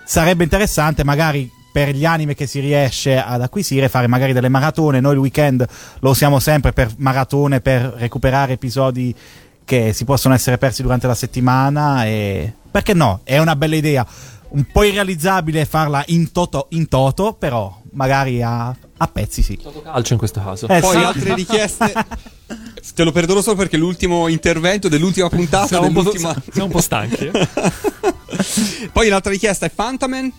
[0.04, 5.00] Sarebbe interessante magari per gli anime che si riesce ad acquisire fare magari delle maratone.
[5.00, 5.66] Noi il weekend
[6.00, 9.16] lo usiamo sempre per maratone, per recuperare episodi
[9.64, 13.22] che si possono essere persi durante la settimana e perché no?
[13.24, 14.06] È una bella idea.
[14.50, 19.60] Un po' irrealizzabile farla in toto, in toto però magari a, a pezzi sì.
[19.84, 20.68] Calcio in questo caso.
[20.68, 21.04] Eh, Poi sì.
[21.04, 21.94] altre richieste.
[22.96, 25.68] Te lo perdono solo perché l'ultimo intervento dell'ultima puntata.
[25.68, 26.36] Siamo un po'- dell'ultima...
[26.52, 27.48] siamo un po' stanchi, eh.
[28.92, 30.34] Poi l'altra richiesta è Fantaman.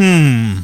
[0.00, 0.58] Mm.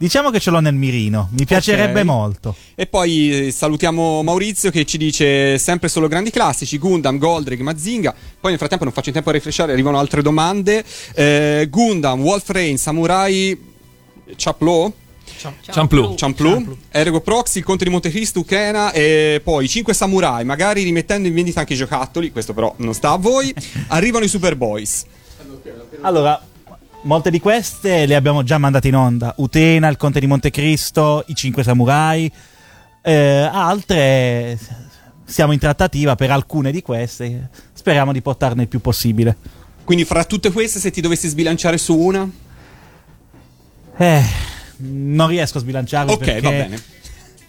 [0.00, 2.06] Diciamo che ce l'ho nel mirino, mi piacerebbe Ok.
[2.06, 2.54] molto.
[2.76, 8.14] E poi eh, salutiamo Maurizio che ci dice sempre solo grandi classici, Gundam, Goldrig, Mazinga.
[8.40, 10.84] Poi nel frattempo non faccio in tempo a rifresciare, arrivano altre domande.
[11.14, 13.60] Eh, Gundam, Wolf Rain, Samurai
[14.36, 14.92] Chaplo.
[15.62, 16.14] Champlu.
[16.16, 21.28] Champlu, Ergo Proxy, il Conte di Montecristo, Ukena e poi i 5 samurai, magari rimettendo
[21.28, 23.54] in vendita anche i giocattoli, questo però non sta a voi.
[23.88, 25.04] Arrivano i Superboys.
[26.00, 26.40] Allora,
[27.02, 29.34] molte di queste le abbiamo già mandate in onda.
[29.38, 32.30] Utena, il Conte di Montecristo, i Cinque Samurai.
[33.02, 34.58] Eh, altre
[35.24, 37.50] siamo in trattativa per alcune di queste.
[37.72, 39.36] Speriamo di portarne il più possibile.
[39.84, 42.28] Quindi fra tutte queste, se ti dovessi sbilanciare su una...
[43.96, 44.22] Eh,
[44.78, 46.82] non riesco a sbilanciarmi Ok, va bene.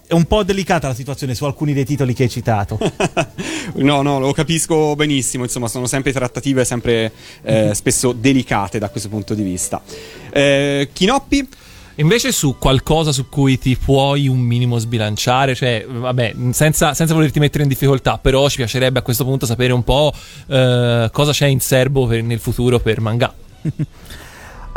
[0.10, 2.80] È un po' delicata la situazione su alcuni dei titoli che hai citato.
[3.76, 5.44] No, no, lo capisco benissimo.
[5.44, 7.11] Insomma, sono sempre trattative sempre
[7.44, 9.80] eh, spesso delicate da questo punto di vista.
[10.31, 11.48] Eh, Chinoppi?
[11.98, 17.38] Invece su qualcosa su cui ti puoi un minimo sbilanciare, cioè, vabbè, senza, senza volerti
[17.40, 20.11] mettere in difficoltà, però ci piacerebbe a questo punto sapere un po'
[20.48, 23.31] eh, cosa c'è in serbo per- nel futuro per manga.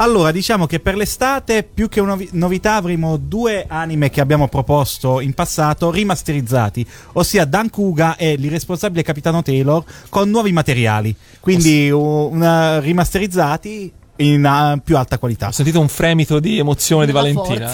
[0.02, 4.48] Allora, diciamo che per l'estate, più che una vi- novità, avremo due anime che abbiamo
[4.48, 11.14] proposto in passato rimasterizzati, ossia Dan Kuga e l'irresponsabile Capitano Taylor con nuovi materiali.
[11.38, 15.46] Quindi una- rimasterizzati in uh, più alta qualità.
[15.46, 17.72] Ho sentito un fremito di emozione di Valentina.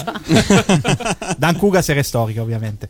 [1.35, 2.89] Dan Kuga serie storica, ovviamente.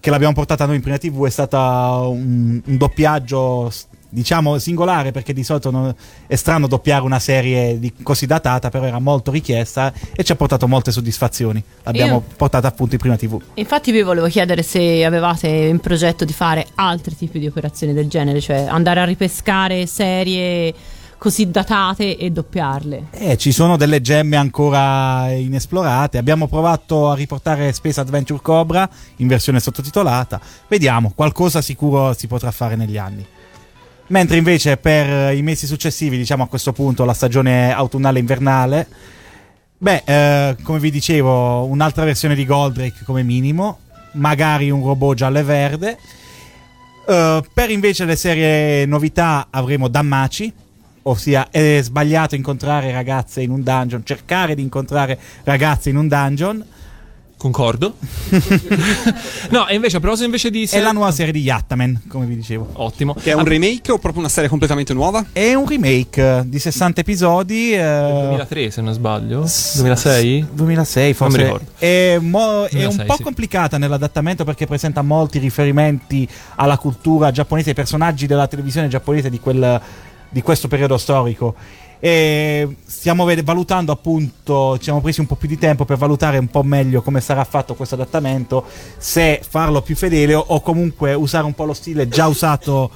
[0.00, 3.70] Che l'abbiamo portata noi in prima TV, è stata un, un doppiaggio,
[4.10, 5.94] diciamo, singolare, perché di solito non-
[6.26, 10.36] è strano doppiare una serie di- così datata, però era molto richiesta e ci ha
[10.36, 11.62] portato molte soddisfazioni.
[11.84, 13.40] L'abbiamo Io- portata appunto in prima TV.
[13.54, 18.08] Infatti vi volevo chiedere se avevate in progetto di fare altri tipi di operazioni del
[18.08, 20.74] genere, cioè andare a ripescare serie
[21.18, 23.08] così datate e doppiarle.
[23.10, 26.16] Eh, ci sono delle gemme ancora inesplorate.
[26.16, 30.40] Abbiamo provato a riportare Space Adventure Cobra in versione sottotitolata.
[30.66, 33.26] Vediamo, qualcosa sicuro si potrà fare negli anni.
[34.10, 38.88] Mentre invece per i mesi successivi, diciamo a questo punto la stagione autunnale-invernale,
[39.78, 43.78] beh, eh, come vi dicevo, un'altra versione di Goldrake come minimo,
[44.14, 45.98] magari un robot giallo e verde.
[47.06, 50.52] Eh, per invece le serie novità avremo Dammaci,
[51.02, 56.64] ossia è sbagliato incontrare ragazze in un dungeon, cercare di incontrare ragazze in un dungeon.
[57.40, 57.94] Concordo.
[59.48, 62.36] no, e invece a proposito invece di È la nuova serie di Yattaman, come vi
[62.36, 62.68] dicevo.
[62.74, 63.14] Ottimo.
[63.14, 65.24] Che è un remake o proprio una serie completamente nuova?
[65.32, 67.72] È un remake eh, di 60 episodi.
[67.72, 69.46] eh, 2003 se non sbaglio.
[69.76, 70.48] 2006?
[70.52, 71.36] 2006 forse.
[71.38, 71.72] Non mi ricordo.
[71.78, 73.22] È, mo- è un 2006, po' sì.
[73.22, 79.40] complicata nell'adattamento perché presenta molti riferimenti alla cultura giapponese, ai personaggi della televisione giapponese di,
[79.40, 79.80] quel,
[80.28, 81.54] di questo periodo storico.
[82.02, 86.48] E stiamo valutando appunto, ci siamo presi un po' più di tempo per valutare un
[86.48, 88.64] po' meglio come sarà fatto questo adattamento,
[88.96, 92.90] se farlo più fedele o, comunque usare un po' lo stile già usato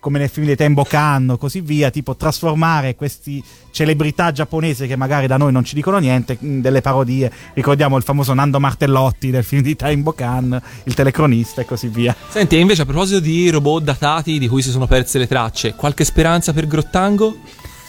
[0.00, 4.96] come nel film di Tembo Khan o così via, tipo trasformare queste celebrità giapponesi che
[4.96, 7.30] magari da noi non ci dicono niente in delle parodie.
[7.54, 12.14] Ricordiamo il famoso Nando Martellotti del film di Tembo Khan, il telecronista e così via.
[12.28, 15.74] Senti, e invece a proposito di robot datati di cui si sono perse le tracce,
[15.74, 17.36] qualche speranza per Grottango?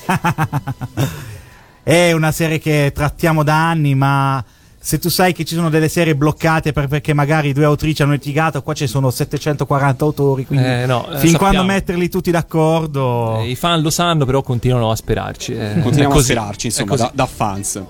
[1.84, 4.44] È una serie che trattiamo da anni, ma
[4.80, 8.14] se tu sai che ci sono delle serie bloccate per- perché magari due autrici hanno
[8.14, 11.38] litigato, qua ci sono 740 autori, quindi Eh, no, eh, fin sappiamo.
[11.38, 13.38] quando metterli tutti d'accordo...
[13.40, 15.54] Eh, I fan lo sanno, però continuano a sperarci.
[15.54, 15.80] eh.
[15.84, 17.82] Continuiamo È a sperarci, insomma, da, da fans.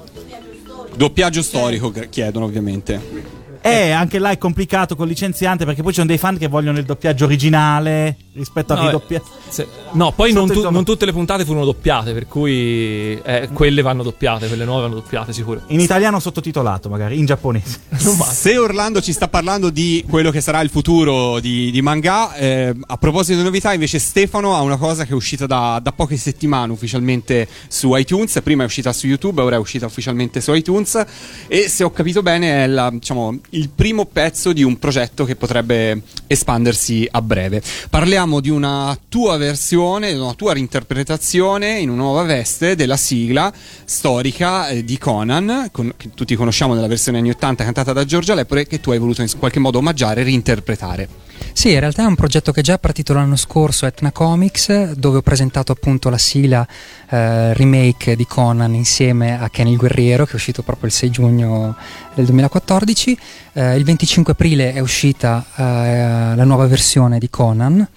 [0.95, 3.31] Doppiaggio storico che chiedono, ovviamente.
[3.61, 6.77] Eh, anche là è complicato con licenziante perché poi ci sono dei fan che vogliono
[6.79, 9.21] il doppiaggio originale rispetto a No, chi eh, doppia.
[9.49, 13.81] se- no, poi non, tu- non tutte le puntate furono doppiate, per cui eh, quelle
[13.81, 15.61] vanno doppiate, quelle nuove vanno doppiate sicuro.
[15.67, 17.79] In italiano sottotitolato, magari, in giapponese.
[18.33, 22.73] Se Orlando ci sta parlando di quello che sarà il futuro di, di manga, eh,
[22.87, 26.17] a proposito di novità, invece Stefano ha una cosa che è uscita da, da poche
[26.17, 28.39] settimane ufficialmente su iTunes.
[28.43, 31.03] Prima è uscita su YouTube, ora è uscita ufficialmente su iTunes.
[31.47, 35.35] E se ho capito bene, è la- diciamo, il primo pezzo di un progetto che
[35.35, 37.61] potrebbe espandersi a breve.
[37.89, 43.51] Parliamo di una tua versione, una tua reinterpretazione in una nuova veste della sigla
[43.83, 48.33] storica eh, di Conan, con- che tutti conosciamo nella versione anni 80 cantata da Giorgia
[48.33, 51.23] Lepore, che tu hai voluto in qualche modo omaggiare e reinterpretare.
[51.51, 55.17] Sì, in realtà è un progetto che è già partito l'anno scorso Etna Comics, dove
[55.17, 56.65] ho presentato appunto la sigla
[57.09, 61.09] eh, remake di Conan insieme a Kenny il Guerriero, che è uscito proprio il 6
[61.11, 61.75] giugno
[62.15, 63.17] del 2014.
[63.53, 67.87] Eh, il 25 aprile è uscita eh, la nuova versione di Conan,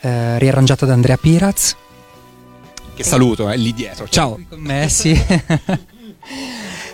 [0.00, 1.76] eh, riarrangiata da Andrea Piraz.
[2.94, 4.06] Che saluto, è lì dietro.
[4.08, 4.38] Ciao.
[4.48, 5.18] Con me, sì.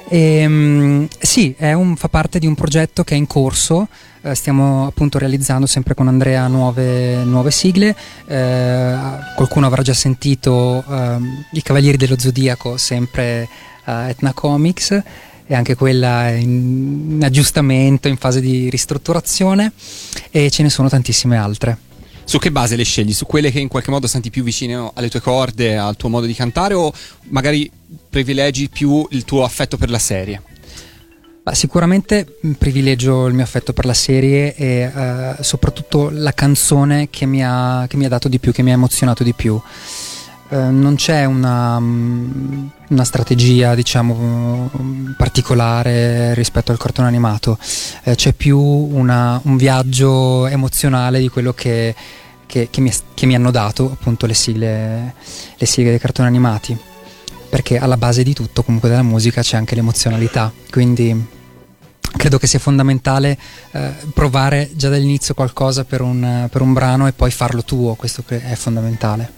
[0.09, 3.89] E, mm, sì, è un- fa parte di un progetto che è in corso.
[4.23, 7.95] eh, stiamo appunto realizzando sempre con Andrea nuove, nuove sigle.
[8.27, 8.95] eh,
[9.37, 13.49] qualcuno avrà già sentito ehm, I Cavalieri dello Zodiaco, sempre
[13.85, 14.91] a Etna Comics,
[15.47, 19.71] e anche quella è in, in aggiustamento, in fase di ristrutturazione,
[20.31, 21.79] e ce ne sono tantissime altre.
[22.29, 23.13] Su che base le scegli?
[23.13, 26.27] Su quelle che in qualche modo senti più vicine alle tue corde, al tuo modo
[26.27, 26.93] di cantare o
[27.29, 27.71] magari
[28.11, 30.43] privilegi più il tuo affetto per la serie?
[31.53, 37.27] Sicuramente mh, privilegio il mio affetto per la serie e eh, soprattutto la canzone che
[37.27, 39.61] mi, ha, che mi ha dato di più, che mi ha emozionato di più.
[40.49, 44.71] Eh, non c'è una, mh, una strategia, diciamo,
[45.17, 47.59] particolare rispetto al cartone animato,
[48.05, 51.95] Eh, c'è più una- un viaggio emozionale di quello che,
[52.47, 55.15] che- che mi, che mi hanno dato appunto le sigle,
[55.57, 56.79] le sigle dei cartoni animati.
[57.49, 61.27] Perché alla base di tutto comunque della musica c'è anche l'emozionalità, quindi
[62.17, 63.37] credo che sia fondamentale
[63.73, 68.23] eh, provare già dall'inizio qualcosa per un, per un brano e poi farlo tuo, questo
[68.29, 69.36] è fondamentale.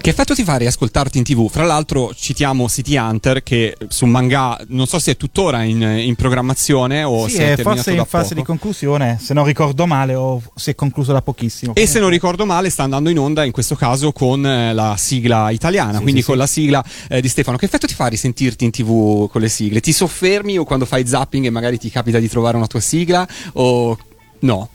[0.00, 1.48] Che effetto ti fa riascoltarti in tv?
[1.50, 6.14] Fra l'altro citiamo City Hunter che su manga non so se è tuttora in, in
[6.14, 8.40] programmazione o Sì, se è è terminato forse da in fase poco.
[8.40, 11.74] di conclusione, se non ricordo male, o si è concluso da pochissimo.
[11.74, 14.94] E se non ricordo male sta andando in onda in questo caso con eh, la
[14.96, 16.40] sigla italiana, Sì, quindi sì, con sì.
[16.40, 17.56] la sigla eh, di Stefano.
[17.56, 19.80] Che effetto ti fa risentirti in tv con le sigle?
[19.80, 23.26] Ti soffermi o quando fai zapping e magari ti capita di trovare una tua sigla
[23.54, 23.96] o
[24.40, 24.68] no?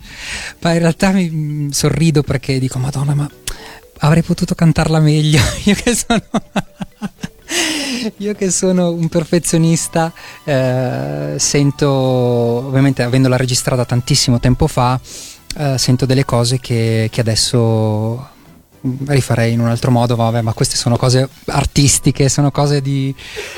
[0.61, 3.29] Ma in realtà mi mm, sorrido perché dico Madonna ma
[3.99, 6.21] avrei potuto cantarla meglio, io che sono...
[8.17, 10.11] Io che sono un perfezionista,
[10.43, 14.99] eh, sento, ovviamente avendola registrata tantissimo tempo fa,
[15.57, 18.29] eh, sento delle cose che, che adesso
[19.07, 23.13] rifarei in un altro modo, vabbè, ma queste sono cose artistiche, sono cose di,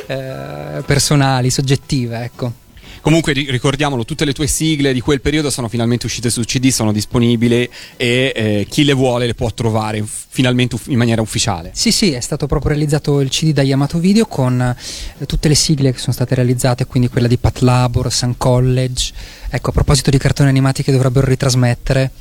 [0.05, 2.65] eh, personali, soggettive, ecco.
[3.07, 6.67] Comunque ri- ricordiamolo, tutte le tue sigle di quel periodo sono finalmente uscite su CD,
[6.67, 11.71] sono disponibili e eh, chi le vuole le può trovare finalmente in maniera ufficiale.
[11.73, 15.55] Sì, sì, è stato proprio realizzato il CD da Yamato Video con eh, tutte le
[15.55, 19.13] sigle che sono state realizzate, quindi quella di Pat Labor, Sun College.
[19.51, 22.11] Ecco, a proposito di cartoni animati che dovrebbero ritrasmettere.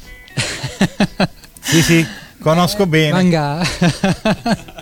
[1.63, 2.07] Sì, sì,
[2.39, 3.11] conosco bene.
[3.11, 3.61] Manga.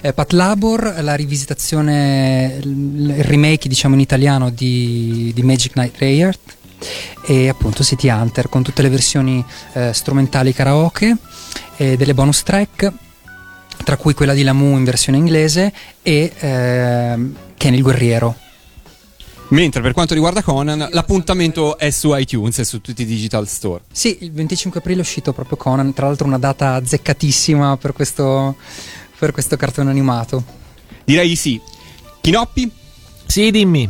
[0.00, 6.38] Eh, Pat Labor, la rivisitazione, il remake diciamo in italiano di, di Magic Knight Rayard
[7.26, 11.16] e appunto City Hunter con tutte le versioni eh, strumentali karaoke
[11.76, 12.92] e delle bonus track
[13.82, 15.72] tra cui quella di Lamu in versione inglese
[16.02, 18.36] e ehm, Ken il guerriero
[19.50, 23.84] Mentre per quanto riguarda Conan, l'appuntamento è su iTunes e su tutti i digital store.
[23.90, 28.56] Sì, il 25 aprile è uscito proprio Conan, tra l'altro una data azzeccatissima per questo,
[29.18, 30.42] per questo cartone animato.
[31.04, 31.60] Direi di sì.
[32.20, 32.70] Chinoppi?
[33.26, 33.88] Sì, dimmi.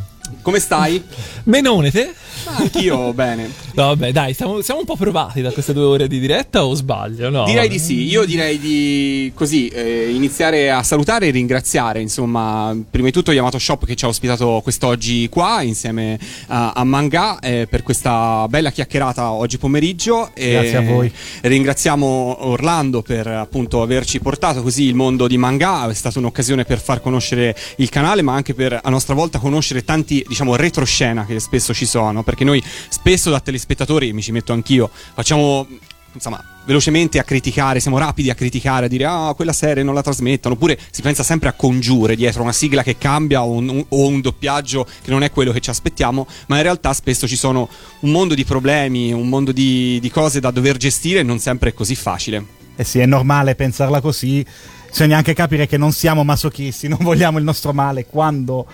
[0.48, 1.04] Come stai?
[1.44, 2.10] Menone, te?
[2.56, 3.50] Anch'io bene.
[3.74, 6.74] No, vabbè, dai, siamo, siamo un po' provati da queste due ore di diretta o
[6.74, 7.28] sbaglio?
[7.28, 7.68] No, direi vabbè.
[7.68, 13.12] di sì, io direi di così eh, iniziare a salutare e ringraziare, insomma, prima di
[13.12, 17.82] tutto Yamato Shop che ci ha ospitato quest'oggi qua insieme a, a Manga eh, per
[17.82, 20.30] questa bella chiacchierata oggi pomeriggio.
[20.34, 21.12] Grazie a voi.
[21.42, 26.80] Ringraziamo Orlando per appunto averci portato così il mondo di Manga, è stata un'occasione per
[26.80, 31.38] far conoscere il canale, ma anche per a nostra volta conoscere tanti, diciamo, retroscena che
[31.40, 35.66] spesso ci sono, perché noi spesso da telespettatori, mi ci metto anch'io, facciamo
[36.12, 40.02] insomma, velocemente a criticare, siamo rapidi a criticare, a dire ah, quella serie non la
[40.02, 44.06] trasmettono, oppure si pensa sempre a congiure dietro una sigla che cambia o un, o
[44.06, 47.68] un doppiaggio che non è quello che ci aspettiamo, ma in realtà spesso ci sono
[48.00, 51.70] un mondo di problemi, un mondo di, di cose da dover gestire e non sempre
[51.70, 52.56] è così facile.
[52.76, 54.44] Eh sì, è normale pensarla così.
[54.88, 58.66] Bisogna anche capire che non siamo masochisti, non vogliamo il nostro male quando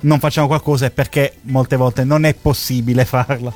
[0.00, 3.52] non facciamo qualcosa è perché molte volte non è possibile farla.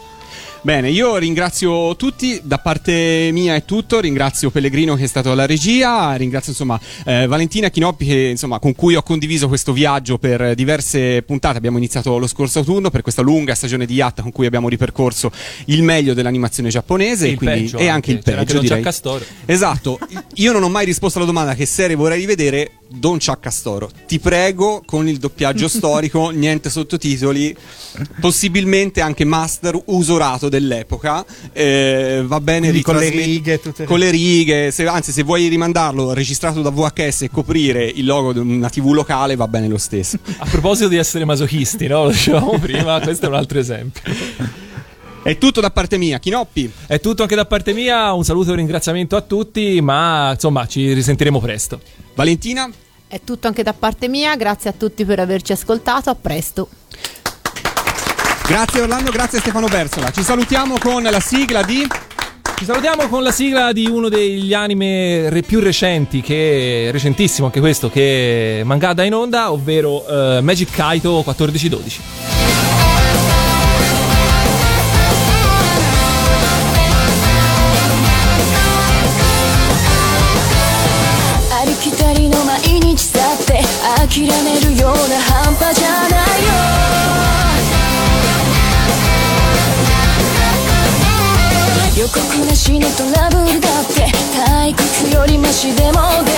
[0.64, 5.44] Bene, io ringrazio tutti, da parte mia è tutto, ringrazio Pellegrino che è stato alla
[5.44, 10.54] regia, ringrazio insomma eh, Valentina Chinoppi che, insomma, con cui ho condiviso questo viaggio per
[10.54, 14.46] diverse puntate, abbiamo iniziato lo scorso autunno per questa lunga stagione di Yatta con cui
[14.46, 15.32] abbiamo ripercorso
[15.64, 18.78] il meglio dell'animazione giapponese Il e, quindi- peggio e anche il C'era anche peggio Don
[18.78, 18.82] direi.
[19.46, 19.98] Esatto,
[20.34, 23.90] io non ho mai risposto alla domanda che serie vorrei rivedere, Don Ciaccastoro.
[24.06, 27.54] Ti prego con il doppiaggio storico, niente sottotitoli,
[28.20, 31.24] possibilmente anche master usurato dell'epoca.
[31.52, 36.12] Eh, va bene con le righe, tutte- con le righe, se- anzi se vuoi rimandarlo
[36.12, 40.18] registrato da VHS e coprire il logo di una TV locale va bene lo stesso.
[40.38, 42.04] A proposito di essere masochisti, no?
[42.04, 44.02] Lo dicevamo prima, questo è un altro esempio.
[45.22, 46.72] È tutto da parte mia, Chinoppi.
[46.84, 50.66] È tutto anche da parte mia, un saluto e un ringraziamento a tutti, ma insomma
[50.66, 51.80] ci risentiremo presto.
[52.14, 52.68] Valentina?
[53.06, 56.68] È tutto anche da parte mia, grazie a tutti per averci ascoltato, a presto.
[58.48, 60.10] Grazie Orlando, grazie Stefano Bersola.
[60.10, 61.86] Ci salutiamo con la sigla di
[62.56, 67.60] Ci salutiamo con la sigla di uno degli anime re- più recenti, che recentissimo anche
[67.60, 72.21] questo, che Mangada in onda, ovvero eh, Magic Kaito 1412.
[95.52, 96.31] しでも